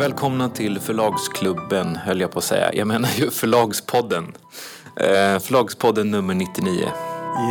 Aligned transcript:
Välkomna 0.00 0.48
till 0.48 0.80
Förlagsklubben, 0.80 1.96
höll 1.96 2.20
jag 2.20 2.32
på 2.32 2.38
att 2.38 2.44
säga. 2.44 2.74
Jag 2.74 2.86
menar 2.86 3.08
ju 3.16 3.30
Förlagspodden. 3.30 4.36
Eh, 4.96 5.38
förlagspodden 5.38 6.10
nummer 6.10 6.34
99. 6.34 6.72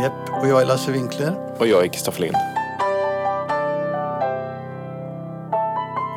Jepp, 0.02 0.40
och 0.40 0.48
jag 0.48 0.62
är 0.62 0.66
Lasse 0.66 0.92
Winkler. 0.92 1.56
Och 1.58 1.66
jag 1.66 1.84
är 1.84 1.88
Kristoffer 1.88 2.20
Lind. 2.20 2.36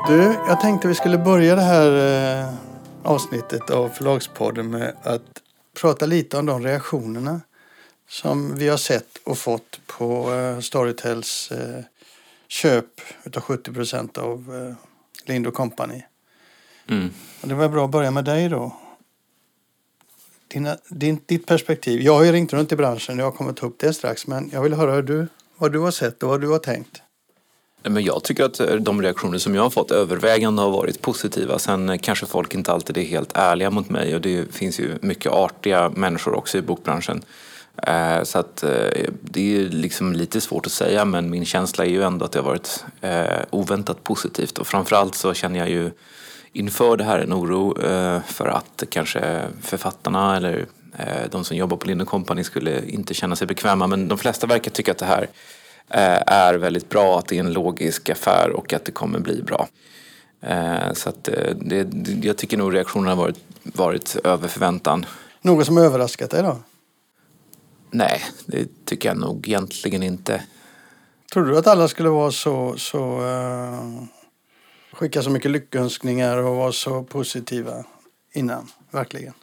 Du, 0.07 0.35
jag 0.47 0.61
tänkte 0.61 0.87
vi 0.87 0.95
skulle 0.95 1.17
börja 1.17 1.55
det 1.55 1.61
här 1.61 2.41
eh, 2.41 2.53
avsnittet 3.03 3.69
av 3.69 3.89
Förlagspodden 3.89 4.69
med 4.69 4.95
att 5.03 5.41
prata 5.81 6.05
lite 6.05 6.37
om 6.37 6.45
de 6.45 6.63
reaktionerna 6.63 7.41
som 8.09 8.55
vi 8.55 8.69
har 8.69 8.77
sett 8.77 9.17
och 9.23 9.37
fått 9.37 9.79
på 9.87 10.33
eh, 10.33 10.59
Storytels 10.59 11.51
eh, 11.51 11.83
köp 12.47 12.85
utav 13.23 13.43
70 13.43 13.73
procent 13.73 14.17
av 14.17 14.55
eh, 14.55 14.75
Lind 15.27 15.53
Company. 15.53 16.03
Mm. 16.87 17.09
Det 17.41 17.53
var 17.53 17.69
bra 17.69 17.85
att 17.85 17.91
börja 17.91 18.11
med 18.11 18.25
dig 18.25 18.49
då. 18.49 18.75
Dina, 20.47 20.77
din, 20.89 21.19
ditt 21.25 21.45
perspektiv. 21.45 22.01
Jag 22.01 22.13
har 22.13 22.23
ju 22.23 22.31
ringt 22.31 22.53
runt 22.53 22.71
i 22.71 22.75
branschen 22.75 23.19
och 23.19 23.25
jag 23.25 23.35
kommer 23.35 23.53
ta 23.53 23.65
upp 23.65 23.79
det 23.79 23.93
strax. 23.93 24.27
Men 24.27 24.49
jag 24.53 24.61
vill 24.61 24.73
höra 24.73 24.91
hur 24.91 25.01
du, 25.01 25.27
vad 25.57 25.71
du 25.71 25.79
har 25.79 25.91
sett 25.91 26.23
och 26.23 26.29
vad 26.29 26.41
du 26.41 26.47
har 26.47 26.59
tänkt. 26.59 27.01
Men 27.83 28.03
jag 28.03 28.23
tycker 28.23 28.43
att 28.43 28.59
eh, 28.59 28.75
de 28.75 29.01
reaktioner 29.01 29.37
som 29.37 29.55
jag 29.55 29.63
har 29.63 29.69
fått 29.69 29.91
övervägande 29.91 30.61
har 30.61 30.69
varit 30.69 31.01
positiva. 31.01 31.59
Sen 31.59 31.89
eh, 31.89 31.97
kanske 31.97 32.25
folk 32.25 32.53
inte 32.53 32.71
alltid 32.71 32.97
är 32.97 33.01
helt 33.01 33.31
ärliga 33.37 33.69
mot 33.69 33.89
mig 33.89 34.15
och 34.15 34.21
det 34.21 34.55
finns 34.55 34.79
ju 34.79 34.97
mycket 35.01 35.31
artiga 35.31 35.89
människor 35.89 36.33
också 36.33 36.57
i 36.57 36.61
bokbranschen. 36.61 37.23
Eh, 37.87 38.23
Så 38.23 38.39
att 38.39 38.63
det 39.21 39.55
är 39.55 39.69
liksom 39.69 40.13
lite 40.13 40.41
svårt 40.41 40.65
att 40.65 40.71
säga 40.71 41.05
men 41.05 41.29
min 41.29 41.45
känsla 41.45 41.85
är 41.85 41.89
ju 41.89 42.03
ändå 42.03 42.25
att 42.25 42.31
det 42.31 42.39
har 42.39 42.45
varit 42.45 42.85
oväntat 43.49 44.03
positivt 44.03 44.57
och 44.57 44.67
framförallt 44.67 45.15
så 45.15 45.33
känner 45.33 45.59
jag 45.59 45.69
ju 45.69 45.91
inför 46.53 46.97
det 46.97 47.03
här 47.03 47.19
en 47.19 47.33
oro 47.33 47.81
eh, 47.81 48.21
för 48.21 48.47
att 48.47 48.83
kanske 48.89 49.41
författarna 49.61 50.37
eller 50.37 50.65
eh, 50.97 51.29
de 51.31 51.43
som 51.43 51.57
jobbar 51.57 51.77
på 51.77 51.87
Lind 51.87 52.07
Company 52.07 52.43
skulle 52.43 52.85
inte 52.85 53.13
känna 53.13 53.35
sig 53.35 53.47
bekväma 53.47 53.87
men 53.87 54.07
de 54.07 54.17
flesta 54.17 54.47
verkar 54.47 54.71
tycka 54.71 54.91
att 54.91 54.97
det 54.97 55.05
här 55.05 55.29
eh, 55.89 56.33
är 56.33 56.53
väldigt 56.53 56.89
bra, 56.89 57.19
att 57.19 57.27
det 57.27 57.35
är 57.35 57.39
en 57.39 57.53
logisk 57.53 58.09
affär 58.09 58.49
och 58.49 58.73
att 58.73 58.85
det 58.85 58.91
kommer 58.91 59.19
bli 59.19 59.41
bra. 59.41 59.67
Så 60.93 61.09
att 61.09 61.29
det, 61.55 61.87
jag 62.21 62.37
tycker 62.37 62.57
nog 62.57 62.75
reaktionerna 62.75 63.11
har 63.11 63.17
varit, 63.17 63.39
varit 63.63 64.15
över 64.23 64.47
förväntan. 64.47 65.05
Något 65.41 65.65
som 65.65 65.77
överraskat 65.77 66.29
dig 66.31 66.43
då? 66.43 66.57
Nej, 67.91 68.21
det 68.45 68.85
tycker 68.85 69.09
jag 69.09 69.17
nog 69.17 69.47
egentligen 69.47 70.03
inte. 70.03 70.43
Tror 71.33 71.45
du 71.45 71.57
att 71.57 71.67
alla 71.67 71.87
skulle 71.87 72.09
vara 72.09 72.31
så, 72.31 72.73
så 72.77 73.21
skicka 74.93 75.21
så 75.21 75.29
mycket 75.29 75.51
lyckönskningar 75.51 76.37
och 76.37 76.55
vara 76.55 76.71
så 76.71 77.03
positiva 77.03 77.85
innan? 78.33 78.67
Verkligen. 78.91 79.33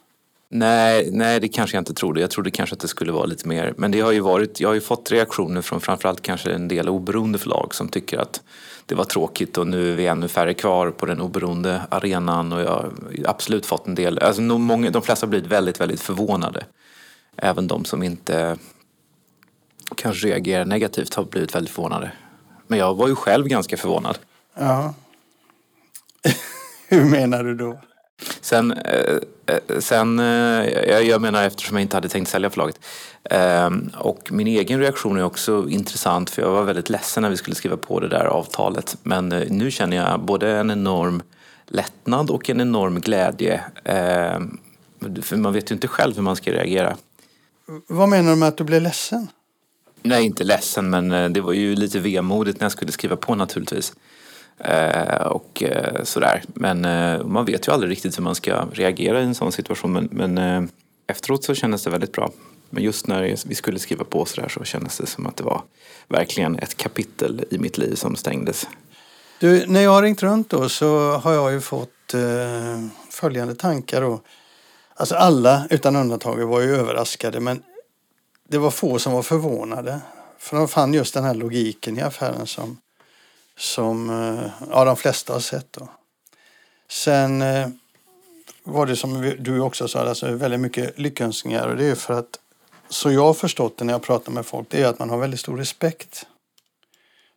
Nej, 0.53 1.09
nej, 1.11 1.39
det 1.39 1.47
kanske 1.47 1.77
jag 1.77 1.81
inte 1.81 1.93
trodde. 1.93 2.21
Jag 2.21 2.29
trodde 2.29 2.51
kanske 2.51 2.73
att 2.73 2.79
det 2.79 2.87
skulle 2.87 3.11
vara 3.11 3.25
lite 3.25 3.47
mer. 3.47 3.73
Men 3.77 3.91
det 3.91 3.99
har 4.01 4.11
ju 4.11 4.19
varit, 4.19 4.59
jag 4.59 4.69
har 4.69 4.73
ju 4.73 4.81
fått 4.81 5.11
reaktioner 5.11 5.61
från 5.61 5.81
framförallt 5.81 6.21
kanske 6.21 6.51
en 6.51 6.67
del 6.67 6.89
oberoende 6.89 7.39
förlag 7.39 7.75
som 7.75 7.87
tycker 7.87 8.17
att 8.17 8.41
det 8.85 8.95
var 8.95 9.03
tråkigt 9.03 9.57
och 9.57 9.67
nu 9.67 9.91
är 9.91 9.95
vi 9.95 10.07
ännu 10.07 10.27
färre 10.27 10.53
kvar 10.53 10.91
på 10.91 11.05
den 11.05 11.21
oberoende 11.21 11.81
arenan 11.89 12.53
och 12.53 12.61
jag 12.61 12.69
har 12.69 12.93
absolut 13.25 13.65
fått 13.65 13.87
en 13.87 13.95
del, 13.95 14.19
alltså 14.19 14.41
många, 14.41 14.89
de 14.89 15.01
flesta 15.01 15.25
har 15.25 15.29
blivit 15.29 15.51
väldigt, 15.51 15.81
väldigt 15.81 16.01
förvånade. 16.01 16.65
Även 17.35 17.67
de 17.67 17.85
som 17.85 18.03
inte 18.03 18.57
kanske 19.95 20.27
reagerar 20.27 20.65
negativt 20.65 21.13
har 21.13 21.23
blivit 21.23 21.55
väldigt 21.55 21.73
förvånade. 21.73 22.11
Men 22.67 22.79
jag 22.79 22.95
var 22.95 23.07
ju 23.07 23.15
själv 23.15 23.47
ganska 23.47 23.77
förvånad. 23.77 24.17
Ja. 24.53 24.93
Hur 26.87 27.05
menar 27.05 27.43
du 27.43 27.55
då? 27.55 27.79
Sen, 28.41 28.71
eh, 28.71 29.17
eh, 29.45 29.79
sen 29.79 30.19
eh, 30.19 30.99
jag, 30.99 31.21
menar 31.21 31.43
eftersom 31.43 31.77
jag 31.77 31.81
inte 31.81 31.97
hade 31.97 32.09
tänkt 32.09 32.29
sälja 32.29 32.49
förlaget. 32.49 32.79
Eh, 33.23 33.69
och 33.97 34.31
min 34.31 34.47
egen 34.47 34.79
reaktion 34.79 35.17
är 35.17 35.23
också 35.23 35.69
intressant 35.69 36.29
för 36.29 36.41
jag 36.41 36.51
var 36.51 36.63
väldigt 36.63 36.89
ledsen 36.89 37.23
när 37.23 37.29
vi 37.29 37.37
skulle 37.37 37.55
skriva 37.55 37.77
på 37.77 37.99
det 37.99 38.07
där 38.07 38.25
avtalet. 38.25 38.97
Men 39.03 39.29
nu 39.29 39.71
känner 39.71 39.97
jag 39.97 40.19
både 40.19 40.51
en 40.51 40.71
enorm 40.71 41.23
lättnad 41.67 42.29
och 42.29 42.49
en 42.49 42.61
enorm 42.61 42.99
glädje. 43.01 43.61
Eh, 43.83 44.39
för 45.21 45.37
man 45.37 45.53
vet 45.53 45.71
ju 45.71 45.75
inte 45.75 45.87
själv 45.87 46.15
hur 46.15 46.23
man 46.23 46.35
ska 46.35 46.51
reagera. 46.51 46.97
Vad 47.87 48.09
menar 48.09 48.29
du 48.29 48.35
med 48.35 48.47
att 48.47 48.57
du 48.57 48.63
blev 48.63 48.81
ledsen? 48.81 49.27
Nej, 50.03 50.25
inte 50.25 50.43
ledsen 50.43 50.89
men 50.89 51.33
det 51.33 51.41
var 51.41 51.53
ju 51.53 51.75
lite 51.75 51.99
vemodigt 51.99 52.59
när 52.59 52.65
jag 52.65 52.71
skulle 52.71 52.91
skriva 52.91 53.15
på 53.15 53.35
naturligtvis. 53.35 53.93
Eh, 54.57 55.25
och 55.25 55.63
eh, 55.63 56.03
sådär. 56.03 56.43
Men 56.47 56.85
eh, 56.85 57.23
man 57.23 57.45
vet 57.45 57.67
ju 57.67 57.71
aldrig 57.71 57.91
riktigt 57.91 58.17
hur 58.17 58.23
man 58.23 58.35
ska 58.35 58.65
reagera 58.73 59.21
i 59.21 59.23
en 59.23 59.35
sån 59.35 59.51
situation. 59.51 59.93
Men, 59.93 60.09
men 60.11 60.37
eh, 60.37 60.69
efteråt 61.07 61.43
så 61.43 61.55
kändes 61.55 61.83
det 61.83 61.89
väldigt 61.89 62.11
bra. 62.11 62.31
Men 62.69 62.83
just 62.83 63.07
när 63.07 63.35
vi 63.45 63.55
skulle 63.55 63.79
skriva 63.79 64.03
på 64.03 64.25
sådär 64.25 64.49
så 64.49 64.63
kändes 64.63 64.97
det 64.97 65.07
som 65.07 65.27
att 65.27 65.37
det 65.37 65.43
var 65.43 65.61
verkligen 66.07 66.59
ett 66.59 66.77
kapitel 66.77 67.45
i 67.49 67.57
mitt 67.57 67.77
liv 67.77 67.95
som 67.95 68.15
stängdes. 68.15 68.67
Du, 69.39 69.67
när 69.67 69.81
jag 69.81 69.91
har 69.91 70.01
ringt 70.01 70.23
runt 70.23 70.49
då 70.49 70.69
så 70.69 71.11
har 71.11 71.33
jag 71.33 71.51
ju 71.51 71.61
fått 71.61 72.13
eh, 72.13 72.85
följande 73.09 73.55
tankar 73.55 74.01
då. 74.01 74.21
Alltså 74.95 75.15
alla 75.15 75.67
utan 75.69 75.95
undantag 75.95 76.45
var 76.45 76.61
ju 76.61 76.75
överraskade 76.75 77.39
men 77.39 77.63
det 78.49 78.57
var 78.57 78.71
få 78.71 78.99
som 78.99 79.13
var 79.13 79.21
förvånade. 79.21 79.99
För 80.37 80.57
de 80.57 80.67
fann 80.67 80.93
just 80.93 81.13
den 81.13 81.23
här 81.23 81.33
logiken 81.33 81.97
i 81.97 82.01
affären 82.01 82.47
som, 82.47 82.77
som 83.57 84.09
eh, 84.09 84.67
ja, 84.71 84.85
de 84.85 84.95
flesta 84.97 85.33
har 85.33 85.39
sett. 85.39 85.73
Då. 85.73 85.89
Sen 86.89 87.41
eh, 87.41 87.69
var 88.63 88.85
det 88.85 88.95
som 88.95 89.35
du 89.39 89.59
också 89.59 89.87
sa, 89.87 89.99
alltså 89.99 90.31
väldigt 90.31 90.59
mycket 90.59 90.99
lyckönskningar. 90.99 91.67
Och 91.67 91.77
det 91.77 91.85
är 91.85 91.95
för 91.95 92.13
att, 92.13 92.39
så 92.89 93.11
jag 93.11 93.23
har 93.23 93.33
förstått 93.33 93.77
det 93.77 93.85
när 93.85 93.93
jag 93.93 94.01
pratar 94.01 94.31
med 94.31 94.45
folk, 94.45 94.67
det 94.69 94.81
är 94.81 94.87
att 94.87 94.99
man 94.99 95.09
har 95.09 95.17
väldigt 95.17 95.39
stor 95.39 95.57
respekt 95.57 96.25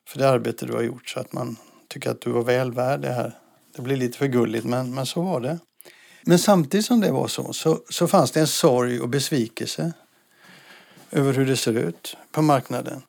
för 0.08 0.18
det 0.18 0.28
arbete 0.28 0.66
du 0.66 0.72
har 0.72 0.82
gjort. 0.82 1.08
Så 1.08 1.20
att 1.20 1.32
man 1.32 1.56
tycker 1.88 2.10
att 2.10 2.20
du 2.20 2.30
var 2.30 2.42
väl 2.42 2.72
värd 2.72 3.00
det 3.00 3.12
här. 3.12 3.38
Det 3.76 3.82
blir 3.82 3.96
lite 3.96 4.18
för 4.18 4.26
gulligt, 4.26 4.64
men, 4.64 4.94
men 4.94 5.06
så 5.06 5.22
var 5.22 5.40
det. 5.40 5.58
Men 6.22 6.38
samtidigt 6.38 6.86
som 6.86 7.00
det 7.00 7.12
var 7.12 7.28
så, 7.28 7.52
så, 7.52 7.80
så 7.90 8.08
fanns 8.08 8.30
det 8.30 8.40
en 8.40 8.46
sorg 8.46 9.00
och 9.00 9.08
besvikelse 9.08 9.92
över 11.10 11.32
hur 11.32 11.46
det 11.46 11.56
ser 11.56 11.72
ut 11.72 12.16
på 12.32 12.42
marknaden. 12.42 13.02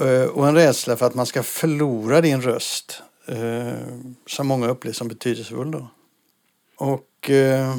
Eh, 0.00 0.24
och 0.24 0.48
en 0.48 0.54
rädsla 0.54 0.96
för 0.96 1.06
att 1.06 1.14
man 1.14 1.26
ska 1.26 1.42
förlora 1.42 2.20
din 2.20 2.42
röst 2.42 3.02
eh, 3.26 3.72
som 4.26 4.46
många 4.46 4.68
upplever 4.68 4.94
som 4.94 5.08
betydelsefull. 5.08 5.70
Då. 5.70 5.88
Och 6.76 7.30
eh, 7.30 7.76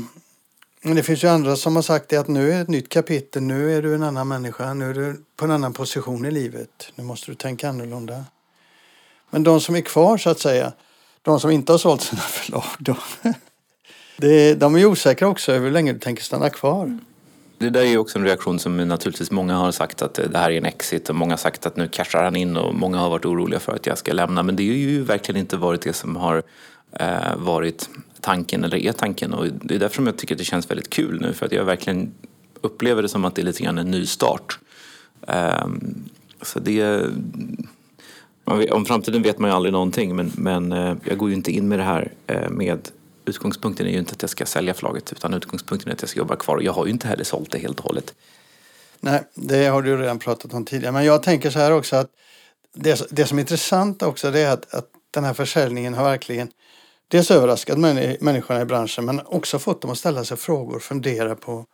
men 0.83 0.95
det 0.95 1.03
finns 1.03 1.23
ju 1.23 1.27
andra 1.27 1.55
som 1.55 1.75
har 1.75 1.83
sagt 1.83 2.09
det 2.09 2.17
att 2.17 2.27
nu 2.27 2.51
är 2.51 2.61
ett 2.61 2.67
nytt 2.67 2.89
kapitel, 2.89 3.43
nu 3.43 3.77
är 3.77 3.81
du 3.81 3.95
en 3.95 4.03
annan 4.03 4.27
människa, 4.27 4.73
nu 4.73 4.89
är 4.89 4.93
du 4.93 5.23
på 5.35 5.45
en 5.45 5.51
annan 5.51 5.73
position 5.73 6.25
i 6.25 6.31
livet. 6.31 6.91
Nu 6.95 7.03
måste 7.03 7.31
du 7.31 7.35
tänka 7.35 7.69
annorlunda. 7.69 8.25
Men 9.29 9.43
de 9.43 9.61
som 9.61 9.75
är 9.75 9.81
kvar 9.81 10.17
så 10.17 10.29
att 10.29 10.39
säga, 10.39 10.73
de 11.21 11.39
som 11.39 11.51
inte 11.51 11.71
har 11.71 11.77
sålt 11.77 12.01
sina 12.01 12.21
förlag, 12.21 12.63
de, 12.79 12.95
de 14.55 14.75
är 14.75 14.79
ju 14.79 14.85
osäkra 14.85 15.27
också 15.27 15.51
över 15.51 15.65
hur 15.65 15.73
länge 15.73 15.93
du 15.93 15.99
tänker 15.99 16.23
stanna 16.23 16.49
kvar. 16.49 16.99
Det 17.61 17.69
där 17.69 17.81
är 17.81 17.85
ju 17.85 17.97
också 17.97 18.19
en 18.19 18.25
reaktion 18.25 18.59
som 18.59 18.77
naturligtvis 18.77 19.31
många 19.31 19.55
har 19.55 19.71
sagt 19.71 20.01
att 20.01 20.13
det 20.13 20.37
här 20.37 20.51
är 20.51 20.57
en 20.57 20.65
exit 20.65 21.09
och 21.09 21.15
många 21.15 21.31
har 21.31 21.37
sagt 21.37 21.65
att 21.65 21.75
nu 21.75 21.87
cashar 21.87 22.23
han 22.23 22.35
in 22.35 22.57
och 22.57 22.75
många 22.75 22.97
har 22.97 23.09
varit 23.09 23.25
oroliga 23.25 23.59
för 23.59 23.75
att 23.75 23.85
jag 23.85 23.97
ska 23.97 24.13
lämna. 24.13 24.43
Men 24.43 24.55
det 24.55 24.67
har 24.67 24.75
ju 24.75 25.03
verkligen 25.03 25.41
inte 25.41 25.57
varit 25.57 25.81
det 25.81 25.93
som 25.93 26.15
har 26.15 26.43
eh, 26.91 27.35
varit 27.37 27.89
tanken 28.21 28.63
eller 28.63 28.77
är 28.77 28.91
tanken 28.91 29.33
och 29.33 29.47
det 29.61 29.75
är 29.75 29.79
därför 29.79 29.95
som 29.95 30.07
jag 30.07 30.17
tycker 30.17 30.35
att 30.35 30.39
det 30.39 30.45
känns 30.45 30.71
väldigt 30.71 30.89
kul 30.89 31.21
nu 31.21 31.33
för 31.33 31.45
att 31.45 31.51
jag 31.51 31.65
verkligen 31.65 32.13
upplever 32.61 33.01
det 33.01 33.09
som 33.09 33.25
att 33.25 33.35
det 33.35 33.41
är 33.41 33.45
lite 33.45 33.63
grann 33.63 33.77
en 33.77 33.91
ny 33.91 34.05
start. 34.05 34.59
Ehm, 35.27 36.09
så 36.41 36.59
det... 36.59 37.05
Om 38.71 38.85
framtiden 38.85 39.21
vet 39.21 39.39
man 39.39 39.49
ju 39.49 39.55
aldrig 39.55 39.73
någonting 39.73 40.15
men, 40.15 40.31
men 40.35 40.71
eh, 40.71 40.95
jag 41.03 41.17
går 41.17 41.29
ju 41.29 41.35
inte 41.35 41.51
in 41.51 41.67
med 41.67 41.79
det 41.79 41.83
här 41.83 42.11
eh, 42.27 42.49
med 42.49 42.89
Utgångspunkten 43.25 43.87
är 43.87 43.91
ju 43.91 43.99
inte 43.99 44.13
att 44.13 44.21
jag 44.21 44.29
ska 44.29 44.45
sälja 44.45 44.73
förlaget 44.73 45.11
utan 45.11 45.33
utgångspunkten 45.33 45.89
är 45.89 45.93
att 45.93 46.01
jag 46.01 46.09
ska 46.09 46.19
jobba 46.19 46.35
kvar 46.35 46.55
och 46.55 46.63
jag 46.63 46.73
har 46.73 46.85
ju 46.85 46.91
inte 46.91 47.07
heller 47.07 47.23
sålt 47.23 47.51
det 47.51 47.57
helt 47.57 47.79
och 47.79 47.85
hållet. 47.85 48.13
Nej, 48.99 49.23
det 49.33 49.65
har 49.65 49.81
du 49.81 49.97
redan 49.97 50.19
pratat 50.19 50.53
om 50.53 50.65
tidigare. 50.65 50.91
Men 50.91 51.05
jag 51.05 51.23
tänker 51.23 51.49
så 51.49 51.59
här 51.59 51.71
också 51.71 51.95
att 51.95 52.09
det, 52.73 53.07
det 53.11 53.25
som 53.25 53.37
är 53.37 53.41
intressant 53.41 54.01
också 54.03 54.31
det 54.31 54.39
är 54.39 54.53
att, 54.53 54.73
att 54.73 54.87
den 55.11 55.23
här 55.23 55.33
försäljningen 55.33 55.93
har 55.93 56.03
verkligen 56.03 56.51
dels 57.07 57.31
överraskat 57.31 57.77
män- 57.77 58.17
människorna 58.21 58.61
i 58.61 58.65
branschen 58.65 59.05
men 59.05 59.21
också 59.25 59.59
fått 59.59 59.81
dem 59.81 59.91
att 59.91 59.97
ställa 59.97 60.25
sig 60.25 60.37
frågor 60.37 60.75
och 60.75 60.81
fundera 60.81 61.35
på, 61.35 61.65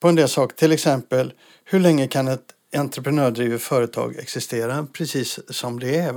på 0.00 0.08
en 0.08 0.14
del 0.14 0.28
saker. 0.28 0.56
Till 0.56 0.72
exempel, 0.72 1.32
hur 1.64 1.80
länge 1.80 2.08
kan 2.08 2.28
ett 2.28 2.52
entreprenördrivet 2.74 3.62
företag 3.62 4.16
existera 4.16 4.86
precis 4.92 5.40
som 5.48 5.80
det 5.80 5.96
är? 5.96 6.14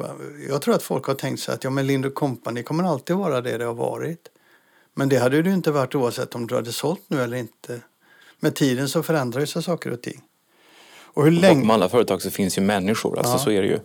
Jag 0.50 0.62
tror 0.62 0.76
att 0.76 0.84
folk 0.84 1.06
har 1.06 1.16
tänkt 1.16 1.40
sig 1.42 1.54
att 1.56 1.64
ja, 1.64 1.70
men 1.70 1.88
Lind 1.88 2.14
Company 2.14 2.64
kommer 2.64 2.84
alltid 2.84 3.16
vara 3.16 3.42
det 3.42 3.58
det 3.58 3.66
har 3.66 3.74
varit. 3.74 4.28
Men 4.94 5.10
det 5.10 5.18
hade 5.18 5.42
det 5.42 5.50
ju 5.50 5.56
inte 5.56 5.72
varit 5.72 5.96
oavsett 5.96 6.36
om 6.36 6.48
du 6.48 6.56
hade 6.56 6.72
sålt 6.72 7.02
nu 7.08 7.22
eller 7.22 7.38
inte. 7.38 7.82
Med 8.40 8.56
tiden 8.56 8.90
så 8.90 9.04
förändrar 9.04 9.46
sig 9.46 9.64
saker 9.64 9.92
och 9.92 10.02
ting. 10.02 10.22
Och 11.14 11.24
hur 11.26 11.32
Bakom 11.32 11.42
länge... 11.42 11.74
alla 11.74 11.90
företag 11.90 12.22
så 12.22 12.32
finns 12.32 12.58
ju 12.58 12.62
människor, 12.62 13.18
alltså 13.18 13.34
Ja. 13.34 13.40
så 13.40 13.52
är 13.52 13.62
det 13.62 13.68
ju. 13.68 13.80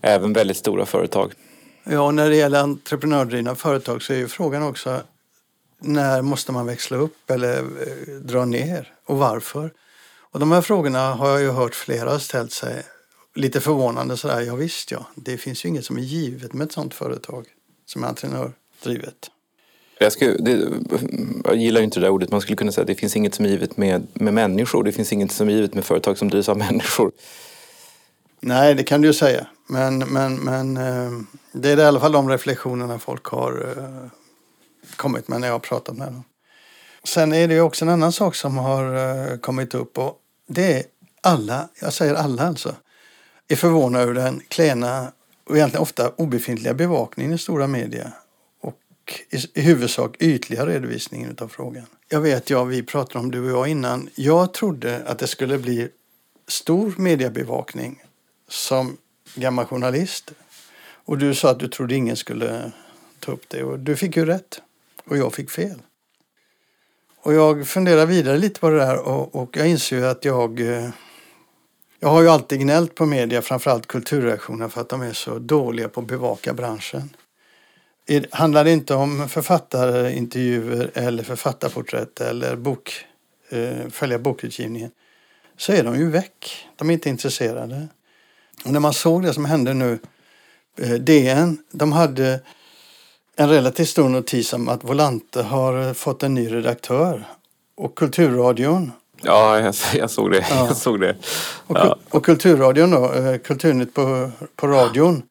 Även 0.00 0.32
väldigt 0.32 0.56
stora 0.56 0.86
företag. 0.86 1.32
Ja, 1.84 2.00
och 2.00 2.14
när 2.14 2.30
det 2.30 2.36
gäller 2.36 2.62
entreprenördrivna 2.62 3.54
företag 3.54 4.02
så 4.02 4.12
är 4.12 4.16
ju 4.16 4.28
frågan 4.28 4.62
också 4.62 5.00
när 5.80 6.22
måste 6.22 6.52
man 6.52 6.66
växla 6.66 6.96
upp 6.96 7.30
eller 7.30 7.58
eh, 7.58 8.14
dra 8.22 8.44
ner 8.44 8.92
och 9.04 9.18
varför? 9.18 9.70
Och 10.30 10.40
de 10.40 10.52
här 10.52 10.60
frågorna 10.60 11.14
har 11.14 11.30
jag 11.30 11.40
ju 11.40 11.50
hört 11.50 11.74
flera 11.74 12.18
ställt 12.18 12.52
sig 12.52 12.82
lite 13.34 13.60
förvånande 13.60 14.16
sådär. 14.16 14.40
Ja, 14.40 14.54
visst 14.54 14.90
ja, 14.90 15.06
det 15.14 15.36
finns 15.36 15.64
ju 15.64 15.68
inget 15.68 15.84
som 15.84 15.96
är 15.96 16.02
givet 16.02 16.52
med 16.52 16.64
ett 16.64 16.72
sådant 16.72 16.94
företag 16.94 17.46
som 17.86 18.04
är 18.04 18.08
entreprenördrivet. 18.08 19.30
Jag, 20.00 20.12
skulle, 20.12 20.36
det, 20.36 20.68
jag 21.44 21.56
gillar 21.56 21.80
inte 21.80 22.00
det 22.00 22.06
där 22.06 22.10
ordet. 22.10 22.30
Man 22.30 22.40
skulle 22.40 22.56
kunna 22.56 22.72
säga 22.72 22.82
att 22.82 22.88
det 22.88 22.94
finns 22.94 23.16
inget 23.16 23.34
som 23.34 23.44
är 23.44 23.48
givet 23.48 23.76
med, 23.76 24.06
med 24.12 24.34
människor. 24.34 24.84
Det 24.84 24.92
finns 24.92 25.12
inget 25.12 25.32
som 25.32 25.48
är 25.48 25.52
givet 25.52 25.74
med 25.74 25.84
företag 25.84 26.18
som 26.18 26.28
drivs 26.30 26.48
av 26.48 26.58
människor. 26.68 27.12
Nej, 28.40 28.74
det 28.74 28.82
kan 28.82 29.00
du 29.00 29.08
ju 29.08 29.14
säga. 29.14 29.46
Men, 29.66 29.98
men, 29.98 30.36
men 30.36 30.76
eh, 30.76 31.10
det 31.52 31.70
är 31.70 31.76
i 31.76 31.84
alla 31.84 32.00
fall 32.00 32.12
de 32.12 32.28
reflektionerna 32.28 32.98
folk 32.98 33.24
har 33.24 33.74
eh, 33.76 34.10
kommit 34.96 35.28
med 35.28 35.40
när 35.40 35.48
jag 35.48 35.54
har 35.54 35.60
pratat 35.60 35.96
med 35.96 36.06
dem. 36.06 36.24
Sen 37.08 37.32
är 37.32 37.48
det 37.48 37.54
ju 37.54 37.60
också 37.60 37.84
en 37.84 37.88
annan 37.88 38.12
sak 38.12 38.34
som 38.34 38.56
har 38.56 38.94
eh, 38.94 39.36
kommit 39.38 39.74
upp 39.74 39.98
och 39.98 40.18
det 40.46 40.72
är 40.72 40.82
alla, 41.20 41.68
jag 41.80 41.92
säger 41.92 42.14
alla 42.14 42.42
alltså, 42.42 42.74
är 43.48 43.56
förvånade 43.56 44.04
över 44.04 44.14
den 44.14 44.42
klena 44.48 45.12
och 45.44 45.56
egentligen 45.56 45.82
ofta 45.82 46.08
obefintliga 46.08 46.74
bevakningen 46.74 47.32
i 47.32 47.38
stora 47.38 47.66
media 47.66 48.12
och 48.60 48.78
i, 49.30 49.60
i 49.60 49.62
huvudsak 49.62 50.16
ytliga 50.18 50.66
redovisningen 50.66 51.36
av 51.40 51.48
frågan. 51.48 51.86
Jag 52.08 52.20
vet, 52.20 52.50
ja, 52.50 52.64
vi 52.64 52.82
pratade 52.82 53.18
om 53.18 53.30
du 53.30 53.44
och 53.44 53.58
jag 53.58 53.68
innan. 53.68 54.08
Jag 54.14 54.54
trodde 54.54 55.02
att 55.06 55.18
det 55.18 55.26
skulle 55.26 55.58
bli 55.58 55.88
stor 56.48 56.94
mediebevakning 56.96 58.02
som 58.48 58.96
gammal 59.34 59.64
journalist. 59.64 60.30
Och 61.04 61.18
du 61.18 61.34
sa 61.34 61.50
att 61.50 61.60
du 61.60 61.68
trodde 61.68 61.94
ingen 61.94 62.16
skulle 62.16 62.72
ta 63.20 63.32
upp 63.32 63.48
det 63.48 63.62
och 63.62 63.78
du 63.78 63.96
fick 63.96 64.16
ju 64.16 64.24
rätt 64.24 64.60
och 65.04 65.16
jag 65.16 65.34
fick 65.34 65.50
fel. 65.50 65.82
Och 67.28 67.34
jag 67.34 67.66
funderar 67.66 68.06
vidare 68.06 68.38
lite 68.38 68.60
på 68.60 68.70
det 68.70 68.76
där 68.76 69.08
och, 69.08 69.34
och 69.34 69.56
jag 69.56 69.68
inser 69.68 69.96
ju 69.96 70.06
att 70.06 70.24
jag 70.24 70.60
eh, 70.60 70.90
jag 72.00 72.08
har 72.08 72.22
ju 72.22 72.28
alltid 72.28 72.60
gnällt 72.60 72.94
på 72.94 73.06
media, 73.06 73.42
framförallt 73.42 73.86
kulturreaktioner, 73.86 74.68
för 74.68 74.80
att 74.80 74.88
de 74.88 75.02
är 75.02 75.12
så 75.12 75.38
dåliga 75.38 75.88
på 75.88 76.00
att 76.00 76.06
bevaka 76.06 76.54
branschen. 76.54 77.16
Handlar 78.30 78.64
det 78.64 78.72
inte 78.72 78.94
om 78.94 79.28
författarintervjuer 79.28 80.90
eller 80.94 81.22
författarporträtt 81.22 82.20
eller 82.20 82.56
bok, 82.56 83.04
eh, 83.48 83.88
följa 83.90 84.18
bokutgivningen 84.18 84.90
så 85.56 85.72
är 85.72 85.84
de 85.84 85.98
ju 85.98 86.10
väck. 86.10 86.68
De 86.76 86.90
är 86.90 86.94
inte 86.94 87.08
intresserade. 87.08 87.88
Och 88.64 88.72
när 88.72 88.80
man 88.80 88.92
såg 88.92 89.22
det 89.22 89.34
som 89.34 89.44
hände 89.44 89.74
nu, 89.74 89.98
eh, 90.78 90.92
DN, 90.92 91.58
de 91.70 91.92
hade 91.92 92.40
en 93.40 93.48
relativt 93.48 93.88
stor 93.88 94.08
notis 94.08 94.52
om 94.52 94.68
att 94.68 94.84
Volante 94.84 95.42
har 95.42 95.94
fått 95.94 96.22
en 96.22 96.34
ny 96.34 96.52
redaktör. 96.52 97.24
Och 97.76 97.94
Kulturradion 97.94 98.92
Ja, 99.22 99.60
jag, 99.60 99.74
jag 99.94 100.10
såg 100.10 100.30
det. 100.30 100.46
Ja. 100.50 100.66
Jag 100.66 100.76
såg 100.76 101.00
det. 101.00 101.16
Ja. 101.66 101.98
Och, 102.08 102.14
och 102.14 102.24
Kulturradion 102.24 102.90
då, 102.90 103.12
eh, 103.12 103.38
Kulturnytt 103.38 103.94
på, 103.94 104.30
på 104.56 104.66
radion. 104.66 105.22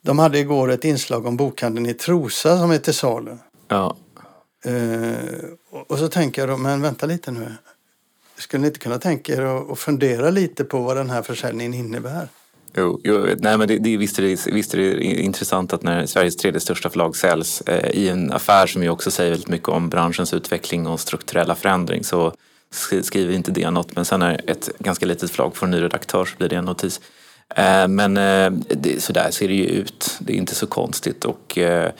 De 0.00 0.18
hade 0.18 0.38
igår 0.38 0.70
ett 0.70 0.84
inslag 0.84 1.26
om 1.26 1.36
bokhandeln 1.36 1.86
i 1.86 1.94
Trosa 1.94 2.58
som 2.58 2.70
är 2.70 2.78
till 2.78 2.94
salu. 2.94 3.36
Ja. 3.68 3.96
Uh, 4.66 5.14
och 5.88 5.98
så 5.98 6.08
tänker 6.08 6.42
jag 6.42 6.48
då, 6.48 6.56
men 6.56 6.82
vänta 6.82 7.06
lite 7.06 7.30
nu. 7.30 7.54
Skulle 8.38 8.60
ni 8.60 8.66
inte 8.66 8.78
kunna 8.78 8.98
tänka 8.98 9.32
er 9.32 9.72
att 9.72 9.78
fundera 9.78 10.30
lite 10.30 10.64
på 10.64 10.78
vad 10.78 10.96
den 10.96 11.10
här 11.10 11.22
försäljningen 11.22 11.74
innebär? 11.74 12.28
Jo, 12.78 13.00
jo 13.04 13.26
nej, 13.38 13.58
men 13.58 13.68
det, 13.68 13.78
det, 13.78 13.96
visst, 13.96 14.18
är 14.18 14.22
det, 14.22 14.46
visst 14.46 14.74
är 14.74 14.78
det 14.78 15.04
intressant 15.04 15.72
att 15.72 15.82
när 15.82 16.06
Sveriges 16.06 16.36
tredje 16.36 16.60
största 16.60 16.90
förlag 16.90 17.16
säljs 17.16 17.60
eh, 17.60 17.90
i 17.90 18.08
en 18.08 18.32
affär 18.32 18.66
som 18.66 18.82
ju 18.82 18.90
också 18.90 19.10
säger 19.10 19.30
väldigt 19.30 19.48
mycket 19.48 19.68
om 19.68 19.88
branschens 19.88 20.34
utveckling 20.34 20.86
och 20.86 21.00
strukturella 21.00 21.54
förändring 21.54 22.04
så 22.04 22.32
skriver 23.02 23.34
inte 23.34 23.50
det 23.50 23.70
något. 23.70 23.96
Men 23.96 24.04
sen 24.04 24.20
när 24.20 24.50
ett 24.50 24.68
ganska 24.78 25.06
litet 25.06 25.30
förlag 25.30 25.56
får 25.56 25.66
en 25.66 25.70
ny 25.70 25.80
redaktör 25.80 26.24
så 26.24 26.36
blir 26.36 26.48
det 26.48 26.56
en 26.56 26.64
notis. 26.64 27.00
Eh, 27.54 27.88
men 27.88 28.16
eh, 28.16 28.50
det, 28.68 29.02
så 29.02 29.12
där 29.12 29.30
ser 29.30 29.48
det 29.48 29.54
ju 29.54 29.64
ut. 29.64 30.16
Det 30.18 30.32
är 30.32 30.36
inte 30.36 30.54
så 30.54 30.66
konstigt. 30.66 31.24
Och, 31.24 31.58
eh, 31.58 31.90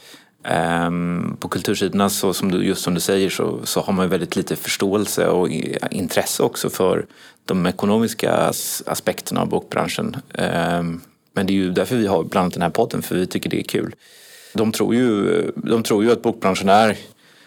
Ehm, 0.44 1.36
på 1.40 1.48
kultursidorna, 1.48 2.10
så, 2.10 2.32
som 2.32 2.50
du, 2.50 2.64
just 2.64 2.82
som 2.82 2.94
du 2.94 3.00
säger, 3.00 3.30
så, 3.30 3.60
så 3.64 3.80
har 3.80 3.92
man 3.92 4.08
väldigt 4.08 4.36
lite 4.36 4.56
förståelse 4.56 5.26
och 5.26 5.48
intresse 5.90 6.42
också 6.42 6.70
för 6.70 7.06
de 7.44 7.66
ekonomiska 7.66 8.52
aspekterna 8.86 9.40
av 9.40 9.48
bokbranschen. 9.48 10.16
Ehm, 10.34 11.00
men 11.32 11.46
det 11.46 11.52
är 11.52 11.54
ju 11.54 11.70
därför 11.70 11.96
vi 11.96 12.06
har 12.06 12.24
bland 12.24 12.44
annat 12.44 12.52
den 12.52 12.62
här 12.62 12.70
podden, 12.70 13.02
för 13.02 13.14
vi 13.14 13.26
tycker 13.26 13.50
det 13.50 13.60
är 13.60 13.64
kul. 13.64 13.94
De 14.54 14.72
tror 14.72 14.94
ju, 14.94 15.52
de 15.56 15.82
tror 15.82 16.04
ju 16.04 16.12
att 16.12 16.22
bokbranschen 16.22 16.68
är 16.68 16.96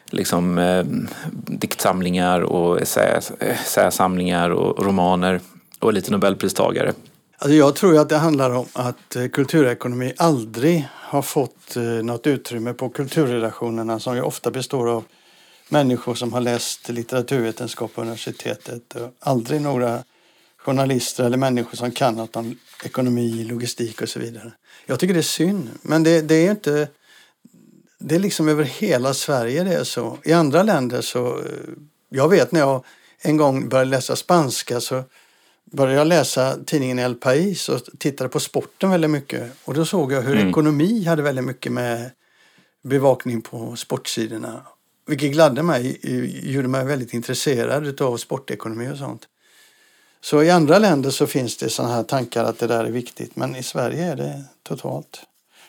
liksom, 0.09 0.57
eh, 0.57 0.85
diktsamlingar 1.31 2.41
och 2.41 2.81
essäsamlingar 2.81 4.49
och 4.49 4.85
romaner 4.85 5.39
och 5.79 5.93
lite 5.93 6.11
nobelpristagare. 6.11 6.93
Alltså 7.37 7.55
jag 7.55 7.75
tror 7.75 7.97
att 7.97 8.09
det 8.09 8.17
handlar 8.17 8.49
om 8.49 8.65
att 8.73 9.15
eh, 9.15 9.27
kulturekonomi 9.27 10.13
aldrig 10.17 10.87
har 11.11 11.21
fått 11.21 11.75
eh, 11.75 11.83
något 11.83 12.27
utrymme 12.27 12.73
på 12.73 12.89
kulturredaktionerna 12.89 13.99
som 13.99 14.15
ju 14.15 14.21
ofta 14.21 14.51
består 14.51 14.89
av 14.89 15.03
människor 15.69 16.15
som 16.15 16.33
har 16.33 16.41
läst 16.41 16.89
litteraturvetenskap 16.89 17.93
på 17.93 18.01
universitetet. 18.01 18.95
Aldrig 19.19 19.61
några 19.61 20.03
journalister 20.57 21.23
eller 21.23 21.37
människor 21.37 21.77
som 21.77 21.91
kan 21.91 22.15
något 22.15 22.35
om 22.35 22.57
ekonomi, 22.83 23.43
logistik 23.43 24.01
och 24.01 24.09
så 24.09 24.19
vidare. 24.19 24.51
Jag 24.85 24.99
tycker 24.99 25.13
det 25.13 25.19
är 25.19 25.21
synd, 25.21 25.69
men 25.81 26.03
det, 26.03 26.21
det 26.21 26.35
är 26.35 26.51
inte 26.51 26.87
det 27.99 28.15
är 28.15 28.19
liksom 28.19 28.49
över 28.49 28.63
hela 28.63 29.13
Sverige 29.13 29.63
det 29.63 29.73
är 29.73 29.83
så. 29.83 30.17
I 30.23 30.33
andra 30.33 30.63
länder 30.63 31.01
så, 31.01 31.39
eh, 31.39 31.45
jag 32.09 32.29
vet 32.29 32.51
när 32.51 32.59
jag 32.59 32.83
en 33.21 33.37
gång 33.37 33.69
började 33.69 33.89
läsa 33.89 34.15
spanska 34.15 34.81
så 34.81 35.03
började 35.71 35.97
jag 35.97 36.07
läsa 36.07 36.57
tidningen 36.65 36.99
El 36.99 37.15
País 37.15 37.69
och 37.69 37.81
tittade 37.99 38.29
på 38.29 38.39
sporten 38.39 38.89
väldigt 38.89 39.11
mycket. 39.11 39.51
Och 39.65 39.73
då 39.73 39.85
såg 39.85 40.11
jag 40.11 40.21
hur 40.21 40.35
mm. 40.35 40.49
ekonomi 40.49 41.05
hade 41.05 41.21
väldigt 41.21 41.45
mycket 41.45 41.71
med 41.71 42.11
bevakning 42.83 43.41
på 43.41 43.75
sportsidorna. 43.75 44.65
Vilket 45.07 45.31
gladde 45.31 45.63
mig, 45.63 45.99
gjorde 46.43 46.67
mig 46.67 46.85
väldigt 46.85 47.13
intresserad 47.13 48.01
av 48.01 48.17
sportekonomi 48.17 48.91
och 48.93 48.97
sånt. 48.97 49.27
Så 50.21 50.43
i 50.43 50.51
andra 50.51 50.79
länder 50.79 51.09
så 51.09 51.27
finns 51.27 51.57
det 51.57 51.69
sådana 51.69 51.93
här 51.93 52.03
tankar 52.03 52.43
att 52.43 52.59
det 52.59 52.67
där 52.67 52.85
är 52.85 52.91
viktigt 52.91 53.35
men 53.35 53.55
i 53.55 53.63
Sverige 53.63 54.05
är 54.05 54.15
det 54.15 54.43
totalt. 54.63 55.21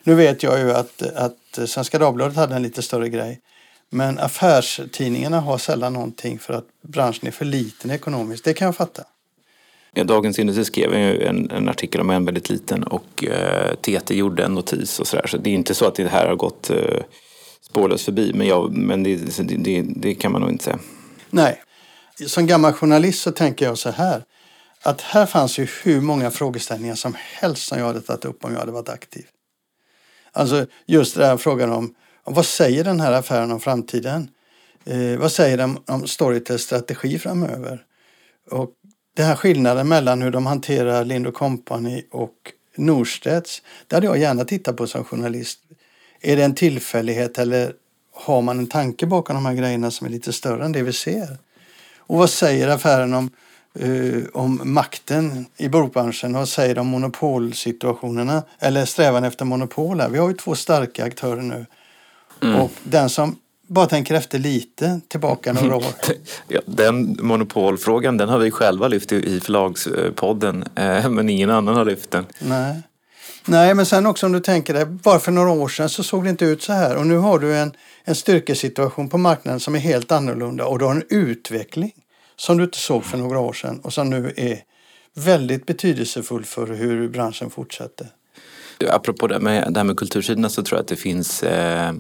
Nu 0.03 0.15
vet 0.15 0.43
jag 0.43 0.59
ju 0.59 0.73
att, 0.73 1.03
att 1.03 1.69
Svenska 1.69 1.99
Dagbladet 1.99 2.37
hade 2.37 2.55
en 2.55 2.63
lite 2.63 2.83
större 2.83 3.09
grej. 3.09 3.41
Men 3.91 4.19
affärstidningarna 4.19 5.41
har 5.41 5.59
sällan 5.59 5.93
någonting 5.93 6.39
för 6.39 6.55
att 6.55 6.65
branschen 6.83 7.27
är 7.27 7.31
för 7.31 7.45
liten 7.45 7.91
ekonomiskt. 7.91 8.45
Det 8.45 8.55
kan 8.55 8.67
jag 8.67 8.77
fatta. 8.77 9.05
Ja, 9.95 10.05
Dagens 10.05 10.39
Industri 10.39 10.65
skrev 10.65 10.95
en, 10.95 11.51
en, 11.51 11.69
artikel 11.69 12.01
om 12.01 12.11
en 12.11 12.25
väldigt 12.25 12.51
liten 12.51 12.83
och 12.83 13.25
eh, 13.25 13.75
TT 13.75 14.15
gjorde 14.15 14.45
en 14.45 14.55
notis 14.55 15.01
och 15.01 15.07
sådär. 15.07 15.27
Så 15.27 15.37
det 15.37 15.51
är 15.51 15.55
inte 15.55 15.75
så 15.75 15.87
att 15.87 15.95
det 15.95 16.09
här 16.09 16.29
har 16.29 16.37
gått 16.37 16.71
eh, 16.71 17.03
spårlöst 17.61 18.05
förbi. 18.05 18.33
Men, 18.35 18.47
jag, 18.47 18.73
men 18.73 19.03
det, 19.03 19.17
det, 19.39 19.83
det, 19.83 20.15
kan 20.15 20.33
man 20.33 20.41
nog 20.41 20.51
inte 20.51 20.65
säga. 20.65 20.79
Nej. 21.31 21.63
Som 22.27 22.47
gammal 22.47 22.73
journalist 22.73 23.23
så 23.23 23.33
tänker 23.33 23.65
jag 23.65 23.79
så 23.79 23.91
här. 23.91 24.25
Att 24.83 25.01
här 25.01 25.27
fanns 25.27 25.59
ju 25.59 25.67
hur 25.83 26.01
många 26.01 26.31
frågeställningar 26.31 26.95
som 26.95 27.17
helst 27.19 27.69
som 27.69 27.79
jag 27.79 27.87
hade 27.87 28.01
tagit 28.01 28.25
upp 28.25 28.45
om 28.45 28.53
jag 28.53 28.59
hade 28.59 28.73
varit 28.73 28.89
aktiv. 28.89 29.25
Alltså 30.33 30.67
just 30.87 31.15
den 31.15 31.27
här 31.27 31.37
frågan 31.37 31.73
om, 31.73 31.95
om 32.25 32.35
vad 32.35 32.47
säger 32.47 32.85
den 32.85 33.01
här 33.01 33.13
affären 33.13 33.53
om 33.53 33.61
framtiden? 33.61 34.29
Eh, 34.85 35.19
vad 35.19 35.33
säger 35.33 35.57
den 35.57 35.79
om 35.87 36.07
Storytels 36.07 36.63
strategi 36.63 37.19
framöver? 37.19 37.85
Och 38.51 38.71
den 39.15 39.27
här 39.27 39.37
skillnaden 39.37 39.89
mellan 39.89 40.23
hur 40.23 40.31
de 40.31 40.47
hanterar 40.47 41.05
Lind 41.05 41.35
Company 41.35 42.05
och 42.11 42.53
Norstedts, 42.77 43.63
det 43.87 43.97
hade 43.97 44.07
jag 44.07 44.19
gärna 44.19 44.45
tittat 44.45 44.77
på 44.77 44.87
som 44.87 45.05
journalist. 45.05 45.59
Är 46.21 46.37
det 46.37 46.45
en 46.45 46.55
tillfällighet 46.55 47.39
eller 47.39 47.75
har 48.15 48.43
man 48.43 48.59
en 48.59 48.67
tanke 48.67 49.07
bakom 49.07 49.37
de 49.37 49.47
här 49.47 49.55
grejerna 49.55 49.91
som 49.91 50.07
är 50.07 50.11
lite 50.11 50.33
större 50.33 50.65
än 50.65 50.73
det 50.73 50.83
vi 50.83 50.93
ser? 50.93 51.39
Och 51.99 52.19
vad 52.19 52.31
säger 52.31 52.69
affären 52.69 53.15
om 53.15 53.31
uh, 53.81 54.25
om 54.33 54.61
makten 54.65 55.47
i 55.57 55.69
bokbranschen 55.69 56.37
och 56.37 56.49
säger 56.49 56.79
om 56.79 56.87
monopolsituationerna 56.87 58.43
eller 58.59 58.85
strävan 58.85 59.25
efter 59.25 59.45
monopol. 59.45 60.01
Här. 60.01 60.09
Vi 60.09 60.19
har 60.19 60.29
ju 60.29 60.35
två 60.35 60.55
starka 60.55 61.05
aktörer 61.05 61.43
nu. 61.43 61.67
Mm. 62.43 62.61
Och 62.61 62.71
den 62.83 63.11
som 63.11 63.37
bara 63.69 63.87
tänker 63.87 64.15
efter 64.15 64.39
lite 64.39 65.01
tillbaka 65.09 65.53
några 65.53 65.77
år. 65.77 65.85
Ja, 66.49 66.61
den 66.67 67.17
monopolfrågan 67.21 68.17
den 68.17 68.29
har 68.29 68.39
vi 68.39 68.51
själva 68.51 68.89
lyft 68.89 69.13
i 69.13 69.41
förlagspodden 69.41 70.65
eh, 70.75 71.09
men 71.09 71.29
ingen 71.29 71.51
annan 71.51 71.77
har 71.77 71.85
lyft 71.85 72.11
den. 72.11 72.27
Nej. 72.39 72.83
Nej, 73.45 73.75
men 73.75 73.87
sen 73.87 74.07
också 74.07 74.27
om 74.27 74.33
du 74.33 74.41
tänker 74.41 74.75
dig, 74.75 74.87
bara 74.87 75.19
för 75.19 75.33
några 75.33 75.51
år 75.51 75.69
sedan 75.69 75.89
så 75.89 76.03
såg 76.03 76.25
det 76.25 76.31
inte 76.31 76.45
ut 76.45 76.63
så 76.63 76.73
här 76.73 76.97
och 76.97 77.07
nu 77.07 77.17
har 77.17 77.39
du 77.39 77.57
en, 77.57 77.73
en 78.05 78.15
styrkesituation 78.15 79.09
på 79.09 79.19
marknaden 79.19 79.61
som 79.61 79.75
är 79.75 79.79
helt 79.79 80.13
annorlunda 80.13 80.67
och 80.67 80.79
du 80.79 80.85
har 80.85 80.95
en 80.95 81.05
utveckling 81.09 81.93
som 82.37 82.57
du 82.57 82.65
inte 82.65 82.79
såg 82.79 83.05
för 83.05 83.19
några 83.19 83.39
år 83.39 83.53
sedan 83.53 83.81
och 83.81 83.93
som 83.93 84.11
nu 84.11 84.33
är 84.37 84.59
väldigt 85.15 85.67
betydelsefull 85.67 86.45
för 86.45 86.67
hur 86.67 87.09
branschen 87.09 87.51
fortsätter. 87.51 88.07
apropå 88.91 89.27
det, 89.27 89.41
med, 89.41 89.73
det 89.73 89.81
här 89.81 89.85
med 89.85 89.97
kultursidorna 89.97 90.49
så 90.49 90.63
tror 90.63 90.79
jag 90.79 90.83
att 90.83 90.89
det 90.89 90.97
finns 90.97 91.43
eh, 91.43 91.93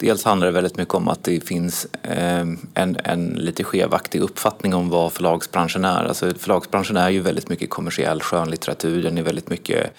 Dels 0.00 0.24
handlar 0.24 0.46
det 0.46 0.52
väldigt 0.52 0.76
mycket 0.76 0.94
om 0.94 1.08
att 1.08 1.24
det 1.24 1.40
finns 1.40 1.86
eh, 2.02 2.46
en, 2.74 2.96
en 3.04 3.26
lite 3.26 3.64
skevaktig 3.64 4.20
uppfattning 4.20 4.74
om 4.74 4.88
vad 4.88 5.12
förlagsbranschen 5.12 5.84
är. 5.84 6.04
Alltså 6.04 6.34
förlagsbranschen 6.38 6.96
är 6.96 7.10
ju 7.10 7.20
väldigt 7.20 7.48
mycket 7.48 7.70
kommersiell 7.70 8.22
skönlitteratur, 8.22 9.02
den 9.02 9.18
är 9.18 9.22
väldigt 9.22 9.50
mycket 9.50 9.92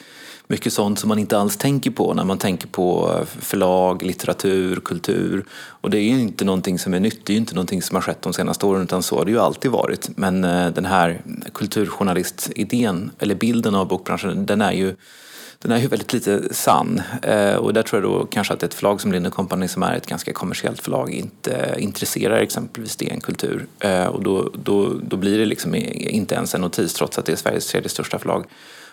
mycket 0.52 0.74
sånt 0.74 1.00
som 1.00 1.08
man 1.08 1.20
inte 1.20 1.38
alls 1.38 1.58
tänker 1.58 1.92
på 1.92 2.14
när 2.14 2.24
man 2.24 2.38
tänker 2.38 2.68
på 2.68 3.16
eh, 3.20 3.26
förlag, 3.26 4.04
litteratur, 4.04 4.76
kultur. 4.76 5.46
Och 5.54 5.90
det 5.90 5.98
är 5.98 6.02
ju 6.02 6.20
inte 6.20 6.46
någonting 6.46 6.80
som 6.80 6.94
är 6.94 7.00
nytt, 7.00 7.26
det 7.26 7.32
är 7.32 7.36
ju 7.36 7.40
inte 7.40 7.56
någonting 7.56 7.82
som 7.82 7.96
har 7.96 8.02
skett 8.02 8.22
de 8.22 8.34
senaste 8.34 8.66
åren 8.66 8.84
utan 8.84 9.04
så 9.04 9.18
har 9.18 9.26
det 9.26 9.32
ju 9.32 9.40
alltid 9.40 9.72
varit. 9.72 10.18
Men 10.18 10.44
eh, 10.44 10.70
den 10.70 10.86
här 10.86 11.22
kulturjournalistidén, 11.54 13.12
eller 13.20 13.36
bilden 13.36 13.76
av 13.76 13.88
bokbranschen, 13.88 14.46
den 14.46 14.62
är 14.62 14.72
ju 14.72 14.96
den 15.62 15.72
är 15.72 15.78
ju 15.78 15.88
väldigt 15.88 16.14
lite 16.14 16.54
sann. 16.54 17.02
Eh, 17.22 17.56
och 17.56 17.74
där 17.74 17.84
tror 17.84 18.02
jag 18.02 18.12
då 18.12 18.26
kanske 18.26 18.54
att 18.54 18.64
ett 18.64 18.74
förlag 18.74 19.02
som 19.02 19.12
Lind 19.12 19.34
Company 19.34 19.68
som 19.68 19.84
är 19.84 19.96
ett 19.96 20.08
ganska 20.08 20.34
kommersiellt 20.34 20.82
förlag 20.82 21.12
inte 21.12 21.76
intresserar 21.78 22.40
exempelvis 22.40 22.96
DN 22.96 23.22
Kultur. 23.22 23.66
Eh, 23.80 24.06
och 24.06 24.24
då, 24.24 24.52
då, 24.54 24.94
då 25.04 25.18
blir 25.18 25.40
det 25.40 25.46
liksom 25.46 25.76
inte 25.76 26.36
ens 26.36 26.56
en 26.56 26.62
notis 26.62 26.94
trots 26.94 27.18
att 27.18 27.26
det 27.26 27.32
är 27.32 27.36
Sveriges 27.36 27.68
tredje 27.68 27.90
största 27.90 28.20
förlag. 28.20 28.46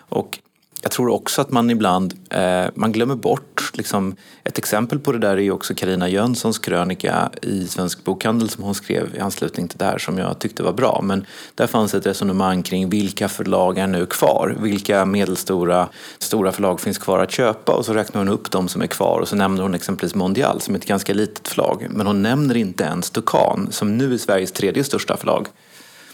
Och 0.09 0.39
jag 0.81 0.91
tror 0.91 1.09
också 1.09 1.41
att 1.41 1.51
man 1.51 1.69
ibland 1.69 2.13
eh, 2.29 2.65
man 2.75 2.91
glömmer 2.91 3.15
bort, 3.15 3.71
liksom, 3.73 4.15
ett 4.43 4.57
exempel 4.57 4.99
på 4.99 5.11
det 5.11 5.19
där 5.19 5.37
är 5.37 5.41
ju 5.41 5.51
också 5.51 5.73
Karina 5.75 6.09
Jönssons 6.09 6.59
krönika 6.59 7.29
i 7.41 7.67
Svensk 7.67 8.03
Bokhandel 8.03 8.49
som 8.49 8.63
hon 8.63 8.75
skrev 8.75 9.15
i 9.15 9.19
anslutning 9.19 9.67
till 9.67 9.77
det 9.77 9.85
här 9.85 9.97
som 9.97 10.17
jag 10.17 10.39
tyckte 10.39 10.63
var 10.63 10.73
bra. 10.73 11.01
Men 11.03 11.25
där 11.55 11.67
fanns 11.67 11.93
ett 11.93 12.05
resonemang 12.05 12.63
kring 12.63 12.89
vilka 12.89 13.29
förlag 13.29 13.77
är 13.77 13.87
nu 13.87 14.05
kvar? 14.05 14.57
Vilka 14.61 15.05
medelstora 15.05 15.89
stora 16.19 16.51
förlag 16.51 16.79
finns 16.79 16.97
kvar 16.97 17.19
att 17.19 17.31
köpa? 17.31 17.71
Och 17.71 17.85
så 17.85 17.93
räknar 17.93 18.21
hon 18.21 18.29
upp 18.29 18.51
de 18.51 18.67
som 18.67 18.81
är 18.81 18.87
kvar 18.87 19.19
och 19.19 19.27
så 19.27 19.35
nämner 19.35 19.63
hon 19.63 19.73
exempelvis 19.73 20.15
Mondial 20.15 20.61
som 20.61 20.75
är 20.75 20.79
ett 20.79 20.85
ganska 20.85 21.13
litet 21.13 21.47
förlag. 21.47 21.87
Men 21.89 22.07
hon 22.07 22.21
nämner 22.21 22.57
inte 22.57 22.83
ens 22.83 23.09
Dukan 23.09 23.67
som 23.71 23.97
nu 23.97 24.13
är 24.13 24.17
Sveriges 24.17 24.51
tredje 24.51 24.83
största 24.83 25.17
förlag. 25.17 25.47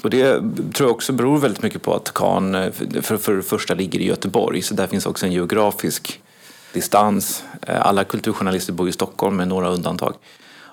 Och 0.06 0.12
det 0.12 0.42
tror 0.74 0.90
jag 0.90 0.92
också 0.92 1.14
beror 1.14 1.38
väldigt 1.38 1.64
mycket 1.64 1.82
på 1.82 1.94
att 1.94 2.14
Kan 2.14 2.56
eh, 2.56 2.72
för, 3.02 3.18
för 3.18 3.36
det 3.36 3.44
första 3.44 3.74
ligger 3.74 4.00
i 4.00 4.06
Göteborg 4.06 4.62
så 4.62 4.74
där 4.74 4.88
finns 4.88 5.06
också 5.06 5.26
en 5.26 5.32
geografisk 5.32 6.22
distans. 6.74 7.44
Eh, 7.68 7.86
alla 7.86 8.04
kulturjournalister 8.04 8.74
bor 8.74 8.90
i 8.90 8.92
Stockholm 8.92 9.36
med 9.36 9.48
några 9.48 9.70
undantag. 9.70 10.14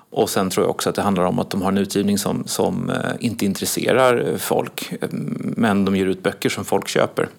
Och 0.09 0.29
sen 0.29 0.49
tror 0.49 0.65
jag 0.65 0.71
också 0.71 0.89
att 0.89 0.95
det 0.95 1.01
handlar 1.01 1.23
om 1.23 1.39
att 1.39 1.49
de 1.49 1.61
har 1.61 1.71
en 1.71 1.77
utgivning 1.77 2.17
som, 2.17 2.43
som 2.47 2.89
eh, 2.89 2.95
inte 3.19 3.45
intresserar 3.45 4.37
folk 4.37 4.93
men 5.39 5.85
de 5.85 5.95
ger 5.95 6.05
ut 6.05 6.23
böcker 6.23 6.49
som 6.49 6.65
folk 6.65 6.87
köper. 6.87 7.29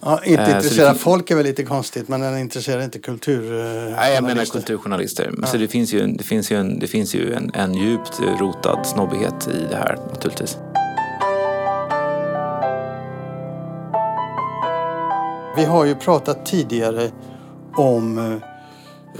Ja, 0.00 0.20
inte 0.24 0.42
intresserar 0.42 0.92
det, 0.92 0.98
folk 0.98 1.30
är 1.30 1.36
väl 1.36 1.46
lite 1.46 1.62
konstigt 1.62 2.08
men 2.08 2.20
den 2.20 2.38
intresserar 2.38 2.82
inte 2.82 2.98
kultur... 2.98 3.52
Nej, 3.96 4.14
jag 4.14 4.24
menar 4.24 4.44
kulturjournalister. 4.44 5.30
Ja. 5.40 5.46
Så 5.46 5.56
det 5.56 5.68
finns 5.68 5.92
ju, 5.94 6.06
det 6.06 6.24
finns 6.24 6.52
ju, 6.52 6.56
en, 6.56 6.78
det 6.78 6.86
finns 6.86 7.14
ju 7.14 7.34
en, 7.34 7.50
en 7.54 7.74
djupt 7.74 8.20
rotad 8.40 8.86
snobbighet 8.86 9.48
i 9.48 9.66
det 9.70 9.76
här 9.76 9.98
naturligtvis. 10.12 10.58
Vi 15.56 15.64
har 15.64 15.84
ju 15.84 15.94
pratat 15.94 16.46
tidigare 16.46 17.10
om 17.76 18.18
eh, 18.18 18.32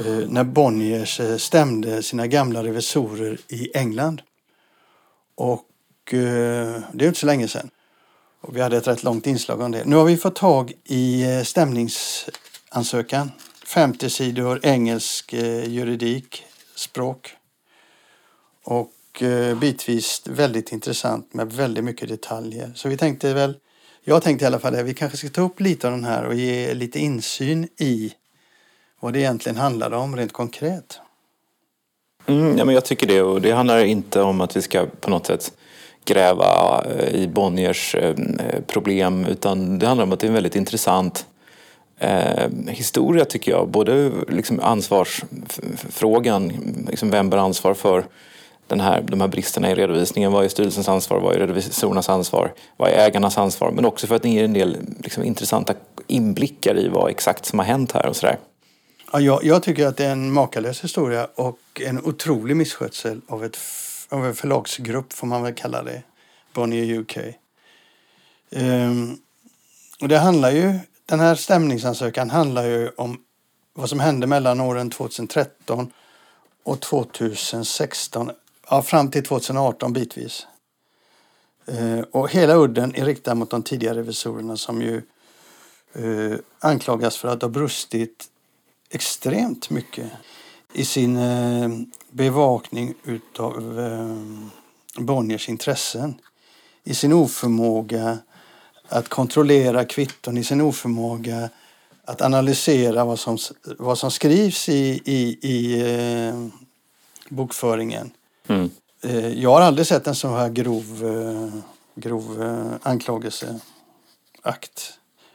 eh 0.06 0.28
när 0.28 0.44
Bonniers 0.44 1.20
eh, 1.20 1.36
stämde 1.36 2.02
sina 2.02 2.26
gamla 2.26 2.64
revisorer 2.64 3.38
i 3.48 3.76
England. 3.76 4.22
Och 5.34 6.14
eh, 6.14 6.80
det 6.92 7.04
är 7.04 7.08
inte 7.08 7.20
så 7.20 7.26
länge 7.26 7.48
sedan. 7.48 7.70
Och 8.40 8.56
vi 8.56 8.60
hade 8.60 8.76
ett 8.76 8.86
rätt 8.86 9.02
långt 9.02 9.26
inslag 9.26 9.60
om 9.60 9.72
det. 9.72 9.84
Nu 9.84 9.96
har 9.96 10.04
vi 10.04 10.16
fått 10.16 10.36
tag 10.36 10.72
i 10.84 11.22
eh, 11.22 11.42
stämningsansökan. 11.42 13.32
50 13.66 14.10
sidor 14.10 14.60
engelsk 14.62 15.32
eh, 15.32 15.68
juridik, 15.68 16.44
språk. 16.74 17.36
Och 18.64 19.22
eh, 19.22 19.58
bitvis 19.58 20.22
väldigt 20.24 20.72
intressant 20.72 21.34
med 21.34 21.52
väldigt 21.52 21.84
mycket 21.84 22.08
detaljer. 22.08 22.72
Så 22.74 22.88
vi 22.88 22.96
tänkte 22.96 23.34
väl 23.34 23.54
jag 24.08 24.22
tänkte 24.22 24.44
i 24.44 24.46
alla 24.46 24.58
fall 24.58 24.74
att 24.74 24.84
vi 24.84 24.94
kanske 24.94 25.18
ska 25.18 25.28
ta 25.28 25.40
upp 25.40 25.60
lite 25.60 25.86
av 25.86 25.92
den 25.92 26.04
här 26.04 26.26
och 26.26 26.34
ge 26.34 26.74
lite 26.74 26.98
insyn 26.98 27.68
i 27.78 28.12
vad 29.00 29.12
det 29.12 29.18
egentligen 29.18 29.56
handlar 29.56 29.92
om 29.92 30.16
rent 30.16 30.32
konkret. 30.32 31.00
Mm, 32.26 32.58
ja, 32.58 32.64
men 32.64 32.74
jag 32.74 32.84
tycker 32.84 33.06
det 33.06 33.22
och 33.22 33.40
det 33.40 33.52
handlar 33.52 33.84
inte 33.84 34.22
om 34.22 34.40
att 34.40 34.56
vi 34.56 34.62
ska 34.62 34.86
på 35.00 35.10
något 35.10 35.26
sätt 35.26 35.52
gräva 36.04 36.84
eh, 36.84 37.14
i 37.14 37.28
Bonniers 37.28 37.94
eh, 37.94 38.14
problem 38.66 39.24
utan 39.24 39.78
det 39.78 39.86
handlar 39.86 40.04
om 40.04 40.12
att 40.12 40.20
det 40.20 40.26
är 40.26 40.28
en 40.28 40.34
väldigt 40.34 40.56
intressant 40.56 41.26
eh, 41.98 42.50
historia 42.68 43.24
tycker 43.24 43.50
jag. 43.52 43.68
Både 43.68 44.12
liksom 44.28 44.60
ansvarsfrågan, 44.60 46.52
liksom 46.90 47.10
vem 47.10 47.30
bär 47.30 47.38
ansvar 47.38 47.74
för 47.74 48.06
den 48.66 48.80
här, 48.80 49.00
de 49.00 49.20
här 49.20 49.28
bristerna 49.28 49.70
i 49.70 49.74
redovisningen. 49.74 50.32
Vad 50.32 50.44
är 50.44 50.48
styrelsens 50.48 50.88
ansvar? 50.88 51.20
Vad 51.20 51.34
är 51.34 51.38
revisorernas 51.38 52.08
ansvar? 52.08 52.52
Vad 52.76 52.90
är 52.90 53.06
ägarnas 53.06 53.38
ansvar? 53.38 53.70
Men 53.70 53.84
också 53.84 54.06
för 54.06 54.14
att 54.14 54.22
den 54.22 54.32
ger 54.32 54.44
en 54.44 54.52
del 54.52 54.76
liksom, 55.00 55.24
intressanta 55.24 55.74
inblickar 56.06 56.78
i 56.78 56.88
vad 56.88 57.10
exakt 57.10 57.46
som 57.46 57.58
har 57.58 57.66
hänt 57.66 57.92
här 57.92 58.06
och 58.06 58.16
sådär. 58.16 58.38
Ja, 59.12 59.20
jag, 59.20 59.44
jag, 59.44 59.62
tycker 59.62 59.86
att 59.86 59.96
det 59.96 60.04
är 60.04 60.12
en 60.12 60.32
makalös 60.32 60.84
historia 60.84 61.28
och 61.34 61.58
en 61.80 62.04
otrolig 62.04 62.56
misskötsel 62.56 63.20
av, 63.28 63.44
ett, 63.44 63.58
av 64.08 64.26
en 64.26 64.34
förlagsgrupp 64.34 65.12
får 65.12 65.26
man 65.26 65.42
väl 65.42 65.54
kalla 65.54 65.82
det. 65.82 66.02
Bonnier 66.52 66.98
UK. 66.98 67.16
Um, 67.16 67.32
ehm, 68.50 69.18
och 70.00 70.08
det 70.08 70.18
handlar 70.18 70.50
ju, 70.50 70.78
den 71.06 71.20
här 71.20 71.34
stämningsansökan 71.34 72.30
handlar 72.30 72.64
ju 72.64 72.88
om 72.96 73.18
vad 73.74 73.88
som 73.88 74.00
hände 74.00 74.26
mellan 74.26 74.60
åren 74.60 74.90
2013 74.90 75.92
och 76.64 76.80
2016 76.80 78.30
ja, 78.70 78.82
fram 78.82 79.10
till 79.10 79.24
2018 79.24 79.92
bitvis. 79.92 80.46
Eh, 81.66 82.00
och 82.00 82.30
hela 82.30 82.54
udden 82.54 82.94
är 82.94 83.04
riktad 83.04 83.34
mot 83.34 83.50
de 83.50 83.62
tidigare 83.62 83.98
revisorerna 83.98 84.56
som 84.56 84.82
ju 84.82 85.02
eh, 85.92 86.38
anklagas 86.58 87.16
för 87.16 87.28
att 87.28 87.42
ha 87.42 87.48
brustit 87.48 88.24
extremt 88.90 89.70
mycket 89.70 90.10
i 90.72 90.84
sin 90.84 91.16
eh, 91.16 91.68
bevakning 92.10 92.94
utav 93.04 93.80
eh, 93.80 95.02
Bonniers 95.02 95.48
intressen. 95.48 96.20
I 96.84 96.94
sin 96.94 97.12
oförmåga 97.12 98.18
att 98.88 99.08
kontrollera 99.08 99.84
kvitton, 99.84 100.36
i 100.38 100.44
sin 100.44 100.60
oförmåga 100.60 101.50
att 102.04 102.22
analysera 102.22 103.04
vad 103.04 103.18
som, 103.18 103.38
vad 103.78 103.98
som 103.98 104.10
skrivs 104.10 104.68
i, 104.68 105.02
i, 105.04 105.38
i 105.42 105.80
eh, 105.80 106.46
bokföringen. 107.28 108.10
Mm. 108.48 108.70
Jag 109.34 109.50
har 109.50 109.60
aldrig 109.60 109.86
sett 109.86 110.06
en 110.06 110.14
så 110.14 110.28
här 110.28 110.48
grov, 110.48 110.84
eh, 111.04 111.48
grov 111.94 112.42
eh, 112.42 112.90
anklagelseakt 112.90 113.60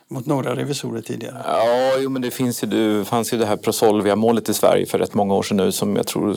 mot 0.07 0.25
några 0.25 0.55
revisorer 0.55 1.01
tidigare. 1.01 1.41
Ja, 1.45 1.93
jo, 1.99 2.09
men 2.09 2.21
det 2.21 2.31
finns 2.31 2.63
ju, 2.63 2.67
det 2.67 3.05
fanns 3.05 3.33
ju 3.33 3.37
det 3.37 3.45
här 3.45 3.55
Prosolvia-målet 3.55 4.49
i 4.49 4.53
Sverige 4.53 4.85
för 4.85 4.99
rätt 4.99 5.13
många 5.13 5.33
år 5.33 5.43
sedan 5.43 5.57
nu 5.57 5.71
som 5.71 5.95
jag 5.95 6.07
tror 6.07 6.35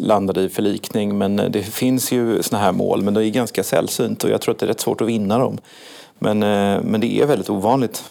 landade 0.00 0.42
i 0.42 0.48
förlikning. 0.48 1.18
Men 1.18 1.36
det 1.36 1.62
finns 1.62 2.12
ju 2.12 2.42
såna 2.42 2.62
här 2.62 2.72
mål, 2.72 3.02
men 3.02 3.14
det 3.14 3.24
är 3.24 3.30
ganska 3.30 3.64
sällsynt 3.64 4.24
och 4.24 4.30
jag 4.30 4.40
tror 4.40 4.54
att 4.54 4.58
det 4.58 4.66
är 4.66 4.68
rätt 4.68 4.80
svårt 4.80 5.00
att 5.00 5.08
vinna 5.08 5.38
dem. 5.38 5.58
Men, 6.18 6.38
men 6.90 7.00
det 7.00 7.20
är 7.20 7.26
väldigt 7.26 7.50
ovanligt. 7.50 8.04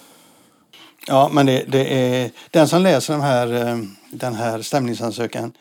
Ja, 1.08 1.30
men 1.34 1.46
det, 1.46 1.64
det 1.68 1.94
är, 1.94 2.32
den 2.52 2.68
som 2.68 2.82
läser 2.82 3.14
den 3.14 3.22
här, 3.22 3.80
den 4.12 4.36
här 4.36 4.62
stämningsansökan 4.62 5.52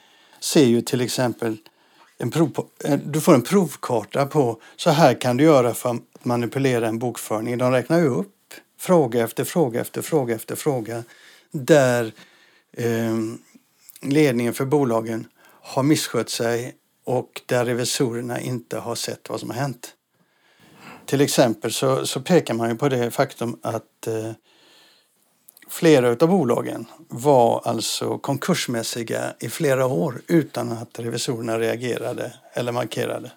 ser 0.41 0.65
ju 0.65 0.81
till 0.81 1.01
exempel 1.01 1.57
en 2.19 2.31
prov, 2.31 2.69
eh, 2.85 2.99
du 2.99 3.21
får 3.21 3.35
en 3.35 3.43
provkarta 3.43 4.27
på 4.27 4.61
så 4.77 4.91
här 4.91 5.21
kan 5.21 5.37
du 5.37 5.45
göra 5.45 5.75
för 5.75 5.91
att 5.91 6.25
manipulera 6.25 6.89
en 6.89 6.99
bokföring. 6.99 7.59
De 7.59 7.73
räknar 7.73 7.99
ju 7.99 8.09
upp 8.09 8.55
fråga 8.79 9.25
efter 9.25 9.45
fråga 9.45 9.81
efter 9.81 10.03
fråga 10.03 10.35
efter 10.35 10.57
fråga 10.57 11.05
där 11.51 12.13
eh, 12.73 13.19
ledningen 14.03 14.55
för 14.55 14.65
bolagen 14.65 15.27
har 15.45 15.83
misskött 15.83 16.31
sig 16.31 16.75
och 17.05 17.43
där 17.47 17.65
revisorerna 17.65 18.41
inte 18.41 18.79
har 18.79 18.95
sett 18.95 19.29
vad 19.29 19.41
som 19.41 19.51
har 19.51 19.57
hänt. 19.57 19.95
Till 21.07 21.21
exempel 21.21 21.73
så, 21.73 22.07
så 22.07 22.21
pekar 22.21 22.55
man 22.55 22.71
ju 22.71 22.77
på 22.77 22.89
det 22.89 23.11
faktum 23.11 23.59
att 23.63 24.07
eh, 24.07 24.31
Flera 25.69 26.11
av 26.11 26.29
bolagen 26.29 26.87
var 27.09 27.63
alltså 27.65 28.19
konkursmässiga 28.19 29.35
i 29.41 29.49
flera 29.49 29.87
år 29.87 30.23
utan 30.27 30.73
att 30.73 30.99
revisorerna 30.99 31.59
reagerade 31.59 32.33
eller 32.53 32.73
markerade. 32.73 33.33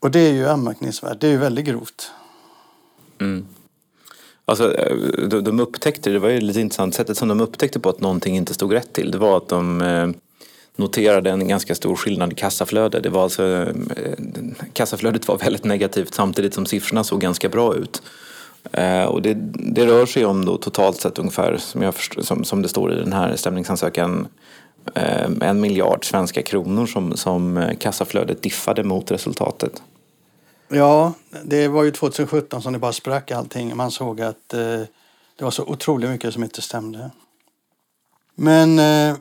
Och 0.00 0.10
det 0.10 0.20
är 0.20 0.32
ju 0.32 0.48
anmärkningsvärt. 0.48 1.20
Det 1.20 1.26
är 1.26 1.30
ju 1.30 1.36
väldigt 1.38 1.64
grovt. 1.64 2.10
Mm. 3.20 3.46
Alltså, 4.44 4.74
eh, 4.74 4.96
de, 5.28 5.44
de 5.44 5.60
upptäckte, 5.60 6.10
det 6.10 6.18
var 6.18 6.28
ju 6.28 6.40
lite 6.40 6.60
intressant, 6.60 6.94
sättet 6.94 7.16
som 7.16 7.28
de 7.28 7.40
upptäckte 7.40 7.80
på 7.80 7.88
att 7.88 8.00
någonting 8.00 8.36
inte 8.36 8.54
stod 8.54 8.72
rätt 8.72 8.92
till, 8.92 9.10
det 9.10 9.18
var 9.18 9.36
att 9.36 9.48
de 9.48 9.80
eh, 9.82 10.08
noterade 10.76 11.30
en 11.30 11.48
ganska 11.48 11.74
stor 11.74 11.96
skillnad 11.96 12.32
i 12.32 12.34
kassaflöde. 12.34 13.00
Det 13.00 13.08
var 13.08 13.22
alltså, 13.22 13.44
eh, 13.46 14.14
kassaflödet 14.72 15.28
var 15.28 15.38
väldigt 15.38 15.64
negativt 15.64 16.14
samtidigt 16.14 16.54
som 16.54 16.66
siffrorna 16.66 17.04
såg 17.04 17.20
ganska 17.20 17.48
bra 17.48 17.74
ut. 17.74 18.02
Eh, 18.72 19.04
och 19.04 19.22
det, 19.22 19.34
det, 19.74 19.86
rör 19.86 20.06
sig 20.06 20.24
om 20.24 20.44
då 20.44 20.56
totalt 20.56 21.00
sett 21.00 21.18
ungefär, 21.18 21.56
som, 21.56 21.82
jag 21.82 21.94
förstår, 21.94 22.22
som, 22.22 22.44
som 22.44 22.62
det 22.62 22.68
står 22.68 22.92
i 22.92 22.96
den 22.96 23.12
här 23.12 23.36
stämningsansökan, 23.36 24.28
eh, 24.94 25.30
en 25.40 25.60
miljard 25.60 26.04
svenska 26.04 26.42
kronor 26.42 26.86
som, 26.86 27.16
som 27.16 27.56
eh, 27.56 27.76
kassaflödet 27.76 28.42
diffade 28.42 28.84
mot 28.84 29.10
resultatet. 29.10 29.82
Ja, 30.68 31.12
det 31.44 31.68
var 31.68 31.82
ju 31.82 31.90
2017 31.90 32.62
som 32.62 32.72
det 32.72 32.78
bara 32.78 32.92
sprack 32.92 33.30
allting. 33.30 33.76
Man 33.76 33.90
såg 33.90 34.20
att 34.20 34.54
eh, 34.54 34.80
det 35.36 35.44
var 35.44 35.50
så 35.50 35.64
otroligt 35.64 36.10
mycket 36.10 36.34
som 36.34 36.44
inte 36.44 36.62
stämde. 36.62 37.10
Men 38.34 38.78
eh, 38.78 39.16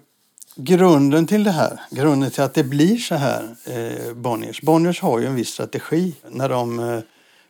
grunden 0.56 1.28
till 1.28 1.44
det 1.44 1.52
här, 1.52 1.80
grunden 1.92 2.32
till 2.32 2.44
att 2.44 2.54
det 2.54 2.64
blir 2.64 2.98
så 2.98 3.16
här, 3.16 3.56
eh, 3.66 4.14
Bonniers. 4.14 4.62
Bonniers 4.62 5.02
har 5.02 5.20
ju 5.20 5.26
en 5.26 5.36
viss 5.36 5.50
strategi 5.50 6.16
när 6.30 6.50
de 6.50 6.80
eh, 6.80 7.00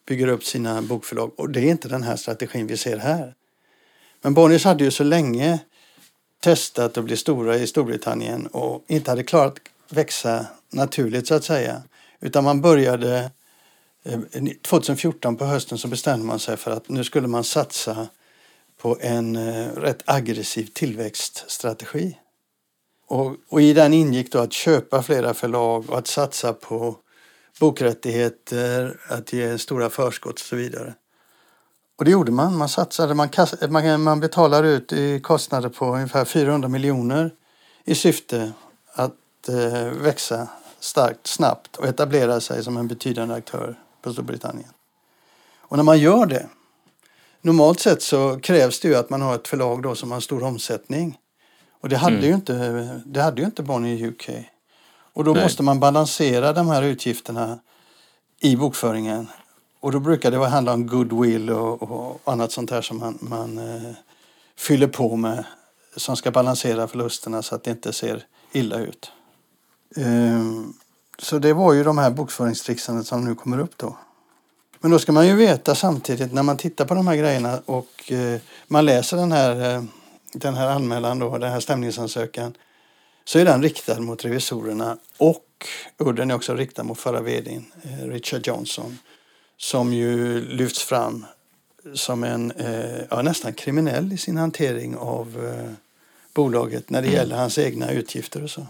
bygger 0.09 0.27
upp 0.27 0.43
sina 0.43 0.81
bokförlag 0.81 1.31
och 1.35 1.49
det 1.49 1.59
är 1.59 1.71
inte 1.71 1.87
den 1.87 2.03
här 2.03 2.15
strategin 2.15 2.67
vi 2.67 2.77
ser 2.77 2.97
här. 2.97 3.33
Men 4.21 4.33
Bonniers 4.33 4.65
hade 4.65 4.83
ju 4.83 4.91
så 4.91 5.03
länge 5.03 5.59
testat 6.39 6.97
att 6.97 7.03
bli 7.03 7.17
stora 7.17 7.57
i 7.57 7.67
Storbritannien 7.67 8.47
och 8.47 8.85
inte 8.87 9.11
hade 9.11 9.23
klarat 9.23 9.55
växa 9.89 10.45
naturligt 10.69 11.27
så 11.27 11.35
att 11.35 11.43
säga. 11.43 11.83
Utan 12.19 12.43
man 12.43 12.61
började 12.61 13.31
eh, 14.03 14.19
2014 14.61 15.35
på 15.35 15.45
hösten 15.45 15.77
så 15.77 15.87
bestämde 15.87 16.25
man 16.25 16.39
sig 16.39 16.57
för 16.57 16.71
att 16.71 16.89
nu 16.89 17.03
skulle 17.03 17.27
man 17.27 17.43
satsa 17.43 18.07
på 18.77 18.97
en 19.01 19.35
eh, 19.35 19.67
rätt 19.75 20.03
aggressiv 20.05 20.69
tillväxtstrategi. 20.73 22.17
Och, 23.07 23.35
och, 23.49 23.61
i 23.61 23.73
den 23.73 23.93
ingick 23.93 24.31
då 24.31 24.39
att 24.39 24.53
köpa 24.53 25.03
flera 25.03 25.33
förlag 25.33 25.89
och 25.89 25.97
att 25.97 26.07
satsa 26.07 26.53
på 26.53 26.97
bokrättigheter, 27.59 28.99
att 29.07 29.33
ge 29.33 29.57
stora 29.57 29.89
förskott 29.89 30.33
och 30.33 30.39
så 30.39 30.55
vidare. 30.55 30.93
Och 31.97 32.05
det 32.05 32.11
gjorde 32.11 32.31
man. 32.31 32.57
Man 32.57 32.69
satsade, 32.69 33.13
man, 33.13 33.29
man, 33.69 34.01
man 34.03 34.19
betalar 34.19 34.63
ut 34.63 34.93
i 34.93 35.19
kostnader 35.19 35.69
på 35.69 35.95
ungefär 35.95 36.25
400 36.25 36.69
miljoner 36.69 37.31
i 37.85 37.95
syfte 37.95 38.51
att 38.93 39.49
eh, 39.49 39.83
växa 39.83 40.47
starkt, 40.79 41.27
snabbt 41.27 41.75
och 41.75 41.85
etablera 41.85 42.39
sig 42.39 42.63
som 42.63 42.77
en 42.77 42.87
betydande 42.87 43.35
aktör 43.35 43.79
på 44.01 44.13
Storbritannien. 44.13 44.69
Och 45.57 45.77
när 45.77 45.83
man 45.83 45.99
gör 45.99 46.25
det, 46.25 46.47
normalt 47.41 47.79
sett 47.79 48.01
så 48.01 48.39
krävs 48.39 48.79
det 48.79 48.87
ju 48.87 48.95
att 48.95 49.09
man 49.09 49.21
har 49.21 49.35
ett 49.35 49.47
förlag 49.47 49.81
då 49.83 49.95
som 49.95 50.11
har 50.11 50.19
stor 50.19 50.43
omsättning. 50.43 51.17
Och 51.81 51.89
det 51.89 51.97
hade 51.97 52.15
mm. 52.15 52.27
ju 52.27 52.35
inte, 52.35 53.01
det 53.05 53.21
hade 53.21 53.41
ju 53.41 53.45
inte 53.45 53.63
Bonnier 53.63 54.07
UK. 54.07 54.29
Och 55.19 55.25
då 55.25 55.33
Nej. 55.33 55.43
måste 55.43 55.63
man 55.63 55.79
balansera 55.79 56.53
de 56.53 56.67
här 56.67 56.81
utgifterna 56.81 57.59
i 58.39 58.55
bokföringen. 58.55 59.27
Och 59.79 59.91
då 59.91 59.99
brukar 59.99 60.31
det 60.31 60.47
handla 60.47 60.73
om 60.73 60.87
goodwill 60.87 61.49
och, 61.49 61.81
och 61.83 62.21
annat 62.23 62.51
sånt 62.51 62.71
här 62.71 62.81
som 62.81 62.97
man, 62.97 63.17
man 63.21 63.57
eh, 63.57 63.91
fyller 64.57 64.87
på 64.87 65.15
med 65.15 65.43
som 65.95 66.15
ska 66.15 66.31
balansera 66.31 66.87
förlusterna 66.87 67.41
så 67.41 67.55
att 67.55 67.63
det 67.63 67.71
inte 67.71 67.93
ser 67.93 68.25
illa 68.51 68.79
ut. 68.79 69.11
Um, 69.95 70.73
så 71.17 71.39
det 71.39 71.53
var 71.53 71.73
ju 71.73 71.83
de 71.83 71.97
här 71.97 72.09
bokföringstrixandet 72.09 73.07
som 73.07 73.25
nu 73.25 73.35
kommer 73.35 73.59
upp 73.59 73.77
då. 73.77 73.97
Men 74.79 74.91
då 74.91 74.99
ska 74.99 75.11
man 75.11 75.27
ju 75.27 75.35
veta 75.35 75.75
samtidigt 75.75 76.33
när 76.33 76.43
man 76.43 76.57
tittar 76.57 76.85
på 76.85 76.93
de 76.93 77.07
här 77.07 77.15
grejerna 77.15 77.61
och 77.65 78.11
eh, 78.11 78.39
man 78.67 78.85
läser 78.85 79.17
den 79.17 79.31
här, 79.31 79.75
eh, 79.75 79.83
den 80.33 80.55
här 80.55 80.67
anmälan 80.67 81.19
då, 81.19 81.37
den 81.37 81.51
här 81.51 81.59
stämningsansökan 81.59 82.53
så 83.29 83.39
är 83.39 83.45
den 83.45 83.63
riktad 83.63 83.99
mot 83.99 84.25
revisorerna 84.25 84.97
och 85.17 85.67
udden 85.97 86.31
är 86.31 86.35
också 86.35 86.55
riktad 86.55 86.83
mot 86.83 86.99
förra 86.99 87.21
vdn 87.21 87.65
eh, 87.83 88.07
Richard 88.07 88.47
Johnson 88.47 88.97
som 89.57 89.93
ju 89.93 90.41
lyfts 90.45 90.83
fram 90.83 91.25
som 91.93 92.23
en 92.23 92.51
eh, 92.51 93.01
ja, 93.09 93.21
nästan 93.21 93.53
kriminell 93.53 94.13
i 94.13 94.17
sin 94.17 94.37
hantering 94.37 94.95
av 94.97 95.53
eh, 95.53 95.71
bolaget 96.33 96.89
när 96.89 97.01
det 97.01 97.07
mm. 97.07 97.19
gäller 97.19 97.35
hans 97.35 97.57
egna 97.57 97.91
utgifter 97.91 98.43
och 98.43 98.49
så. 98.49 98.67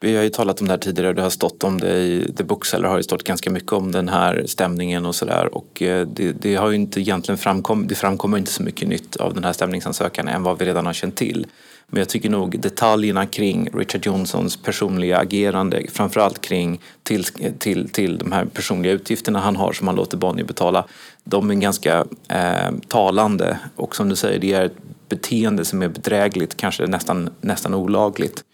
Vi 0.00 0.16
har 0.16 0.22
ju 0.22 0.30
talat 0.30 0.60
om 0.60 0.66
det 0.66 0.72
här 0.72 0.78
tidigare 0.78 1.08
och 1.08 1.14
det 1.14 1.22
har 1.22 1.30
stått 1.30 1.64
om 1.64 1.80
det 1.80 1.98
i 1.98 2.32
The 2.36 2.44
Bookseller 2.44 2.88
har 2.88 2.96
ju 2.96 3.02
stått 3.02 3.24
ganska 3.24 3.50
mycket 3.50 3.72
om 3.72 3.92
den 3.92 4.08
här 4.08 4.44
stämningen 4.46 5.06
och 5.06 5.14
sådär 5.14 5.54
och 5.54 5.68
det, 6.06 6.32
det, 6.32 6.54
har 6.54 6.70
ju 6.70 6.76
inte 6.76 7.00
egentligen 7.00 7.38
framkommit, 7.38 7.88
det 7.88 7.94
framkommer 7.94 8.38
inte 8.38 8.52
så 8.52 8.62
mycket 8.62 8.88
nytt 8.88 9.16
av 9.16 9.34
den 9.34 9.44
här 9.44 9.52
stämningsansökan 9.52 10.28
än 10.28 10.42
vad 10.42 10.58
vi 10.58 10.64
redan 10.64 10.86
har 10.86 10.92
känt 10.92 11.16
till. 11.16 11.46
Men 11.88 11.98
jag 11.98 12.08
tycker 12.08 12.30
nog 12.30 12.60
detaljerna 12.60 13.26
kring 13.26 13.68
Richard 13.74 14.06
Johnsons 14.06 14.56
personliga 14.56 15.18
agerande, 15.18 15.86
framförallt 15.92 16.40
kring 16.40 16.80
till, 17.02 17.24
till, 17.58 17.88
till 17.88 18.18
de 18.18 18.32
här 18.32 18.44
personliga 18.44 18.92
utgifterna 18.92 19.38
han 19.38 19.56
har 19.56 19.72
som 19.72 19.86
han 19.86 19.96
låter 19.96 20.16
Bonnier 20.16 20.46
betala, 20.46 20.84
de 21.24 21.50
är 21.50 21.54
ganska 21.54 22.04
eh, 22.28 22.72
talande 22.88 23.58
och 23.76 23.96
som 23.96 24.08
du 24.08 24.16
säger, 24.16 24.38
det 24.38 24.52
är 24.52 24.64
ett 24.64 24.76
beteende 25.08 25.64
som 25.64 25.82
är 25.82 25.88
bedrägligt, 25.88 26.56
kanske 26.56 26.86
nästan, 26.86 27.30
nästan 27.40 27.74
olagligt. 27.74 28.44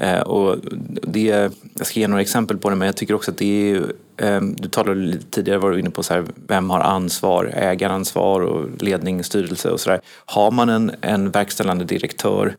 Eh, 0.00 0.20
och 0.20 0.56
det, 1.02 1.50
jag 1.78 1.86
ska 1.86 2.00
ge 2.00 2.08
några 2.08 2.22
exempel 2.22 2.58
på 2.58 2.70
det, 2.70 2.76
men 2.76 2.86
jag 2.86 2.96
tycker 2.96 3.14
också 3.14 3.30
att 3.30 3.38
det 3.38 3.70
är 3.70 3.76
eh, 4.16 4.40
du 4.40 4.68
talade 4.68 5.00
lite 5.00 5.30
tidigare, 5.30 5.58
var 5.58 5.70
du 5.70 5.80
inne 5.80 5.90
på 5.90 6.02
så 6.02 6.14
här, 6.14 6.24
vem 6.46 6.70
har 6.70 6.80
ansvar, 6.80 7.44
ägaransvar 7.54 8.40
och 8.40 8.82
ledning, 8.82 9.24
styrelse 9.24 9.70
och 9.70 9.80
sådär. 9.80 10.00
Har 10.24 10.50
man 10.50 10.68
en, 10.68 10.92
en 11.00 11.30
verkställande 11.30 11.84
direktör 11.84 12.56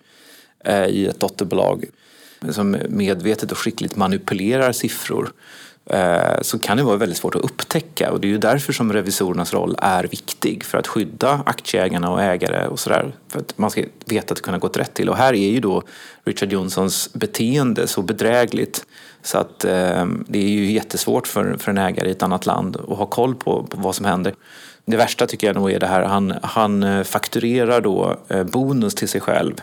eh, 0.65 0.86
i 0.86 1.06
ett 1.06 1.19
dotterbolag 1.19 1.86
som 2.49 2.77
medvetet 2.89 3.51
och 3.51 3.58
skickligt 3.58 3.95
manipulerar 3.95 4.71
siffror 4.71 5.32
eh, 5.86 6.41
så 6.41 6.60
kan 6.60 6.77
det 6.77 6.84
vara 6.84 6.97
väldigt 6.97 7.17
svårt 7.17 7.36
att 7.36 7.41
upptäcka 7.41 8.12
och 8.12 8.21
det 8.21 8.27
är 8.27 8.30
ju 8.30 8.38
därför 8.38 8.73
som 8.73 8.93
revisorernas 8.93 9.54
roll 9.54 9.75
är 9.82 10.04
viktig 10.04 10.63
för 10.63 10.77
att 10.77 10.88
skydda 10.88 11.43
aktieägarna 11.45 12.10
och 12.12 12.21
ägare 12.21 12.67
och 12.67 12.80
sådär. 12.80 13.15
För 13.27 13.39
att 13.39 13.58
man 13.58 13.71
ska 13.71 13.84
veta 14.06 14.32
att 14.32 14.36
det 14.36 14.43
kunna 14.43 14.58
gått 14.58 14.77
rätt 14.77 14.93
till. 14.93 15.10
Och 15.10 15.17
här 15.17 15.34
är 15.34 15.49
ju 15.49 15.60
då 15.60 15.84
Richard 16.23 16.51
Johnsons 16.51 17.13
beteende 17.13 17.88
så 17.88 18.01
bedrägligt 18.01 18.86
så 19.23 19.38
att 19.38 19.65
eh, 19.65 20.06
det 20.27 20.39
är 20.39 20.49
ju 20.49 20.71
jättesvårt 20.71 21.27
för, 21.27 21.58
för 21.60 21.71
en 21.71 21.77
ägare 21.77 22.08
i 22.08 22.12
ett 22.12 22.23
annat 22.23 22.45
land 22.45 22.77
att 22.77 22.97
ha 22.97 23.06
koll 23.06 23.36
på, 23.36 23.63
på 23.63 23.77
vad 23.77 23.95
som 23.95 24.06
händer. 24.06 24.34
Det 24.86 24.97
värsta 24.97 25.27
tycker 25.27 25.47
jag 25.47 25.56
nog 25.56 25.71
är 25.71 25.80
det 25.80 25.88
här, 25.88 26.04
han, 26.04 26.34
han 26.41 26.84
eh, 26.84 27.04
fakturerar 27.04 27.82
då 27.82 28.19
eh, 28.27 28.43
bonus 28.43 28.95
till 28.95 29.08
sig 29.08 29.21
själv 29.21 29.54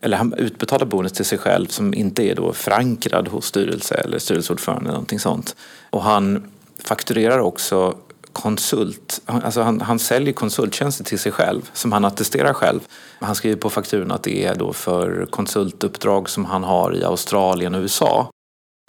eller 0.00 0.16
han 0.16 0.34
utbetalar 0.34 0.86
bonus 0.86 1.12
till 1.12 1.24
sig 1.24 1.38
själv 1.38 1.66
som 1.66 1.94
inte 1.94 2.22
är 2.22 2.34
då 2.34 2.52
förankrad 2.52 3.28
hos 3.28 3.46
styrelse 3.46 3.94
eller 3.94 4.18
styrelseordförande 4.18 4.84
eller 4.84 4.92
någonting 4.92 5.20
sånt. 5.20 5.56
Och 5.90 6.02
han 6.02 6.50
fakturerar 6.84 7.38
också 7.38 7.96
konsult, 8.32 9.20
alltså 9.26 9.62
han, 9.62 9.80
han 9.80 9.98
säljer 9.98 10.32
konsulttjänster 10.32 11.04
till 11.04 11.18
sig 11.18 11.32
själv 11.32 11.70
som 11.72 11.92
han 11.92 12.04
attesterar 12.04 12.52
själv. 12.52 12.80
Han 13.20 13.34
skriver 13.34 13.56
på 13.56 13.70
fakturan 13.70 14.10
att 14.10 14.22
det 14.22 14.44
är 14.44 14.54
då 14.54 14.72
för 14.72 15.26
konsultuppdrag 15.30 16.28
som 16.28 16.44
han 16.44 16.64
har 16.64 16.96
i 16.96 17.04
Australien 17.04 17.74
och 17.74 17.80
USA. 17.80 18.30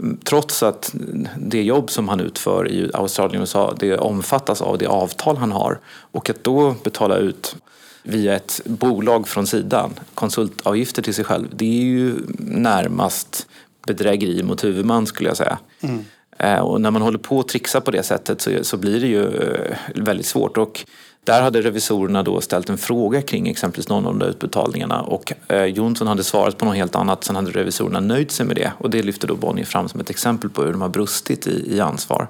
Mm, 0.04 0.18
trots 0.24 0.64
att 0.64 0.96
det 1.38 1.64
jobb 1.64 1.90
som 1.92 2.10
han 2.10 2.20
utför 2.20 2.72
i 2.72 2.92
Australien 2.94 3.42
och 3.42 3.42
USA 3.42 3.76
det 3.80 3.98
omfattas 3.98 4.62
av 4.62 4.78
det 4.78 4.88
avtal 4.88 5.38
han 5.38 5.52
har 5.52 5.80
och 5.86 6.30
att 6.30 6.44
då 6.44 6.76
betala 6.84 7.18
ut 7.18 7.56
via 8.04 8.36
ett 8.36 8.62
bolag 8.66 9.28
från 9.28 9.48
sidan, 9.48 9.94
konsultavgifter 10.14 11.02
till 11.02 11.14
sig 11.14 11.26
själv, 11.26 11.48
det 11.56 11.66
är 11.66 11.84
ju 11.84 12.16
närmast 12.40 13.48
bedrägeri 13.88 14.44
mot 14.44 14.64
huvudman 14.64 15.08
skulle 15.08 15.30
jag 15.30 15.38
säga. 15.38 15.60
Mm. 15.82 16.06
Eh, 16.40 16.60
och 16.60 16.82
när 16.82 16.92
man 16.92 17.02
håller 17.02 17.18
på 17.18 17.40
att 17.40 17.48
trixa 17.48 17.82
på 17.82 17.92
det 17.92 18.04
sättet 18.04 18.42
så, 18.42 18.52
så 18.62 18.78
blir 18.78 19.00
det 19.02 19.08
ju 19.08 19.26
eh, 19.26 19.78
väldigt 19.96 20.26
svårt. 20.26 20.58
Och 20.58 20.86
där 21.24 21.42
hade 21.42 21.62
revisorerna 21.62 22.24
då 22.24 22.42
ställt 22.42 22.70
en 22.70 22.78
fråga 22.78 23.22
kring 23.22 23.48
exempelvis 23.48 23.90
någon 23.90 24.06
av 24.06 24.14
de 24.14 24.20
där 24.20 24.28
utbetalningarna 24.28 25.02
och 25.02 25.34
eh, 25.48 25.66
Jonsson 25.66 26.08
hade 26.08 26.24
svarat 26.24 26.58
på 26.58 26.66
något 26.66 26.76
helt 26.76 26.96
annat. 26.96 27.24
Sen 27.24 27.36
hade 27.36 27.52
revisorerna 27.52 28.00
nöjt 28.00 28.32
sig 28.32 28.46
med 28.46 28.56
det 28.56 28.72
och 28.78 28.90
det 28.90 29.04
lyfter 29.04 29.28
då 29.28 29.36
Bonnier 29.36 29.66
fram 29.66 29.90
som 29.90 30.00
ett 30.00 30.10
exempel 30.10 30.50
på 30.50 30.64
hur 30.64 30.72
de 30.72 30.82
har 30.82 30.90
brustit 30.90 31.48
i, 31.48 31.76
i 31.76 31.80
ansvar. 31.80 32.28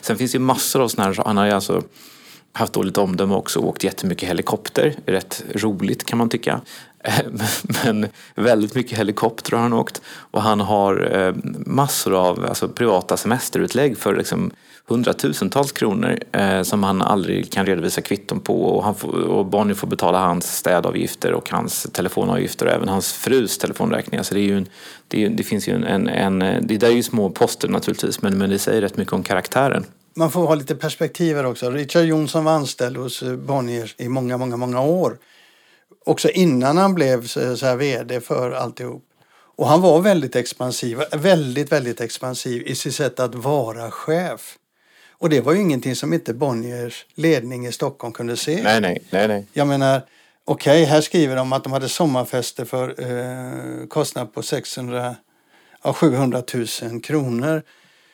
Sen 0.00 0.16
finns 0.16 0.32
det 0.32 0.38
ju 0.38 0.44
massor 0.44 0.82
av 0.82 0.88
sådana 0.88 1.12
här, 1.12 1.22
han 1.24 1.36
har 1.36 1.46
ju 1.46 1.52
alltså 1.52 1.82
haft 2.52 2.72
dåligt 2.72 2.98
omdöme 2.98 3.34
också 3.34 3.58
och 3.58 3.68
åkt 3.68 3.84
jättemycket 3.84 4.28
helikopter. 4.28 4.94
Rätt 5.06 5.44
roligt 5.54 6.06
kan 6.06 6.18
man 6.18 6.28
tycka. 6.28 6.60
Men 7.84 8.06
väldigt 8.34 8.74
mycket 8.74 8.98
helikopter 8.98 9.52
har 9.52 9.62
han 9.62 9.72
åkt. 9.72 10.02
Och 10.06 10.42
han 10.42 10.60
har 10.60 11.16
eh, 11.16 11.34
massor 11.66 12.14
av 12.14 12.44
alltså, 12.44 12.68
privata 12.68 13.16
semesterutlägg 13.16 13.98
för 13.98 14.16
liksom, 14.16 14.50
hundratusentals 14.86 15.72
kronor 15.72 16.18
eh, 16.32 16.62
som 16.62 16.82
han 16.82 17.02
aldrig 17.02 17.52
kan 17.52 17.66
redovisa 17.66 18.00
kvitton 18.00 18.40
på. 18.40 18.64
Och, 18.64 18.84
han 18.84 18.94
får, 18.94 19.14
och 19.14 19.46
Bonnie 19.46 19.74
får 19.74 19.88
betala 19.88 20.18
hans 20.18 20.56
städavgifter 20.56 21.32
och 21.32 21.50
hans 21.50 21.82
telefonavgifter 21.92 22.66
och 22.66 22.72
även 22.72 22.88
hans 22.88 23.12
frus 23.12 23.58
telefonräkningar. 23.58 24.22
Så 24.22 24.34
det, 24.34 24.40
är 24.40 24.44
ju 24.44 24.56
en, 24.56 24.68
det, 25.08 25.28
det 25.28 25.42
finns 25.42 25.68
ju 25.68 25.74
en, 25.74 25.84
en, 25.84 26.08
en, 26.08 26.66
det 26.66 26.76
där 26.76 26.88
är 26.88 26.92
ju 26.92 27.02
små 27.02 27.30
poster 27.30 27.68
naturligtvis 27.68 28.22
men, 28.22 28.38
men 28.38 28.50
det 28.50 28.58
säger 28.58 28.80
rätt 28.80 28.96
mycket 28.96 29.12
om 29.12 29.22
karaktären 29.22 29.84
man 30.18 30.30
får 30.30 30.46
ha 30.46 30.54
lite 30.54 30.74
perspektiv 30.74 31.36
här 31.36 31.46
också. 31.46 31.70
Richard 31.70 32.04
Jonsson 32.04 32.44
var 32.44 32.52
anställd 32.52 32.96
hos 32.96 33.22
eh, 33.22 33.36
Bonnier 33.36 33.94
i 33.96 34.08
många, 34.08 34.36
många, 34.36 34.56
många 34.56 34.80
år. 34.80 35.18
Också 36.04 36.30
innan 36.30 36.76
han 36.76 36.94
blev 36.94 37.26
så 37.26 37.40
här 37.40 37.76
vd 37.76 38.20
för 38.20 38.50
alltihop. 38.50 39.04
Och 39.56 39.68
han 39.68 39.80
var 39.80 40.00
väldigt 40.00 40.36
expansiv, 40.36 41.02
väldigt, 41.12 41.72
väldigt 41.72 42.00
expansiv 42.00 42.62
i 42.66 42.74
sitt 42.74 42.94
sätt 42.94 43.20
att 43.20 43.34
vara 43.34 43.90
chef. 43.90 44.58
Och 45.10 45.28
det 45.28 45.40
var 45.40 45.52
ju 45.52 45.60
ingenting 45.60 45.96
som 45.96 46.12
inte 46.12 46.34
Bonniers 46.34 47.06
ledning 47.14 47.66
i 47.66 47.72
Stockholm 47.72 48.12
kunde 48.12 48.36
se. 48.36 48.62
Nej, 48.62 48.80
nej, 48.80 49.02
nej. 49.10 49.28
nej. 49.28 49.46
Jag 49.52 49.66
menar, 49.66 50.02
okej, 50.44 50.82
okay, 50.82 50.84
här 50.84 51.00
skriver 51.00 51.36
de 51.36 51.52
att 51.52 51.64
de 51.64 51.72
hade 51.72 51.88
sommarfester 51.88 52.64
för 52.64 52.88
eh, 52.88 53.86
kostnad 53.86 54.34
på 54.34 54.42
600, 54.42 55.16
ja, 55.82 55.92
700 55.92 56.42
000 56.82 57.00
kronor. 57.02 57.62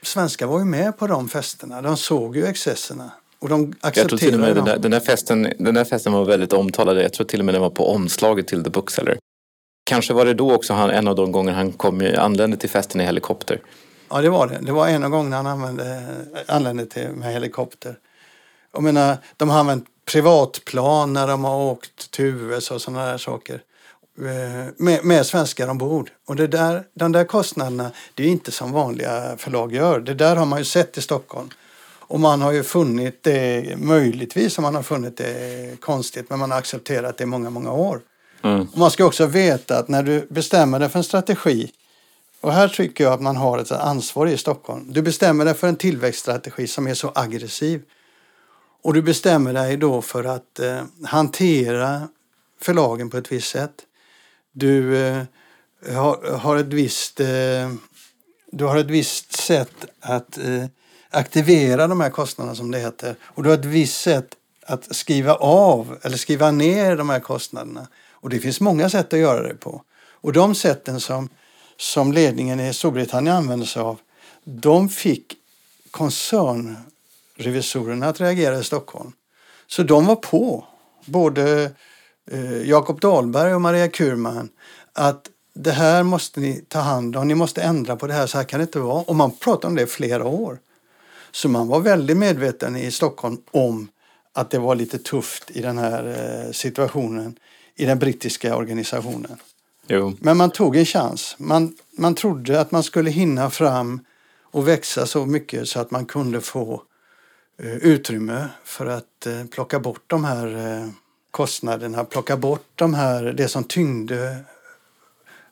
Svenskar 0.05 0.47
var 0.47 0.59
ju 0.59 0.65
med 0.65 0.99
på 0.99 1.07
de 1.07 1.29
festerna. 1.29 1.83
De 1.83 1.97
såg 1.97 2.37
ju 2.37 2.47
excesserna. 2.47 3.11
Och 3.39 3.49
de 3.49 3.75
jag 3.83 3.95
tror 3.95 4.19
till 4.19 4.35
och 4.35 4.41
med 4.41 4.57
den 4.57 4.65
där, 4.65 4.79
den, 4.79 4.91
där 4.91 5.01
festen, 5.01 5.53
den 5.59 5.75
där 5.75 5.85
festen 5.85 6.13
var 6.13 6.25
väldigt 6.25 6.53
omtalad. 6.53 6.97
Jag 6.97 7.13
tror 7.13 7.27
till 7.27 7.41
och 7.41 7.45
med 7.45 7.55
den 7.55 7.63
var 7.63 7.71
på 7.71 7.89
omslaget 7.91 8.47
till 8.47 8.65
The 8.65 8.71
Bookseller. 8.71 9.19
Kanske 9.85 10.15
var 10.15 10.25
det 10.25 10.35
då 10.35 10.55
också 10.55 10.73
han, 10.73 10.91
en 10.91 11.09
av 11.09 11.17
de 11.17 11.33
gånger 11.33 11.53
han 11.53 11.73
kom, 11.73 12.13
anlände 12.19 12.57
till 12.57 12.71
festen 12.71 13.01
i 13.01 13.05
helikopter. 13.05 13.61
Ja, 14.11 14.21
det 14.21 14.31
var 14.31 14.47
det. 14.47 14.59
Det 14.63 14.73
var 14.73 14.89
en 14.89 15.05
av 15.05 15.11
gångerna 15.11 15.37
han 15.37 15.47
använde, 15.47 16.07
anlände 16.47 16.87
till, 16.87 17.09
med 17.09 17.33
helikopter. 17.33 17.99
Jag 18.73 18.83
menar, 18.83 19.17
de 19.37 19.51
har 19.51 19.61
använt 19.61 19.85
privatplan 20.13 21.13
när 21.13 21.27
de 21.27 21.45
har 21.45 21.57
åkt 21.57 22.11
till 22.11 22.25
USA 22.25 22.75
och 22.75 22.83
sådana 22.83 23.07
där 23.07 23.19
saker. 23.19 23.63
Eh, 24.19 24.73
med, 24.77 25.05
med 25.05 25.27
svenskar 25.27 25.69
ombord. 25.69 26.11
Och 26.27 26.37
det 26.37 26.47
där, 26.47 26.85
de 26.95 27.13
där 27.13 27.25
kostnaderna, 27.25 27.91
det 28.15 28.23
är 28.23 28.29
inte 28.29 28.51
som 28.51 28.73
vanliga 28.73 29.37
förlag 29.37 29.73
gör. 29.73 30.01
Det 30.01 30.15
där 30.15 30.37
har 30.37 30.47
man 30.47 30.59
ju 30.59 30.65
sett 30.65 30.99
i 30.99 31.03
Stockholm. 31.03 31.49
Och 32.07 32.21
man 32.21 32.43
har 32.43 32.53
ju 32.53 32.63
funnit 32.63 33.23
det, 33.23 33.75
möjligtvis 33.79 34.57
har 34.57 34.63
man 34.63 34.75
har 34.75 34.83
funnit 34.83 35.17
det 35.17 35.81
konstigt, 35.81 36.31
men 36.31 36.39
man 36.39 36.51
har 36.51 36.59
accepterat 36.59 37.19
det 37.19 37.25
i 37.25 37.27
många, 37.27 37.51
många 37.51 37.73
år. 37.73 38.01
Mm. 38.43 38.69
man 38.75 38.91
ska 38.91 39.05
också 39.05 39.27
veta 39.27 39.79
att 39.79 39.89
när 39.89 40.03
du 40.03 40.27
bestämmer 40.31 40.79
dig 40.79 40.89
för 40.89 40.99
en 40.99 41.05
strategi, 41.05 41.73
och 42.41 42.53
här 42.53 42.69
tycker 42.69 43.05
jag 43.05 43.13
att 43.13 43.21
man 43.21 43.37
har 43.37 43.59
ett 43.59 43.71
ansvar 43.71 44.27
i 44.27 44.37
Stockholm. 44.37 44.87
Du 44.93 45.03
bestämmer 45.03 45.45
dig 45.45 45.55
för 45.55 45.69
en 45.69 45.77
tillväxtstrategi 45.77 46.67
som 46.67 46.87
är 46.87 46.95
så 46.95 47.13
aggressiv. 47.15 47.83
Och 48.83 48.95
du 48.95 49.03
bestämmer 49.03 49.53
dig 49.53 49.77
då 49.77 50.03
för 50.03 50.25
att 50.25 50.61
eh, 50.61 50.83
hantera 51.05 52.09
förlagen 52.61 53.11
på 53.11 53.17
ett 53.17 53.33
visst 53.33 53.51
sätt. 53.51 53.73
Du 54.57 54.97
eh, 54.97 55.23
har, 55.95 56.37
har, 56.37 56.57
ett 56.57 56.67
visst, 56.67 57.21
eh, 57.21 57.73
du 58.53 58.65
har 58.65 58.77
ett 58.77 58.91
visst 58.91 59.33
sätt 59.33 59.87
att 60.01 60.39
eh, 60.39 60.65
aktivera 61.11 61.87
de 61.87 62.01
här 62.01 62.11
kostnaderna 62.11 62.55
som 62.55 62.71
det 62.71 62.79
heter. 62.79 63.17
Och 63.23 63.43
du 63.43 63.49
har 63.49 63.59
ett 63.59 63.65
visst 63.65 64.01
sätt 64.01 64.37
att 64.67 64.97
skriva 64.97 65.35
av 65.35 65.99
eller 66.03 66.17
skriva 66.17 66.51
ner 66.51 66.97
de 66.97 67.09
här 67.09 67.21
kostnaderna. 67.21 67.89
Och 68.11 68.31
det 68.31 68.41
finns 68.41 68.61
många 68.61 68.91
sätt 68.91 69.13
att 69.13 69.19
göra 69.19 69.49
det 69.49 69.55
på. 69.55 69.83
Och 69.97 70.33
de 70.33 70.55
sätten 70.55 71.01
som, 71.01 71.29
som 71.77 72.13
ledningen 72.13 72.61
i 72.61 72.75
Storbritannien 72.75 73.37
använde 73.37 73.67
sig 73.67 73.83
av, 73.83 73.99
de 74.45 74.89
fick 74.89 75.35
koncernrevisorerna 75.91 78.09
att 78.09 78.21
reagera 78.21 78.59
i 78.59 78.65
Stockholm. 78.65 79.13
Så 79.67 79.83
de 79.83 80.07
var 80.07 80.17
på, 80.17 80.67
både 81.05 81.71
Jakob 82.65 83.01
Dahlberg 83.01 83.55
och 83.55 83.61
Maria 83.61 83.89
Kurman, 83.89 84.49
att 84.93 85.31
det 85.55 85.73
här 85.73 86.03
måste 86.03 86.41
ni 86.41 86.65
ta 86.69 86.79
hand 86.79 87.17
om, 87.17 87.29
ni 87.29 87.35
måste 87.35 87.63
ändra 87.63 87.97
på 87.97 88.07
det 88.07 88.13
här, 88.13 88.27
så 88.27 88.39
här 88.39 88.45
kan 88.45 88.61
det 88.61 88.65
inte 88.65 88.79
vara. 88.79 89.03
Och 89.03 89.17
man 89.17 89.31
pratade 89.31 89.67
om 89.67 89.75
det 89.75 89.83
i 89.83 89.87
flera 89.87 90.25
år. 90.25 90.59
Så 91.33 91.49
man 91.49 91.69
var 91.69 91.81
väldigt 91.81 92.17
medveten 92.17 92.77
i 92.77 92.91
Stockholm 92.91 93.39
om 93.51 93.89
att 94.33 94.51
det 94.51 94.59
var 94.59 94.75
lite 94.75 94.99
tufft 94.99 95.51
i 95.51 95.63
den 95.63 95.79
här 95.79 96.07
eh, 96.07 96.53
situationen 96.53 97.39
i 97.77 97.85
den 97.85 97.99
brittiska 97.99 98.57
organisationen. 98.57 99.37
Jo. 99.87 100.17
Men 100.21 100.37
man 100.37 100.51
tog 100.51 100.77
en 100.77 100.85
chans. 100.85 101.37
Man, 101.39 101.77
man 101.99 102.15
trodde 102.15 102.61
att 102.61 102.71
man 102.71 102.83
skulle 102.83 103.11
hinna 103.11 103.51
fram 103.51 104.01
och 104.43 104.69
växa 104.69 105.07
så 105.07 105.27
mycket 105.27 105.69
så 105.69 105.81
att 105.81 105.91
man 105.91 106.07
kunde 106.07 106.41
få 106.41 106.83
eh, 107.59 107.77
utrymme 107.77 108.49
för 108.65 108.87
att 108.87 109.27
eh, 109.27 109.45
plocka 109.45 109.81
bort 109.81 110.05
de 110.07 110.25
här 110.25 110.47
eh, 110.47 110.89
kostnaderna, 111.35 112.05
plocka 112.05 112.37
bort 112.37 112.67
de 112.75 112.95
här, 112.95 113.23
det 113.25 113.49
som 113.49 113.65
tyngde 113.65 114.37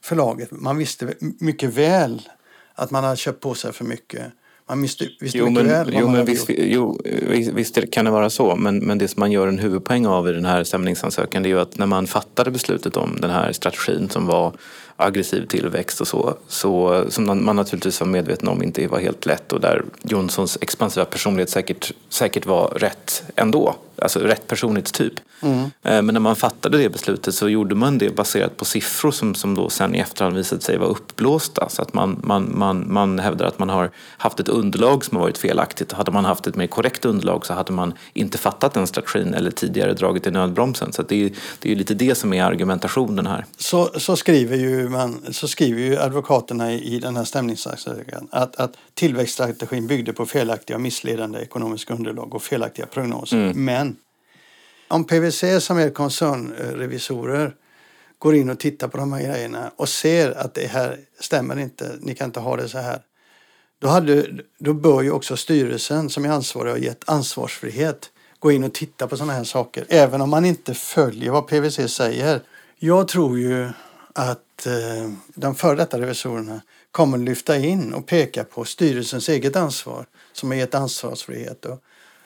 förlaget. 0.00 0.50
Man 0.50 0.76
visste 0.76 1.14
mycket 1.20 1.74
väl 1.74 2.28
att 2.74 2.90
man 2.90 3.04
hade 3.04 3.16
köpt 3.16 3.40
på 3.40 3.54
sig 3.54 3.72
för 3.72 3.84
mycket. 3.84 4.22
Man 4.68 4.82
visste, 4.82 5.08
visste 5.20 5.38
jo, 5.38 5.50
mycket 5.50 5.64
men, 5.64 5.72
väl 5.72 5.94
jo, 5.98 6.08
men 6.08 6.24
visst, 6.24 6.46
jo, 6.48 7.00
visst 7.52 7.90
kan 7.92 8.04
det 8.04 8.10
vara 8.10 8.30
så. 8.30 8.56
Men, 8.56 8.78
men 8.78 8.98
det 8.98 9.08
som 9.08 9.20
man 9.20 9.32
gör 9.32 9.48
en 9.48 9.58
huvudpoäng 9.58 10.06
av 10.06 10.28
i 10.28 10.32
den 10.32 10.44
här 10.44 10.64
stämningsansökan 10.64 11.42
det 11.42 11.48
är 11.48 11.50
ju 11.50 11.60
att 11.60 11.78
när 11.78 11.86
man 11.86 12.06
fattade 12.06 12.50
beslutet 12.50 12.96
om 12.96 13.18
den 13.20 13.30
här 13.30 13.52
strategin 13.52 14.08
som 14.08 14.26
var 14.26 14.52
aggressiv 15.04 15.46
tillväxt 15.46 16.00
och 16.00 16.08
så, 16.08 16.34
så 16.48 17.04
som 17.08 17.44
man 17.44 17.56
naturligtvis 17.56 18.00
var 18.00 18.06
medveten 18.06 18.48
om 18.48 18.62
inte 18.62 18.86
var 18.86 18.98
helt 18.98 19.26
lätt 19.26 19.52
och 19.52 19.60
där 19.60 19.84
Jonssons 20.02 20.58
expansiva 20.60 21.04
personlighet 21.04 21.50
säkert, 21.50 21.92
säkert 22.08 22.46
var 22.46 22.68
rätt 22.68 23.22
ändå 23.36 23.74
alltså 24.02 24.18
rätt 24.18 24.46
personlighetstyp. 24.46 25.12
Mm. 25.40 25.60
Eh, 25.60 26.02
men 26.02 26.06
när 26.06 26.20
man 26.20 26.36
fattade 26.36 26.78
det 26.78 26.88
beslutet 26.88 27.34
så 27.34 27.48
gjorde 27.48 27.74
man 27.74 27.98
det 27.98 28.16
baserat 28.16 28.56
på 28.56 28.64
siffror 28.64 29.10
som, 29.10 29.34
som 29.34 29.54
då 29.54 29.68
sen 29.70 29.94
i 29.94 29.98
efterhand 29.98 30.36
visade 30.36 30.62
sig 30.62 30.78
vara 30.78 30.88
uppblåsta. 30.88 31.68
Så 31.68 31.82
att 31.82 31.94
man, 31.94 32.20
man, 32.22 32.58
man, 32.58 32.92
man 32.92 33.18
hävdar 33.18 33.46
att 33.46 33.58
man 33.58 33.68
har 33.68 33.90
haft 34.16 34.40
ett 34.40 34.48
underlag 34.48 35.04
som 35.04 35.16
har 35.16 35.24
varit 35.24 35.38
felaktigt. 35.38 35.92
Hade 35.92 36.10
man 36.10 36.24
haft 36.24 36.46
ett 36.46 36.56
mer 36.56 36.66
korrekt 36.66 37.04
underlag 37.04 37.46
så 37.46 37.54
hade 37.54 37.72
man 37.72 37.94
inte 38.12 38.38
fattat 38.38 38.74
den 38.74 38.86
strategin 38.86 39.34
eller 39.34 39.50
tidigare 39.50 39.92
dragit 39.94 40.26
i 40.26 40.30
nödbromsen. 40.30 40.92
Så 40.92 41.02
det 41.02 41.24
är, 41.24 41.30
det 41.58 41.72
är 41.72 41.76
lite 41.76 41.94
det 41.94 42.14
som 42.14 42.32
är 42.32 42.44
argumentationen 42.44 43.26
här. 43.26 43.44
Så, 43.56 43.90
så, 43.96 44.16
skriver, 44.16 44.56
ju 44.56 44.88
man, 44.92 45.32
så 45.32 45.48
skriver 45.48 45.80
ju 45.80 45.96
advokaterna 45.96 46.72
i, 46.72 46.94
i 46.94 46.98
den 46.98 47.16
här 47.16 47.24
stämningsansökan 47.24 48.28
att, 48.30 48.56
att 48.56 48.76
tillväxtstrategin 48.94 49.86
byggde 49.86 50.12
på 50.12 50.26
felaktiga 50.26 50.76
och 50.76 50.82
missledande 50.82 51.38
ekonomiska 51.38 51.94
underlag 51.94 52.34
och 52.34 52.42
felaktiga 52.42 52.86
prognoser. 52.86 53.36
Mm. 53.36 53.64
Men 53.64 53.96
om 54.88 55.04
PWC 55.04 55.60
som 55.60 55.78
är 55.78 55.90
koncernrevisorer 55.90 57.54
går 58.18 58.34
in 58.34 58.50
och 58.50 58.58
tittar 58.58 58.88
på 58.88 58.98
de 58.98 59.12
här 59.12 59.22
grejerna 59.22 59.70
och 59.76 59.88
ser 59.88 60.30
att 60.38 60.54
det 60.54 60.66
här 60.66 60.98
stämmer 61.20 61.58
inte, 61.58 61.96
ni 62.00 62.14
kan 62.14 62.24
inte 62.24 62.40
ha 62.40 62.56
det 62.56 62.68
så 62.68 62.78
här. 62.78 63.02
Då, 63.78 63.88
hade, 63.88 64.26
då 64.58 64.72
bör 64.74 65.02
ju 65.02 65.10
också 65.10 65.36
styrelsen 65.36 66.10
som 66.10 66.24
är 66.24 66.28
ansvarig 66.28 66.72
och 66.72 66.78
gett 66.78 67.08
ansvarsfrihet 67.08 68.10
gå 68.38 68.52
in 68.52 68.64
och 68.64 68.74
titta 68.74 69.06
på 69.06 69.16
sådana 69.16 69.32
här 69.32 69.44
saker. 69.44 69.86
Även 69.88 70.20
om 70.20 70.30
man 70.30 70.44
inte 70.44 70.74
följer 70.74 71.30
vad 71.30 71.46
PWC 71.46 71.88
säger. 71.88 72.40
Jag 72.78 73.08
tror 73.08 73.38
ju 73.38 73.68
att 74.12 74.51
eh, 74.66 75.10
de 75.34 75.54
före 75.54 75.76
detta 75.76 76.00
revisorerna 76.00 76.60
kommer 76.90 77.18
lyfta 77.18 77.56
in 77.58 77.94
och 77.94 78.06
peka 78.06 78.44
på 78.44 78.64
styrelsens 78.64 79.28
eget 79.28 79.56
ansvar 79.56 80.06
som 80.32 80.52
är 80.52 80.56
gett 80.56 80.74
ansvarsfrihet. 80.74 81.64
Och 81.64 81.82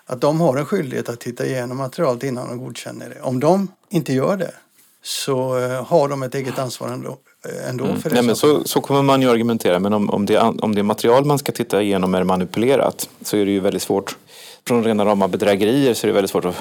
att 0.06 0.20
de 0.20 0.40
har 0.40 0.56
en 0.56 0.66
skyldighet 0.66 1.08
att 1.08 1.20
titta 1.20 1.46
igenom 1.46 1.76
materialet 1.76 2.22
innan 2.22 2.48
de 2.48 2.58
godkänner 2.58 3.08
det. 3.08 3.20
Om 3.20 3.40
de 3.40 3.68
inte 3.88 4.12
gör 4.12 4.36
det 4.36 4.54
så 5.02 5.58
eh, 5.58 5.84
har 5.84 6.08
de 6.08 6.22
ett 6.22 6.34
eget 6.34 6.58
ansvar 6.58 6.88
ändå. 6.88 7.18
Eh, 7.48 7.68
ändå 7.68 7.84
mm. 7.84 8.00
för 8.00 8.10
det 8.10 8.14
Nej, 8.14 8.24
men 8.24 8.36
så, 8.36 8.64
så 8.64 8.80
kommer 8.80 9.02
man 9.02 9.22
ju 9.22 9.30
argumentera, 9.30 9.78
men 9.78 9.92
om, 9.92 10.10
om, 10.10 10.26
det, 10.26 10.38
om 10.38 10.74
det 10.74 10.82
material 10.82 11.24
man 11.24 11.38
ska 11.38 11.52
titta 11.52 11.82
igenom 11.82 12.14
är 12.14 12.24
manipulerat 12.24 13.08
så 13.22 13.36
är 13.36 13.44
det 13.44 13.50
ju 13.50 13.60
väldigt 13.60 13.82
svårt. 13.82 14.16
Från 14.66 14.84
rena 14.84 15.04
rama 15.04 15.28
bedrägerier 15.28 15.94
så 15.94 16.06
är 16.06 16.08
det 16.08 16.14
väldigt 16.14 16.30
svårt 16.30 16.44
att, 16.44 16.56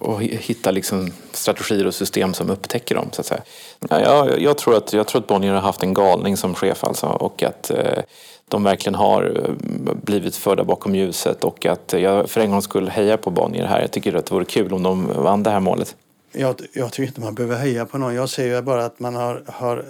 att 0.00 0.20
hitta 0.20 0.70
liksom 0.70 1.10
strategier 1.32 1.86
och 1.86 1.94
system 1.94 2.34
som 2.34 2.50
upptäcker 2.50 2.94
dem. 2.94 3.08
Så 3.12 3.20
att 3.20 3.26
säga. 3.26 3.42
Ja, 3.88 4.00
jag, 4.00 4.40
jag, 4.40 4.58
tror 4.58 4.76
att, 4.76 4.92
jag 4.92 5.06
tror 5.06 5.20
att 5.20 5.28
Bonnier 5.28 5.52
har 5.52 5.60
haft 5.60 5.82
en 5.82 5.94
galning 5.94 6.36
som 6.36 6.54
chef 6.54 6.84
alltså, 6.84 7.06
och 7.06 7.42
att 7.42 7.70
eh, 7.70 8.02
de 8.48 8.64
verkligen 8.64 8.94
har 8.94 9.42
eh, 9.44 9.94
blivit 9.94 10.36
förda 10.36 10.64
bakom 10.64 10.94
ljuset 10.94 11.44
och 11.44 11.66
att 11.66 11.92
jag 11.92 12.30
för 12.30 12.40
en 12.40 12.50
gångs 12.50 12.64
skull 12.64 12.88
hejar 12.88 13.16
på 13.16 13.30
Bonnier 13.30 13.66
här. 13.66 13.80
Jag 13.80 13.90
tycker 13.90 14.14
att 14.14 14.26
det 14.26 14.34
vore 14.34 14.44
kul 14.44 14.72
om 14.72 14.82
de 14.82 15.06
vann 15.06 15.42
det 15.42 15.50
här 15.50 15.60
målet. 15.60 15.96
Jag, 16.32 16.60
jag 16.72 16.92
tycker 16.92 17.08
inte 17.08 17.20
man 17.20 17.34
behöver 17.34 17.56
heja 17.56 17.86
på 17.86 17.98
någon. 17.98 18.14
Jag 18.14 18.28
ser 18.28 18.62
bara 18.62 18.84
att 18.84 19.00
man 19.00 19.14
har, 19.14 19.44
har 19.46 19.84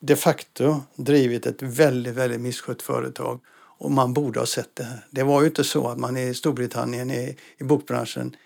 de 0.00 0.16
facto 0.16 0.80
drivit 0.96 1.46
ett 1.46 1.62
väldigt, 1.62 2.14
väldigt 2.14 2.40
misskött 2.40 2.82
företag 2.82 3.40
och 3.78 3.90
man 3.90 4.14
borde 4.14 4.38
ha 4.38 4.46
sett 4.46 4.70
det 4.74 4.84
här. 4.84 5.06
Det 5.10 5.22
var 5.22 5.40
ju 5.40 5.46
inte 5.46 5.64
så 5.64 5.88
att 5.88 5.98
man 5.98 6.16
i 6.16 6.34
Storbritannien 6.34 7.10
i, 7.10 7.36
i 7.58 7.64
bokbranschen 7.64 8.36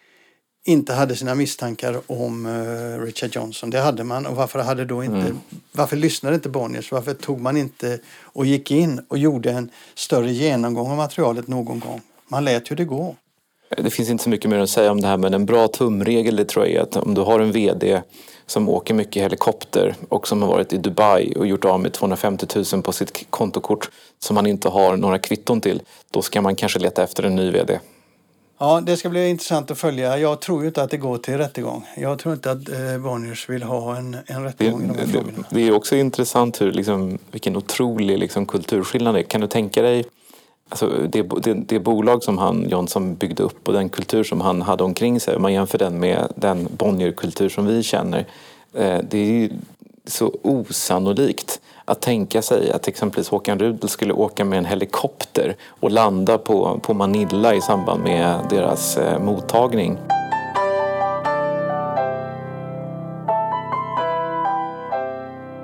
inte 0.69 0.93
hade 0.93 1.17
sina 1.17 1.35
misstankar 1.35 2.01
om 2.07 2.47
uh, 2.47 3.03
Richard 3.05 3.37
Johnson. 3.37 3.71
Det 3.71 3.81
hade 3.81 4.05
man. 4.05 4.27
Och 4.27 4.37
varför, 4.37 4.59
hade 4.59 4.85
då 4.85 5.05
inte, 5.05 5.17
mm. 5.17 5.41
varför 5.73 5.97
lyssnade 5.97 6.35
inte 6.35 6.49
Bonniers? 6.49 6.93
Varför 6.93 7.15
tog 7.15 7.41
man 7.41 7.57
inte 7.57 7.99
och 8.23 8.47
gick 8.47 8.71
in 8.71 9.01
och 9.09 9.19
gjorde 9.19 9.51
en 9.51 9.71
större 9.95 10.33
genomgång 10.33 10.91
av 10.91 10.97
materialet 10.97 11.49
någon 11.49 11.81
gång? 11.81 12.01
Man 12.29 12.45
lät 12.45 12.71
ju 12.71 12.77
det 12.77 12.85
gå. 12.85 13.17
Det 13.77 13.91
finns 13.91 14.11
inte 14.11 14.25
så 14.25 14.31
mycket 14.31 14.51
mer 14.51 14.59
att 14.59 14.71
säga 14.71 14.91
om 14.91 15.01
det 15.01 15.09
här 15.09 15.17
men 15.17 15.35
en 15.35 15.47
bra 15.47 15.69
tumregel 15.69 16.37
det 16.37 16.45
tror 16.45 16.67
jag 16.67 16.75
är 16.75 16.81
att 16.81 16.97
om 16.97 17.15
du 17.15 17.21
har 17.21 17.41
en 17.41 17.53
VD 17.53 18.03
som 18.47 18.69
åker 18.69 18.95
mycket 18.95 19.23
helikopter 19.23 19.95
och 20.09 20.29
som 20.29 20.43
har 20.43 20.49
varit 20.49 20.73
i 20.73 20.79
Dubai 20.79 21.35
och 21.37 21.47
gjort 21.47 21.65
av 21.65 21.81
med 21.81 21.93
250 21.93 22.47
000 22.73 22.83
på 22.83 22.93
sitt 22.93 23.27
kontokort 23.31 23.91
som 24.19 24.37
han 24.37 24.47
inte 24.47 24.69
har 24.69 24.97
några 24.97 25.19
kvitton 25.19 25.61
till. 25.61 25.83
Då 26.11 26.23
ska 26.23 26.41
man 26.41 26.57
kanske 26.57 26.79
leta 26.79 27.05
efter 27.05 27.23
en 27.23 27.37
ny 27.37 27.51
VD. 27.51 27.81
Ja, 28.61 28.81
det 28.81 28.97
ska 28.97 29.09
bli 29.09 29.29
intressant 29.29 29.71
att 29.71 29.79
följa. 29.79 30.19
Jag 30.19 30.41
tror 30.41 30.63
ju 30.63 30.69
inte 30.69 30.83
att 30.83 30.91
det 30.91 30.97
går 30.97 31.19
till 31.19 31.39
rättegång. 31.39 31.87
Jag 31.97 32.19
tror 32.19 32.35
inte 32.35 32.51
att 32.51 32.69
eh, 32.69 32.99
Bonniers 32.99 33.49
vill 33.49 33.63
ha 33.63 33.97
en, 33.97 34.17
en 34.27 34.45
rättegång 34.45 34.79
det, 34.81 34.85
i 34.85 34.89
de 34.89 34.99
här 34.99 35.07
det, 35.07 35.13
frågorna. 35.13 35.45
Det 35.51 35.69
är 35.69 35.73
också 35.73 35.97
intressant 35.97 36.61
hur, 36.61 36.73
liksom, 36.73 37.19
vilken 37.31 37.57
otrolig 37.57 38.19
liksom, 38.19 38.47
kulturskillnad 38.47 39.15
det 39.15 39.21
är. 39.21 39.23
Kan 39.23 39.41
du 39.41 39.47
tänka 39.47 39.83
dig 39.83 40.05
Alltså 40.71 40.89
det, 41.09 41.23
det, 41.23 41.55
det, 41.55 41.79
bolag 41.79 42.25
som 42.25 42.39
han, 42.39 42.69
Johnson 42.69 43.15
byggde 43.15 43.43
upp 43.43 43.69
och 43.69 43.75
den 43.75 43.89
kultur 43.89 44.25
som 44.25 44.41
han 44.41 44.63
hade 44.63 44.85
omkring 44.85 45.21
sig, 45.21 45.37
om 45.37 45.43
man 45.43 45.53
jämför 45.53 45.79
den 45.79 46.01
med 46.01 46.33
den 46.37 46.69
Bonnierkultur 46.77 47.49
som 47.49 47.67
vi 47.67 47.83
känner, 47.83 48.19
eh, 48.75 48.99
det 49.11 49.19
är 49.19 49.25
ju 49.25 49.51
så 50.07 50.35
osannolikt 50.43 51.61
att 51.89 52.01
tänka 52.01 52.43
sig 52.43 52.73
att 52.73 52.89
exempelvis 52.89 53.29
Håkan 53.29 53.59
Rudel 53.59 53.89
skulle 53.89 54.13
åka 54.13 54.45
med 54.45 54.59
en 54.59 54.65
helikopter 54.65 55.57
och 55.81 55.91
landa 55.91 56.39
på, 56.39 56.81
på 56.83 56.95
Manilla 56.95 57.55
i 57.55 57.61
samband 57.61 58.03
med 58.03 58.41
deras 58.51 58.97
eh, 58.97 59.19
mottagning. 59.19 59.99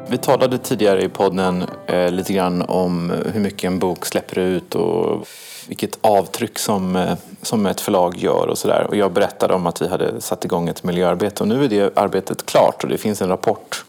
Vi 0.08 0.18
talade 0.18 0.58
tidigare 0.58 1.02
i 1.02 1.08
podden 1.08 1.64
eh, 1.86 2.10
lite 2.10 2.32
grann 2.32 2.62
om 2.62 3.12
hur 3.32 3.40
mycket 3.40 3.64
en 3.64 3.78
bok 3.78 4.06
släpper 4.06 4.38
ut 4.38 4.74
och 4.74 5.26
vilket 5.68 5.98
avtryck 6.00 6.58
som, 6.58 6.96
eh, 6.96 7.14
som 7.42 7.66
ett 7.66 7.80
förlag 7.80 8.16
gör 8.16 8.46
och 8.46 8.58
sådär. 8.58 8.86
Och 8.88 8.96
jag 8.96 9.12
berättade 9.12 9.54
om 9.54 9.66
att 9.66 9.82
vi 9.82 9.88
hade 9.88 10.20
satt 10.20 10.44
igång 10.44 10.68
ett 10.68 10.82
miljöarbete 10.82 11.42
och 11.42 11.48
nu 11.48 11.64
är 11.64 11.68
det 11.68 11.98
arbetet 11.98 12.46
klart 12.46 12.84
och 12.84 12.88
det 12.88 12.98
finns 12.98 13.22
en 13.22 13.28
rapport 13.28 13.84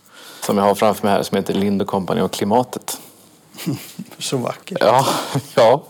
som 0.45 0.57
jag 0.57 0.65
har 0.65 0.75
framför 0.75 1.07
mig 1.07 1.15
här 1.15 1.23
som 1.23 1.37
heter 1.37 1.53
Lind 1.53 1.87
Company 1.87 2.21
och 2.21 2.31
klimatet. 2.31 3.01
Så 4.19 4.37
vackert. 4.37 4.77
Ja, 4.81 5.05
ja. 5.55 5.83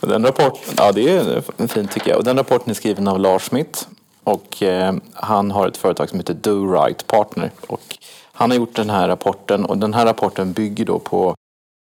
Och 0.00 0.08
den 0.08 0.26
rapporten, 0.26 0.74
ja 0.76 0.92
det 0.92 1.08
är 1.08 1.68
fint 1.68 1.92
tycker 1.92 2.10
jag. 2.10 2.18
Och 2.18 2.24
den 2.24 2.36
rapporten 2.36 2.70
är 2.70 2.74
skriven 2.74 3.08
av 3.08 3.20
Lars 3.20 3.42
Smith 3.42 3.86
och 4.24 4.62
eh, 4.62 4.94
han 5.14 5.50
har 5.50 5.68
ett 5.68 5.76
företag 5.76 6.08
som 6.08 6.18
heter 6.18 6.34
Do 6.34 6.72
Right 6.72 7.06
Partner. 7.06 7.50
Och 7.66 7.98
han 8.32 8.50
har 8.50 8.56
gjort 8.56 8.76
den 8.76 8.90
här 8.90 9.08
rapporten 9.08 9.64
och 9.64 9.78
den 9.78 9.94
här 9.94 10.06
rapporten 10.06 10.52
bygger 10.52 10.84
då 10.84 10.98
på 10.98 11.34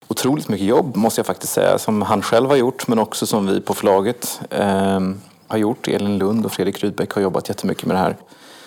otroligt 0.09 0.49
mycket 0.49 0.67
jobb 0.67 0.97
måste 0.97 1.19
jag 1.19 1.27
faktiskt 1.27 1.53
säga 1.53 1.79
som 1.79 2.03
han 2.03 2.23
själv 2.23 2.49
har 2.49 2.57
gjort 2.57 2.89
men 2.89 2.99
också 2.99 3.27
som 3.27 3.47
vi 3.47 3.61
på 3.61 3.75
förlaget 3.75 4.41
eh, 4.51 5.01
har 5.47 5.59
gjort. 5.59 5.89
Elin 5.89 6.19
Lund 6.19 6.47
och 6.47 6.53
Fredrik 6.53 6.85
Rydbeck 6.85 7.13
har 7.13 7.23
jobbat 7.23 7.49
jättemycket 7.49 7.87
med 7.87 7.97
det 7.97 8.01
här. 8.01 8.17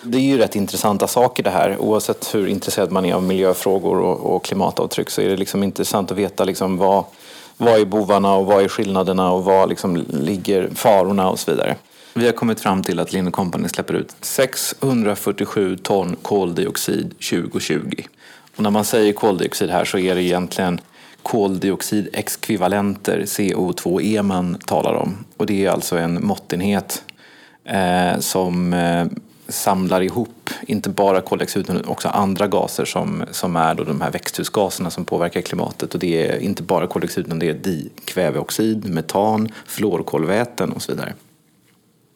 Det 0.02 0.18
är 0.18 0.22
ju 0.22 0.38
rätt 0.38 0.56
intressanta 0.56 1.06
saker 1.06 1.42
det 1.42 1.50
här. 1.50 1.78
Oavsett 1.78 2.34
hur 2.34 2.46
intresserad 2.46 2.92
man 2.92 3.04
är 3.04 3.14
av 3.14 3.22
miljöfrågor 3.22 3.98
och, 3.98 4.36
och 4.36 4.44
klimatavtryck 4.44 5.10
så 5.10 5.20
är 5.20 5.28
det 5.28 5.36
liksom 5.36 5.62
intressant 5.62 6.10
att 6.10 6.18
veta 6.18 6.44
liksom 6.44 6.76
vad, 6.76 7.04
vad 7.56 7.80
är 7.80 7.84
bovarna 7.84 8.34
och 8.34 8.46
vad 8.46 8.64
är 8.64 8.68
skillnaderna 8.68 9.32
och 9.32 9.44
var 9.44 9.66
liksom 9.66 9.96
ligger 10.10 10.70
farorna 10.74 11.30
och 11.30 11.38
så 11.38 11.50
vidare. 11.50 11.76
Vi 12.14 12.26
har 12.26 12.32
kommit 12.32 12.60
fram 12.60 12.82
till 12.82 13.00
att 13.00 13.12
Linn 13.12 13.32
Company 13.32 13.68
släpper 13.68 13.94
ut 13.94 14.14
647 14.20 15.76
ton 15.76 16.16
koldioxid 16.22 17.14
2020. 17.30 18.02
Och 18.56 18.62
när 18.62 18.70
man 18.70 18.84
säger 18.84 19.12
koldioxid 19.12 19.70
här 19.70 19.84
så 19.84 19.98
är 19.98 20.14
det 20.14 20.22
egentligen 20.22 20.80
koldioxidexkvivalenter 21.22 23.20
CO2e, 23.20 24.22
man 24.22 24.58
talar 24.66 24.94
om. 24.94 25.24
Och 25.36 25.46
det 25.46 25.66
är 25.66 25.70
alltså 25.70 25.98
en 25.98 26.26
måttenhet 26.26 27.04
eh, 27.64 28.18
som 28.18 28.72
eh, 28.72 29.06
samlar 29.52 30.00
ihop 30.00 30.50
inte 30.66 30.90
bara 30.90 31.20
koldioxid 31.20 31.62
utan 31.62 31.84
också 31.84 32.08
andra 32.08 32.46
gaser 32.46 32.84
som, 32.84 33.24
som 33.30 33.56
är 33.56 33.74
då 33.74 33.84
de 33.84 34.00
här 34.00 34.10
växthusgaserna 34.10 34.90
som 34.90 35.04
påverkar 35.04 35.40
klimatet. 35.40 35.94
Och 35.94 36.00
det 36.00 36.28
är 36.28 36.38
inte 36.38 36.62
bara 36.62 36.86
koldioxid 36.86 37.26
utan 37.26 37.38
det 37.38 37.48
är 37.48 37.54
dikväveoxid, 37.54 38.90
metan, 38.90 39.48
fluorkolväten 39.66 40.72
och 40.72 40.82
så 40.82 40.92
vidare. 40.92 41.14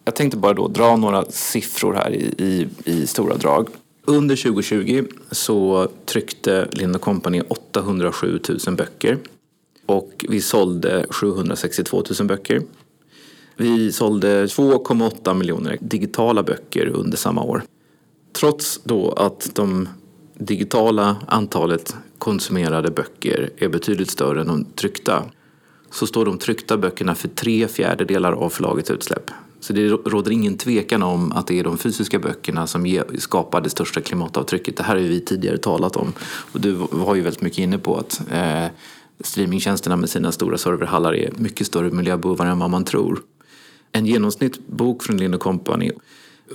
Jag 0.04 0.14
tänkte 0.14 0.36
bara 0.36 0.54
då 0.54 0.68
dra 0.68 0.96
några 0.96 1.24
siffror 1.24 1.94
här 1.94 2.10
i, 2.10 2.34
i, 2.38 2.68
i 2.84 3.06
stora 3.06 3.36
drag. 3.36 3.68
Under 4.04 4.36
2020 4.36 5.04
så 5.30 5.88
tryckte 6.04 6.68
Lind 6.72 7.00
Company 7.00 7.42
807 7.48 8.40
000 8.66 8.76
böcker 8.76 9.18
och 9.86 10.24
vi 10.28 10.40
sålde 10.40 11.06
762 11.10 12.04
000 12.18 12.28
böcker. 12.28 12.62
Vi 13.56 13.92
sålde 13.92 14.46
2,8 14.46 15.34
miljoner 15.34 15.78
digitala 15.80 16.42
böcker 16.42 16.86
under 16.86 17.16
samma 17.16 17.42
år. 17.42 17.62
Trots 18.32 18.80
då 18.84 19.12
att 19.12 19.50
de 19.54 19.88
digitala 20.38 21.16
antalet 21.28 21.96
konsumerade 22.18 22.90
böcker 22.90 23.50
är 23.56 23.68
betydligt 23.68 24.10
större 24.10 24.40
än 24.40 24.46
de 24.46 24.64
tryckta 24.64 25.24
så 25.90 26.06
står 26.06 26.24
de 26.24 26.38
tryckta 26.38 26.76
böckerna 26.76 27.14
för 27.14 27.28
tre 27.28 27.68
fjärdedelar 27.68 28.32
av 28.32 28.50
förlagets 28.50 28.90
utsläpp. 28.90 29.30
Så 29.60 29.72
det 29.72 29.88
råder 29.88 30.30
ingen 30.30 30.58
tvekan 30.58 31.02
om 31.02 31.32
att 31.32 31.46
det 31.46 31.60
är 31.60 31.64
de 31.64 31.78
fysiska 31.78 32.18
böckerna 32.18 32.66
som 32.66 33.02
skapar 33.18 33.60
det 33.60 33.70
största 33.70 34.00
klimatavtrycket. 34.00 34.76
Det 34.76 34.82
här 34.82 34.94
har 34.94 35.02
vi 35.02 35.20
tidigare 35.20 35.58
talat 35.58 35.96
om. 35.96 36.12
Och 36.52 36.60
du 36.60 36.72
var 36.90 37.14
ju 37.14 37.22
väldigt 37.22 37.42
mycket 37.42 37.58
inne 37.58 37.78
på 37.78 37.96
att 37.96 38.22
eh, 38.32 38.66
streamingtjänsterna 39.20 39.96
med 39.96 40.10
sina 40.10 40.32
stora 40.32 40.58
serverhallar 40.58 41.14
är 41.14 41.32
mycket 41.36 41.66
större 41.66 41.90
miljöbovar 41.90 42.46
än 42.46 42.58
vad 42.58 42.70
man 42.70 42.84
tror. 42.84 43.22
En 43.96 44.06
genomsnittsbok 44.06 45.02
från 45.02 45.16
Lind 45.16 45.40
Company 45.40 45.90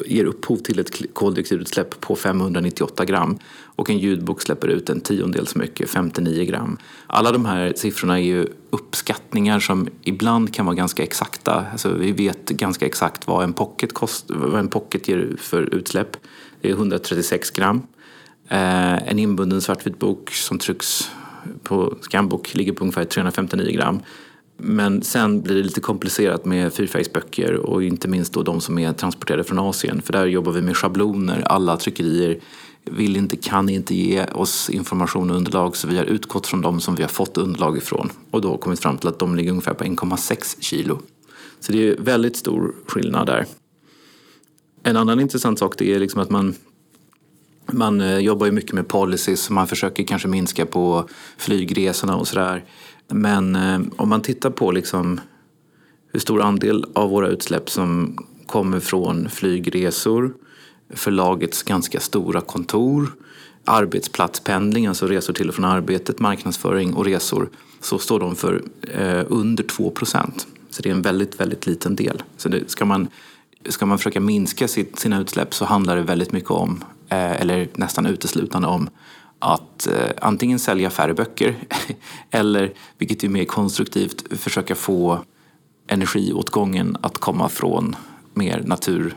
ger 0.06 0.26
upphov 0.26 0.58
till 0.58 0.80
ett 0.80 1.14
koldioxidutsläpp 1.14 2.02
på 2.02 2.16
598 2.16 3.06
gram 3.06 3.40
och 3.64 3.90
en 3.90 3.98
ljudbok 3.98 4.42
släpper 4.42 4.68
ut 4.68 4.90
en 4.90 5.02
tiondel 5.02 5.48
så 5.48 5.60
mycket, 5.60 5.90
59 5.90 6.46
gram. 6.46 6.78
Alla 7.08 7.32
de 7.32 7.46
här 7.46 7.74
siffrorna 7.76 8.20
är 8.20 8.24
ju 8.24 8.48
uppskattningar 8.70 9.60
som 9.60 9.90
ibland 10.02 10.54
kan 10.54 10.66
vara 10.66 10.76
ganska 10.76 11.04
exakta. 11.04 11.66
Alltså 11.72 11.94
vi 11.94 12.12
vet 12.12 12.50
ganska 12.50 12.86
exakt 12.86 13.28
vad 13.28 13.44
en 13.44 13.54
pocket, 13.54 13.94
kost, 13.94 14.26
vad 14.28 14.60
en 14.60 14.68
pocket 14.68 15.08
ger 15.08 15.36
för 15.38 15.74
utsläpp. 15.76 16.18
Det 16.62 16.70
är 16.70 16.74
136 16.74 17.52
gram. 17.52 17.82
Eh, 18.48 19.10
en 19.10 19.20
inbunden 19.20 19.62
svartvit 19.62 20.00
bok 20.00 20.32
som 20.32 20.60
trycks 20.60 21.12
på 21.64 21.98
Scanbook 22.02 22.56
ligger 22.56 22.74
på 22.74 22.82
ungefär 22.84 23.06
359 23.06 23.72
gram. 23.72 24.00
Men 24.62 25.02
sen 25.02 25.42
blir 25.42 25.56
det 25.56 25.64
lite 25.64 25.82
komplicerat 25.82 26.46
med 26.46 26.74
fyrfärgsböcker 26.74 27.54
och 27.54 27.84
inte 27.84 28.08
minst 28.08 28.34
då 28.34 28.44
de 28.44 28.62
som 28.62 28.80
är 28.80 28.94
transporterade 28.94 29.44
från 29.44 29.60
Asien. 29.60 30.02
För 30.02 30.14
där 30.14 30.26
jobbar 30.26 30.52
vi 30.52 30.62
med 30.62 30.78
schabloner. 30.78 31.42
Alla 31.42 31.78
tryckerier 31.78 32.40
vill 32.86 33.16
inte, 33.16 33.38
kan 33.38 33.70
inte 33.70 33.96
ge 33.96 34.26
oss 34.26 34.70
information 34.70 35.30
och 35.30 35.36
underlag 35.36 35.78
så 35.78 35.88
vi 35.88 35.98
har 35.98 36.06
utgått 36.06 36.48
från 36.48 36.62
de 36.62 36.82
som 36.82 36.96
vi 36.96 37.04
har 37.04 37.10
fått 37.10 37.38
underlag 37.38 37.78
ifrån 37.78 38.10
och 38.32 38.42
då 38.42 38.58
kommit 38.58 38.80
fram 38.80 38.98
till 38.98 39.10
att 39.10 39.20
de 39.20 39.36
ligger 39.36 39.52
ungefär 39.52 39.74
på 39.74 39.84
1,6 39.84 40.56
kilo. 40.60 41.00
Så 41.60 41.72
det 41.72 41.88
är 41.88 41.96
väldigt 42.00 42.38
stor 42.38 42.76
skillnad 42.88 43.28
där. 43.28 43.46
En 44.84 44.98
annan 44.98 45.20
intressant 45.20 45.60
sak 45.60 45.76
det 45.78 45.94
är 45.94 46.00
liksom 46.00 46.22
att 46.22 46.30
man 46.30 46.56
man 47.72 48.02
eh, 48.02 48.18
jobbar 48.18 48.46
ju 48.46 48.52
mycket 48.52 48.74
med 48.74 48.88
policies, 48.88 49.50
man 49.50 49.68
försöker 49.68 50.04
kanske 50.04 50.28
minska 50.28 50.66
på 50.66 51.10
flygresorna 51.38 52.16
och 52.16 52.28
sådär. 52.28 52.66
Men 53.10 53.56
eh, 53.56 53.80
om 53.96 54.10
man 54.10 54.22
tittar 54.22 54.50
på 54.50 54.72
liksom 54.72 55.22
hur 56.12 56.20
stor 56.20 56.42
andel 56.42 56.86
av 56.94 57.10
våra 57.10 57.28
utsläpp 57.28 57.70
som 57.70 58.18
kommer 58.46 58.80
från 58.80 59.30
flygresor, 59.30 60.34
förlagets 60.94 61.64
ganska 61.64 62.00
stora 62.00 62.42
kontor, 62.42 63.14
arbetsplatspendling, 63.66 64.88
alltså 64.88 65.08
resor 65.08 65.34
till 65.34 65.50
och 65.50 65.56
från 65.56 65.66
arbetet, 65.66 66.20
marknadsföring 66.20 66.94
och 66.94 67.06
resor, 67.06 67.50
så 67.82 68.00
står 68.00 68.20
de 68.20 68.36
för 68.36 68.64
eh, 68.82 69.24
under 69.28 69.64
2 69.64 69.90
procent. 69.90 70.48
Så 70.70 70.82
det 70.82 70.90
är 70.90 70.94
en 70.94 71.02
väldigt, 71.02 71.40
väldigt 71.40 71.68
liten 71.68 71.96
del. 71.96 72.24
Så 72.38 72.50
det, 72.50 72.72
ska, 72.72 72.86
man, 72.86 73.08
ska 73.70 73.86
man 73.86 73.98
försöka 73.98 74.20
minska 74.20 74.68
sitt, 74.68 75.00
sina 75.00 75.22
utsläpp 75.22 75.54
så 75.54 75.66
handlar 75.66 75.96
det 75.96 76.02
väldigt 76.02 76.32
mycket 76.32 76.52
om, 76.52 76.84
eh, 77.10 77.42
eller 77.42 77.68
nästan 77.74 78.06
uteslutande 78.06 78.68
om, 78.68 78.90
att 79.40 79.88
eh, 79.88 80.10
antingen 80.22 80.60
sälja 80.60 80.90
färre 80.90 81.14
böcker 81.14 81.56
eller, 82.32 82.74
vilket 82.98 83.24
är 83.24 83.30
mer 83.30 83.46
konstruktivt, 83.46 84.40
försöka 84.40 84.76
få 84.76 85.20
energiåtgången 85.88 86.98
att 87.02 87.18
komma 87.18 87.50
från 87.50 87.96
mer 88.34 88.62
natur, 88.66 89.16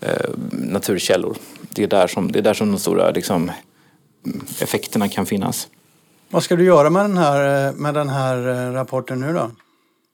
eh, 0.00 0.30
naturkällor. 0.50 1.36
Det 1.68 1.82
är 1.82 1.86
där 1.86 2.06
som, 2.06 2.32
det 2.32 2.38
är 2.38 2.42
där 2.42 2.54
som 2.54 2.72
de 2.72 2.78
stora 2.78 3.10
liksom, 3.10 3.50
effekterna 4.60 5.08
kan 5.08 5.26
finnas. 5.26 5.68
Vad 6.30 6.42
ska 6.42 6.56
du 6.56 6.64
göra 6.64 6.90
med 6.90 7.04
den 7.04 7.16
här, 7.18 7.72
med 7.72 7.94
den 7.94 8.08
här 8.08 8.48
eh, 8.48 8.72
rapporten 8.72 9.20
nu 9.20 9.32
då? 9.32 9.50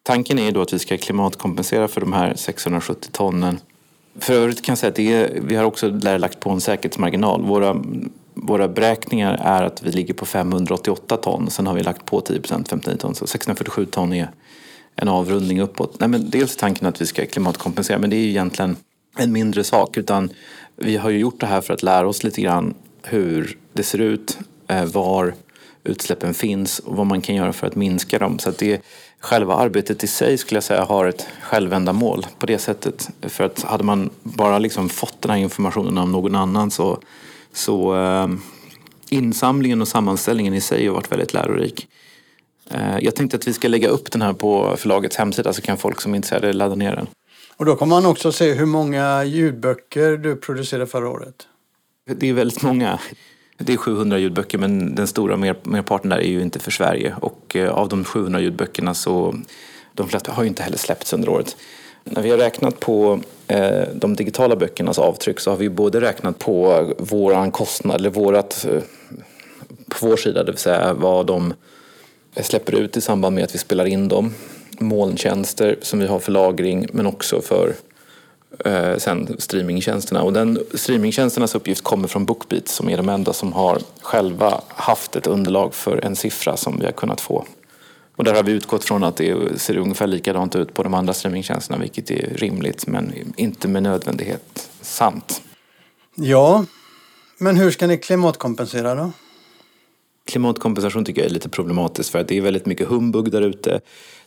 Tanken 0.03 0.39
är 0.39 0.53
då 0.53 0.63
att 0.63 0.73
vi 0.73 0.79
ska 0.79 0.99
klimatkompensera 0.99 1.89
för 1.89 2.01
de 2.01 2.13
här 2.13 2.35
670 2.35 3.09
tonnen. 3.13 3.59
För 4.19 4.35
övrigt 4.35 4.65
kan 4.65 4.73
jag 4.73 4.79
säga 4.79 4.91
att 4.91 4.97
det 4.97 5.13
är, 5.13 5.41
vi 5.41 5.57
har 5.57 5.65
också 5.65 5.89
lagt 5.89 6.41
på 6.41 6.51
en 6.51 6.61
säkerhetsmarginal. 6.61 7.43
Våra 7.43 7.83
våra 8.47 8.69
beräkningar 8.69 9.41
är 9.43 9.63
att 9.63 9.83
vi 9.83 9.91
ligger 9.91 10.15
på 10.15 10.27
588 10.27 11.17
ton. 11.17 11.51
Sen 11.51 11.67
har 11.67 11.75
vi 11.75 11.83
lagt 11.83 12.07
på 12.07 12.21
10 12.21 12.41
procent, 12.41 12.69
59 12.69 12.97
ton. 12.97 13.15
Så 13.15 13.27
647 13.27 13.87
ton 13.87 14.13
är 14.13 14.31
en 14.97 15.09
avrundning 15.09 15.61
uppåt. 15.61 16.01
Nej, 16.01 16.09
men 16.09 16.31
dels 16.31 16.57
tanken 16.57 16.89
att 16.89 17.01
vi 17.01 17.07
ska 17.07 17.27
klimatkompensera, 17.27 17.99
men 17.99 18.11
det 18.11 18.17
är 18.17 18.21
ju 18.21 18.29
egentligen 18.29 18.77
en 19.19 19.33
mindre 19.33 19.65
sak. 19.65 19.97
Utan 19.97 20.31
vi 20.77 20.97
har 20.97 21.11
ju 21.11 21.19
gjort 21.19 21.41
det 21.41 21.47
här 21.47 21.61
för 21.61 21.75
att 21.75 21.83
lära 21.83 22.09
oss 22.09 22.25
lite 22.25 22.41
grann 22.41 22.75
hur 23.03 23.59
det 23.73 23.83
ser 23.83 23.99
ut, 23.99 24.39
eh, 24.69 24.85
var 24.85 25.35
utsläppen 25.85 26.35
finns 26.35 26.79
och 26.79 26.97
vad 26.97 27.07
man 27.07 27.21
kan 27.21 27.35
göra 27.35 27.53
för 27.53 27.67
att 27.67 27.77
minska 27.77 28.19
dem. 28.19 28.39
Så 28.39 28.51
att 28.51 28.59
det, 28.59 28.83
själva 29.21 29.55
arbetet 29.55 30.05
i 30.05 30.07
sig 30.07 30.39
skulle 30.39 30.57
jag 30.57 30.65
säga 30.65 30.85
har 30.85 31.07
ett 31.07 31.27
självändamål 31.43 32.27
på 32.39 32.47
det 32.47 32.59
sättet. 32.59 33.11
För 33.23 33.45
att 33.45 33.63
hade 33.63 33.85
man 33.85 34.11
bara 34.23 34.59
liksom 34.59 34.89
fått 34.89 35.23
den 35.23 35.31
här 35.31 35.39
informationen 35.39 35.99
av 35.99 36.09
någon 36.09 36.35
annan 36.35 36.71
så 36.71 36.99
så 37.55 37.97
eh, 37.97 38.29
insamlingen 39.09 39.81
och 39.81 39.89
sammanställningen 39.89 40.55
i 40.55 40.61
sig 40.61 40.87
har 40.87 40.95
varit 40.95 41.13
väldigt 41.13 41.33
lärorik. 41.33 41.89
Eh, 42.71 42.99
jag 43.01 43.15
tänkte 43.15 43.37
att 43.37 43.49
vi 43.49 43.53
ska 43.53 43.69
lägga 43.69 43.89
upp 43.89 44.13
den 44.13 44.23
här 44.23 44.33
på 44.33 44.77
förlagets 44.77 45.17
hemsida 45.17 45.53
så 45.53 45.63
kan 45.63 45.79
folk 45.79 46.01
som 46.01 46.13
är 46.13 46.17
intresserade 46.17 46.53
ladda 46.53 46.75
ner 46.75 46.97
den. 46.97 47.07
Och 47.57 47.65
då 47.65 47.77
kommer 47.77 47.97
man 47.97 48.07
också 48.07 48.33
se 48.33 48.53
hur 48.53 48.67
många 48.67 49.25
ljudböcker 49.25 50.17
du 50.17 50.37
producerade 50.37 50.87
förra 50.87 51.09
året. 51.09 51.35
Det 52.07 52.29
är 52.29 52.33
väldigt 52.33 52.63
många. 52.63 52.99
Det 53.59 53.73
är 53.73 53.77
700 53.77 54.19
ljudböcker 54.19 54.59
men 54.59 54.95
den 54.95 55.07
stora 55.07 55.37
mer, 55.37 55.57
merparten 55.63 56.11
där 56.11 56.19
är 56.19 56.29
ju 56.29 56.43
inte 56.43 56.59
för 56.59 56.71
Sverige. 56.71 57.15
Och 57.21 57.57
eh, 57.57 57.71
av 57.71 57.89
de 57.89 58.05
700 58.05 58.41
ljudböckerna 58.41 58.95
så 58.95 59.35
de 59.93 60.09
flesta 60.09 60.33
har 60.33 60.43
ju 60.43 60.49
inte 60.49 60.63
heller 60.63 60.79
släppts 60.79 61.13
under 61.13 61.29
året. 61.29 61.57
När 62.05 62.23
vi 62.23 62.31
har 62.31 62.39
räknat 62.39 62.81
på 62.81 63.21
eh, 63.49 63.83
de 63.95 64.17
digitala 64.17 64.57
böckernas 64.57 64.99
avtryck 64.99 65.41
så 65.41 65.51
har 65.51 65.57
vi 65.57 65.69
både 65.69 66.01
räknat 66.01 66.39
på 66.39 66.85
våran 66.99 67.51
kostnad, 67.51 67.97
eller 67.97 68.11
vårat, 68.11 68.67
eh, 68.71 68.83
på 69.89 70.07
vår 70.07 70.17
sida, 70.17 70.45
det 70.45 70.53
vill 70.53 70.59
säga 70.59 70.95
vad 70.95 71.27
de 71.27 71.55
släpper 72.41 72.75
ut 72.75 72.97
i 72.97 73.01
samband 73.01 73.35
med 73.35 73.45
att 73.45 73.55
vi 73.55 73.59
spelar 73.59 73.87
in 73.87 74.09
dem. 74.09 74.35
Molntjänster 74.79 75.77
som 75.83 75.99
vi 75.99 76.07
har 76.07 76.19
för 76.19 76.33
lagring 76.33 76.87
men 76.93 77.07
också 77.07 77.41
för 77.41 77.75
eh, 78.65 78.97
sen 78.97 79.37
streamingtjänsterna. 79.39 80.23
Och 80.23 80.33
den 80.33 80.59
streamingtjänsternas 80.75 81.55
uppgift 81.55 81.85
kommer 81.85 82.09
från 82.09 82.25
Bookbeat 82.25 82.69
som 82.69 82.89
är 82.89 82.97
de 82.97 83.09
enda 83.09 83.33
som 83.33 83.53
har 83.53 83.79
själva 84.03 84.61
haft 84.69 85.17
ett 85.17 85.27
underlag 85.27 85.75
för 85.75 86.05
en 86.05 86.17
siffra 86.17 86.57
som 86.57 86.79
vi 86.79 86.85
har 86.85 86.93
kunnat 86.93 87.21
få. 87.21 87.45
Och 88.17 88.25
där 88.25 88.35
har 88.35 88.43
vi 88.43 88.53
utgått 88.53 88.85
från 88.85 89.05
att 89.05 89.17
det 89.17 89.61
ser 89.61 89.77
ungefär 89.77 90.07
likadant 90.07 90.57
ut 90.57 90.75
på 90.75 90.83
de 90.83 90.95
andra 90.95 91.13
streamingtjänsterna 91.13 91.79
vilket 91.79 92.11
är 92.11 92.35
rimligt 92.35 92.87
men 92.87 93.13
inte 93.37 93.69
med 93.69 93.83
nödvändighet 93.83 94.71
sant. 94.81 95.43
Ja, 96.15 96.65
men 97.39 97.57
hur 97.57 97.71
ska 97.71 97.87
ni 97.87 97.97
klimatkompensera 97.97 98.95
då? 98.95 99.13
Klimatkompensation 100.27 101.05
tycker 101.05 101.21
jag 101.21 101.31
är 101.31 101.35
lite 101.35 101.49
problematiskt 101.49 102.11
för 102.11 102.19
att 102.19 102.29
det 102.29 102.37
är 102.37 102.41
väldigt 102.41 102.67
mycket 102.67 102.89
humbug 102.89 103.31
där 103.31 103.43
ute. 103.43 103.81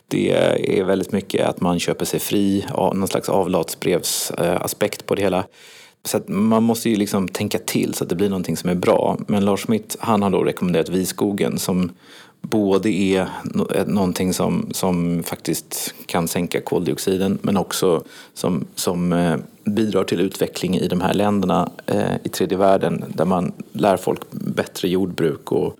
Det 0.08 0.30
är 0.78 0.84
väldigt 0.84 1.12
mycket 1.12 1.46
att 1.46 1.60
man 1.60 1.78
köper 1.78 2.04
sig 2.04 2.20
fri, 2.20 2.66
någon 2.74 3.08
slags 3.08 3.28
avlatsbrevsaspekt 3.28 5.06
på 5.06 5.14
det 5.14 5.22
hela. 5.22 5.44
Så 6.04 6.16
att 6.16 6.28
man 6.28 6.62
måste 6.62 6.90
ju 6.90 6.96
liksom 6.96 7.28
tänka 7.28 7.58
till 7.58 7.94
så 7.94 8.04
att 8.04 8.10
det 8.10 8.16
blir 8.16 8.28
någonting 8.28 8.56
som 8.56 8.70
är 8.70 8.74
bra. 8.74 9.18
Men 9.26 9.44
Lars 9.44 9.62
Smith 9.62 9.96
han 10.00 10.22
har 10.22 10.30
då 10.30 10.42
rekommenderat 10.42 10.88
Viskogen 10.88 11.58
som 11.58 11.92
både 12.40 12.88
är 12.88 13.28
eh, 13.74 13.86
någonting 13.86 14.34
som, 14.34 14.68
som 14.70 15.22
faktiskt 15.22 15.94
kan 16.06 16.28
sänka 16.28 16.60
koldioxiden 16.60 17.38
men 17.42 17.56
också 17.56 18.04
som, 18.34 18.66
som 18.74 19.12
eh, 19.12 19.36
bidrar 19.64 20.04
till 20.04 20.20
utveckling 20.20 20.76
i 20.78 20.88
de 20.88 21.00
här 21.00 21.14
länderna 21.14 21.70
eh, 21.86 22.14
i 22.24 22.28
tredje 22.28 22.58
världen 22.58 23.04
där 23.08 23.24
man 23.24 23.52
lär 23.72 23.96
folk 23.96 24.20
bättre 24.30 24.88
jordbruk 24.88 25.52
och 25.52 25.76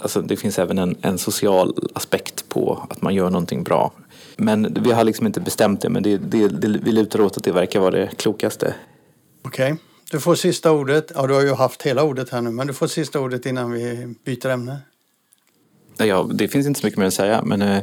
alltså 0.00 0.22
det 0.22 0.36
finns 0.36 0.58
även 0.58 0.78
en, 0.78 0.96
en 1.00 1.18
social 1.18 1.88
aspekt 1.92 2.48
på 2.48 2.86
att 2.90 3.02
man 3.02 3.14
gör 3.14 3.30
någonting 3.30 3.64
bra. 3.64 3.92
Men 4.36 4.76
vi 4.80 4.92
har 4.92 5.04
liksom 5.04 5.26
inte 5.26 5.40
bestämt 5.40 5.80
det 5.80 5.88
men 5.88 6.02
det, 6.02 6.16
det, 6.16 6.48
det, 6.48 6.68
vi 6.68 6.92
lutar 6.92 7.20
åt 7.20 7.36
att 7.36 7.44
det 7.44 7.52
verkar 7.52 7.80
vara 7.80 7.90
det 7.90 8.10
klokaste. 8.16 8.74
Okej. 9.42 9.72
Okay. 9.72 9.84
Du 10.10 10.20
får 10.20 10.34
sista 10.34 10.72
ordet. 10.72 11.12
Ja, 11.14 11.26
du 11.26 11.34
har 11.34 11.40
ju 11.40 11.54
haft 11.54 11.82
hela 11.82 12.02
ordet 12.02 12.30
här 12.30 12.40
nu, 12.40 12.50
men 12.50 12.66
du 12.66 12.74
får 12.74 12.86
sista 12.86 13.20
ordet 13.20 13.46
innan 13.46 13.72
vi 13.72 14.14
byter 14.24 14.48
ämne. 14.48 14.78
Ja, 15.98 16.28
det 16.32 16.48
finns 16.48 16.66
inte 16.66 16.80
så 16.80 16.86
mycket 16.86 16.98
mer 16.98 17.06
att 17.06 17.14
säga 17.14 17.42
men 17.42 17.62
eh, 17.62 17.80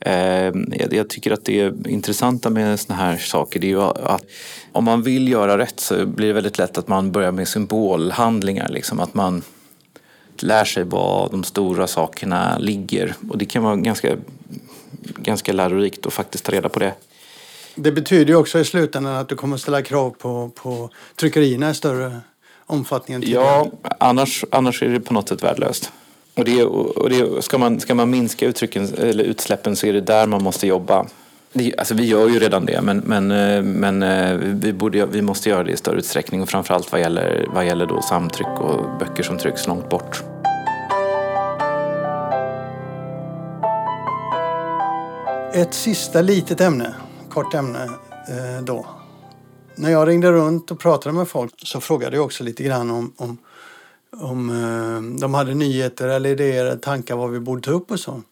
eh 0.00 0.52
jag, 0.90 1.08
tycker 1.08 1.30
att 1.30 1.44
det 1.44 1.72
intressanta 1.86 2.50
med 2.50 2.80
såna 2.80 2.98
här 2.98 3.16
saker 3.16 3.60
det 3.60 3.66
är 3.66 3.68
ju 3.68 3.82
att 3.82 4.24
om 4.72 4.84
man 4.84 5.02
vill 5.02 5.28
göra 5.28 5.58
rätt 5.58 5.80
så 5.80 6.06
blir 6.06 6.26
det 6.26 6.32
väldigt 6.32 6.58
lätt 6.58 6.78
att 6.78 6.88
man 6.88 7.12
börjar 7.12 7.32
med 7.32 7.48
symbolhandlingar. 7.48 8.68
Liksom, 8.68 9.00
att 9.00 9.14
man 9.14 9.42
lär 10.36 10.64
sig 10.64 10.84
var 10.84 11.28
de 11.30 11.44
stora 11.44 11.86
sakerna 11.86 12.58
ligger 12.58 13.14
och 13.30 13.38
det 13.38 13.44
kan 13.44 13.62
vara 13.62 13.76
ganska, 13.76 14.16
ganska 15.16 15.52
lärorikt 15.52 16.06
att 16.06 16.12
faktiskt 16.12 16.44
ta 16.44 16.52
reda 16.52 16.68
på 16.68 16.78
det. 16.78 16.94
Det 17.74 17.92
betyder 17.92 18.26
ju 18.26 18.36
också 18.36 18.58
i 18.58 18.64
slutändan 18.64 19.16
att 19.16 19.28
du 19.28 19.36
kommer 19.36 19.54
att 19.54 19.60
ställa 19.60 19.82
krav 19.82 20.10
på, 20.10 20.50
på 20.54 20.90
tryckerierna 21.16 21.70
i 21.70 21.74
större 21.74 22.20
omfattning 22.66 23.14
än 23.14 23.22
tidigare. 23.22 23.44
Ja, 23.44 23.70
annars, 24.00 24.44
annars 24.50 24.82
är 24.82 24.88
det 24.88 25.00
på 25.00 25.14
något 25.14 25.28
sätt 25.28 25.42
värdelöst. 25.42 25.92
Och 26.34 26.44
det, 26.44 26.64
och 26.64 27.10
det, 27.10 27.42
ska, 27.42 27.58
man, 27.58 27.80
ska 27.80 27.94
man 27.94 28.10
minska 28.10 28.46
uttrycken, 28.46 28.88
eller 28.98 29.24
utsläppen 29.24 29.76
så 29.76 29.86
är 29.86 29.92
det 29.92 30.00
där 30.00 30.26
man 30.26 30.42
måste 30.42 30.66
jobba. 30.66 31.06
Det, 31.52 31.74
alltså 31.78 31.94
vi 31.94 32.06
gör 32.06 32.28
ju 32.28 32.38
redan 32.38 32.66
det, 32.66 32.80
men, 32.82 32.98
men, 32.98 33.30
eh, 33.30 33.62
men 33.62 34.02
eh, 34.02 34.36
vi, 34.36 34.72
borde, 34.72 35.06
vi 35.06 35.22
måste 35.22 35.48
göra 35.48 35.64
det 35.64 35.72
i 35.72 35.76
större 35.76 35.98
utsträckning 35.98 36.42
och 36.42 36.48
framförallt 36.48 36.92
vad 36.92 37.00
gäller, 37.00 37.48
vad 37.54 37.66
gäller 37.66 37.86
då 37.86 38.02
samtryck 38.02 38.60
och 38.60 38.98
böcker 38.98 39.22
som 39.22 39.38
trycks 39.38 39.66
långt 39.66 39.90
bort. 39.90 40.22
Ett 45.54 45.74
sista 45.74 46.22
litet 46.22 46.60
ämne, 46.60 46.94
kort 47.28 47.54
ämne 47.54 47.84
eh, 48.28 48.64
då. 48.64 48.86
När 49.74 49.90
jag 49.90 50.08
ringde 50.08 50.32
runt 50.32 50.70
och 50.70 50.80
pratade 50.80 51.14
med 51.14 51.28
folk 51.28 51.54
så 51.56 51.80
frågade 51.80 52.16
jag 52.16 52.24
också 52.24 52.44
lite 52.44 52.62
grann 52.62 52.90
om, 52.90 53.12
om 53.16 53.38
om 54.16 54.50
eh, 54.50 55.18
de 55.20 55.34
hade 55.34 55.54
nyheter 55.54 56.08
eller 56.08 56.30
idéer, 56.30 56.76
tankar 56.76 57.16
vad 57.16 57.30
vi 57.30 57.40
borde 57.40 57.62
ta 57.62 57.70
upp 57.70 57.90
och 57.90 58.00
så. 58.00 58.22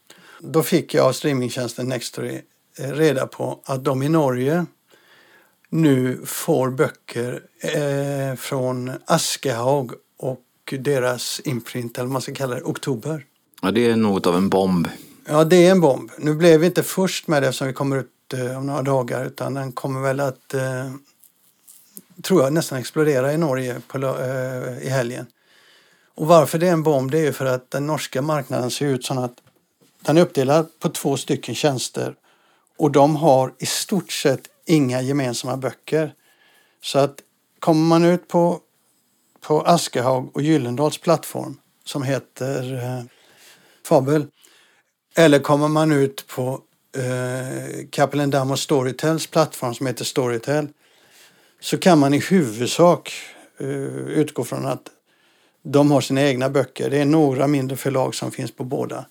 Då 0.40 0.62
fick 0.62 0.94
jag 0.94 1.06
av 1.06 1.12
streamingtjänsten 1.12 1.88
Nextory 1.88 2.40
eh, 2.78 2.90
reda 2.90 3.26
på 3.26 3.60
att 3.64 3.84
de 3.84 4.02
i 4.02 4.08
Norge 4.08 4.66
nu 5.68 6.20
får 6.24 6.70
böcker 6.70 7.42
eh, 7.60 8.36
från 8.36 8.92
Askehaug 9.04 9.90
och 10.16 10.74
deras 10.78 11.40
imprint, 11.44 11.98
eller 11.98 12.06
vad 12.06 12.12
man 12.12 12.22
ska 12.22 12.34
kalla 12.34 12.54
det, 12.54 12.62
Oktober. 12.62 13.24
Ja, 13.62 13.70
det 13.70 13.90
är 13.90 13.96
något 13.96 14.26
av 14.26 14.36
en 14.36 14.48
bomb. 14.48 14.88
Ja, 15.24 15.44
det 15.44 15.66
är 15.66 15.70
en 15.70 15.80
bomb. 15.80 16.10
Nu 16.18 16.34
blev 16.34 16.60
vi 16.60 16.66
inte 16.66 16.82
först 16.82 17.28
med 17.28 17.42
det 17.42 17.48
eftersom 17.48 17.66
vi 17.66 17.72
kommer 17.72 17.96
ut 17.96 18.34
eh, 18.34 18.58
om 18.58 18.66
några 18.66 18.82
dagar 18.82 19.24
utan 19.24 19.54
den 19.54 19.72
kommer 19.72 20.00
väl 20.00 20.20
att, 20.20 20.54
eh, 20.54 20.90
tror 22.22 22.42
jag, 22.42 22.52
nästan 22.52 22.78
explodera 22.78 23.32
i 23.32 23.38
Norge 23.38 23.80
på, 23.88 23.98
i 24.82 24.88
helgen. 24.88 25.26
Och 26.20 26.26
varför 26.26 26.58
det 26.58 26.68
är 26.68 26.72
en 26.72 26.82
bomb 26.82 27.10
det 27.10 27.26
är 27.26 27.32
för 27.32 27.46
att 27.46 27.70
den 27.70 27.86
norska 27.86 28.22
marknaden 28.22 28.70
ser 28.70 28.86
ut 28.86 29.04
så 29.04 29.20
att 29.20 29.34
den 30.02 30.16
är 30.16 30.22
uppdelad 30.22 30.78
på 30.78 30.88
två 30.88 31.16
stycken 31.16 31.54
tjänster 31.54 32.14
och 32.78 32.90
de 32.90 33.16
har 33.16 33.54
i 33.58 33.66
stort 33.66 34.12
sett 34.12 34.40
inga 34.66 35.02
gemensamma 35.02 35.56
böcker. 35.56 36.14
Så 36.82 36.98
att 36.98 37.20
kommer 37.58 37.86
man 37.86 38.04
ut 38.04 38.28
på, 38.28 38.60
på 39.40 39.62
Askehaug 39.62 40.36
och 40.36 40.42
Gyllendals 40.42 40.98
plattform 40.98 41.56
som 41.84 42.02
heter 42.02 42.74
eh, 42.74 43.04
Fabel 43.86 44.26
eller 45.16 45.38
kommer 45.38 45.68
man 45.68 45.92
ut 45.92 46.26
på 46.26 46.60
eh, 46.96 47.86
Kapellen 47.90 48.30
Dam 48.30 48.50
och 48.50 48.58
Storytels 48.58 49.26
plattform 49.26 49.74
som 49.74 49.86
heter 49.86 50.04
Storytel 50.04 50.68
så 51.60 51.78
kan 51.78 51.98
man 51.98 52.14
i 52.14 52.18
huvudsak 52.18 53.12
eh, 53.58 53.68
utgå 54.06 54.44
från 54.44 54.66
att 54.66 54.90
de 55.62 55.90
har 55.90 56.00
sina 56.00 56.22
egna 56.22 56.50
böcker. 56.50 56.90
Det 56.90 56.98
är 56.98 57.04
några 57.04 57.46
mindre 57.46 57.76
förlag 57.76 58.14
som 58.14 58.30
finns 58.30 58.50
på 58.50 58.64
båda. 58.64 59.04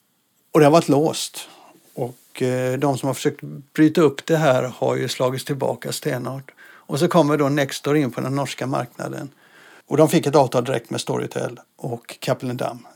Och 0.51 0.59
det 0.59 0.65
har 0.65 0.71
varit 0.71 0.89
låst. 0.89 1.47
Och 1.93 2.41
eh, 2.41 2.79
de 2.79 2.97
som 2.97 3.07
har 3.07 3.13
försökt 3.13 3.41
bryta 3.73 4.01
upp 4.01 4.25
det 4.25 4.38
här 4.38 4.63
har 4.63 4.95
ju 4.95 5.07
slagits 5.07 5.45
tillbaka 5.45 5.91
stenhårt. 5.91 6.51
Och 6.62 6.99
så 6.99 7.07
kommer 7.07 7.38
då 7.38 7.49
Nextor 7.49 7.97
in 7.97 8.12
på 8.12 8.21
den 8.21 8.35
norska 8.35 8.67
marknaden. 8.67 9.29
Och 9.88 9.97
de 9.97 10.09
fick 10.09 10.25
ett 10.25 10.35
avtal 10.35 10.65
direkt 10.65 10.89
med 10.89 11.01
Storytel 11.01 11.59
och 11.77 12.29
Damm. 12.53 12.88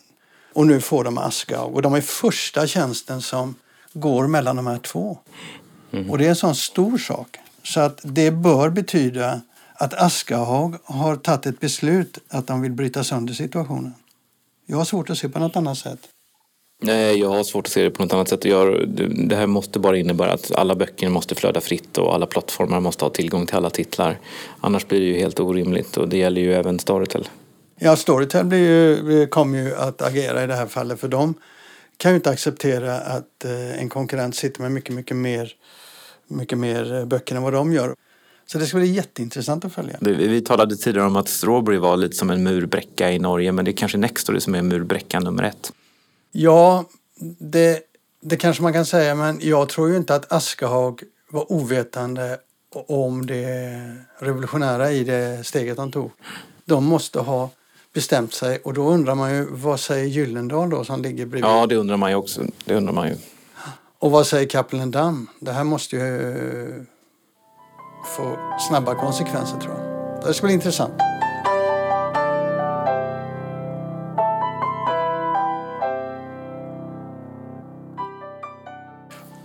Och 0.54 0.68
nu 0.68 0.82
får 0.82 1.04
de 1.04 1.18
Askau. 1.18 1.74
Och 1.74 1.82
de 1.82 1.94
är 1.94 2.02
första 2.02 2.68
tjänsten 2.68 3.22
som 3.22 3.56
går 3.94 4.28
mellan 4.28 4.56
de 4.56 4.68
här 4.68 4.78
två. 4.78 5.18
Mm. 5.92 6.12
Och 6.12 6.18
det 6.18 6.26
är 6.26 6.30
en 6.30 6.36
sån 6.36 6.56
stor 6.56 6.98
sak. 6.98 7.38
Så 7.64 7.80
att 7.80 8.00
det 8.04 8.32
bör 8.32 8.70
betyda 8.70 9.42
att 9.74 9.94
Askahag 9.94 10.76
har 10.84 11.16
tagit 11.16 11.46
ett 11.46 11.60
beslut 11.60 12.18
att 12.30 12.48
de 12.48 12.62
vill 12.62 12.72
bryta 12.72 13.04
sönder 13.04 13.34
situationen. 13.34 13.94
Jag 14.66 14.78
har 14.78 14.86
svårt 14.86 15.10
att 15.10 15.18
se 15.18 15.30
på 15.30 15.40
något 15.40 15.56
annat 15.56 15.78
sätt. 15.78 16.00
Nej, 16.82 17.20
jag 17.20 17.30
har 17.30 17.44
svårt 17.44 17.68
att 17.68 17.72
se 17.72 17.84
det 17.84 17.92
på 17.92 18.04
något 18.04 18.14
annat 18.14 18.30
sätt. 18.30 18.46
Jag, 18.46 18.90
det 19.30 19.36
här 19.36 19.48
måste 19.48 19.80
bara 19.80 19.98
innebära 19.98 20.34
att 20.34 20.52
alla 20.52 20.76
böcker 20.76 21.10
måste 21.10 21.36
flöda 21.36 21.62
fritt 21.62 21.98
och 21.98 22.14
alla 22.14 22.26
plattformar 22.26 22.80
måste 22.80 23.06
ha 23.06 23.10
tillgång 23.10 23.46
till 23.46 23.56
alla 23.56 23.70
titlar. 23.70 24.20
Annars 24.60 24.88
blir 24.88 25.00
det 25.00 25.06
ju 25.06 25.18
helt 25.18 25.40
orimligt 25.40 25.98
och 25.98 26.10
det 26.10 26.18
gäller 26.18 26.42
ju 26.42 26.54
även 26.54 26.80
Storytel. 26.80 27.30
Ja, 27.80 27.96
Storytel 27.96 28.46
blir 28.46 28.60
ju, 28.60 29.28
kommer 29.28 29.60
ju 29.60 29.76
att 29.76 30.02
agera 30.02 30.44
i 30.44 30.48
det 30.48 30.56
här 30.56 30.68
fallet 30.68 31.00
för 31.00 31.08
de 31.08 31.34
kan 31.98 32.12
ju 32.12 32.16
inte 32.16 32.30
acceptera 32.30 32.98
att 33.00 33.46
eh, 33.46 33.80
en 33.80 33.90
konkurrent 33.90 34.36
sitter 34.36 34.62
med 34.62 34.72
mycket, 34.72 34.96
mycket 34.96 35.18
mer, 35.18 35.52
mycket 36.28 36.58
mer 36.58 37.06
böcker 37.06 37.36
än 37.36 37.44
vad 37.44 37.54
de 37.54 37.74
gör. 37.74 37.96
Så 38.54 38.60
det 38.60 38.66
ska 38.66 38.78
bli 38.78 38.88
jätteintressant 38.88 39.66
att 39.66 39.74
följa. 39.74 39.98
Vi 40.02 40.42
talade 40.42 40.76
tidigare 40.76 41.08
om 41.08 41.16
att 41.16 41.30
Strawberry 41.30 41.78
var 41.78 41.98
lite 41.98 42.16
som 42.16 42.30
en 42.30 42.44
murbräcka 42.44 43.12
i 43.12 43.20
Norge 43.20 43.52
men 43.52 43.66
det 43.66 43.72
är 43.72 43.74
kanske 43.74 43.98
Nextory 43.98 44.40
som 44.40 44.56
är 44.56 44.62
murbräckan 44.62 45.24
nummer 45.24 45.44
ett. 45.44 45.72
Ja, 46.32 46.86
det, 47.40 47.80
det 48.22 48.38
kanske 48.38 48.64
man 48.64 48.74
kan 48.74 48.86
säga 48.86 49.16
men 49.16 49.40
jag 49.42 49.70
tror 49.70 49.90
ju 49.90 49.98
inte 49.98 50.16
att 50.16 50.32
Askehag 50.32 51.02
var 51.32 51.52
ovetande 51.52 52.38
om 52.88 53.26
det 53.26 53.82
revolutionära 54.20 54.92
i 54.92 55.04
det 55.04 55.44
steget 55.46 55.78
de 55.78 55.92
tog. 55.92 56.12
De 56.66 56.86
måste 56.86 57.20
ha 57.20 57.50
bestämt 57.94 58.34
sig 58.34 58.60
och 58.64 58.74
då 58.74 58.90
undrar 58.90 59.16
man 59.16 59.36
ju 59.36 59.48
vad 59.52 59.80
säger 59.80 60.06
Gyllendal 60.06 60.70
då 60.70 60.84
som 60.84 61.02
ligger 61.02 61.26
bredvid? 61.26 61.50
Ja, 61.50 61.66
det 61.66 61.76
undrar 61.76 61.98
man 61.98 62.10
ju 62.10 62.16
också. 62.16 62.42
Det 62.66 62.76
undrar 62.76 62.94
man 62.94 63.08
ju. 63.08 63.16
Och 64.00 64.12
vad 64.12 64.28
säger 64.28 64.48
Kapellendam? 64.50 65.28
Det 65.40 65.52
här 65.52 65.64
måste 65.64 65.96
ju 65.96 66.86
få 68.06 68.38
snabba 68.70 68.96
konsekvenser 68.96 69.58
tror 69.60 69.74
jag. 69.74 70.28
Det 70.28 70.34
ska 70.34 70.46
bli 70.46 70.54
intressant. 70.54 70.94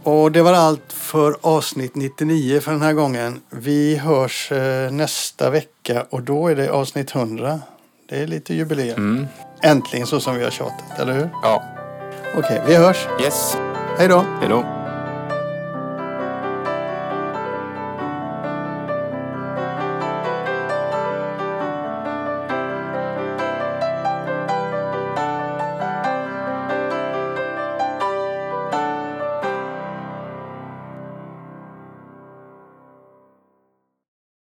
Och 0.02 0.32
det 0.32 0.42
var 0.42 0.52
allt 0.52 0.92
för 0.92 1.36
avsnitt 1.40 1.94
99 1.94 2.60
för 2.60 2.72
den 2.72 2.82
här 2.82 2.92
gången. 2.92 3.40
Vi 3.50 3.96
hörs 3.96 4.52
eh, 4.52 4.90
nästa 4.90 5.50
vecka 5.50 6.06
och 6.10 6.22
då 6.22 6.48
är 6.48 6.56
det 6.56 6.70
avsnitt 6.70 7.14
100. 7.14 7.60
Det 8.08 8.22
är 8.22 8.26
lite 8.26 8.54
jubileum. 8.54 8.96
Mm. 8.96 9.26
Äntligen 9.62 10.06
så 10.06 10.20
som 10.20 10.34
vi 10.34 10.44
har 10.44 10.50
tjatat, 10.50 10.98
eller 10.98 11.12
hur? 11.12 11.28
Ja. 11.42 11.62
Okej, 12.38 12.62
vi 12.66 12.74
hörs. 12.74 13.06
Yes. 13.22 13.56
Hej 13.98 14.08
då! 14.08 14.24
Hej 14.40 14.48
då. 14.48 14.77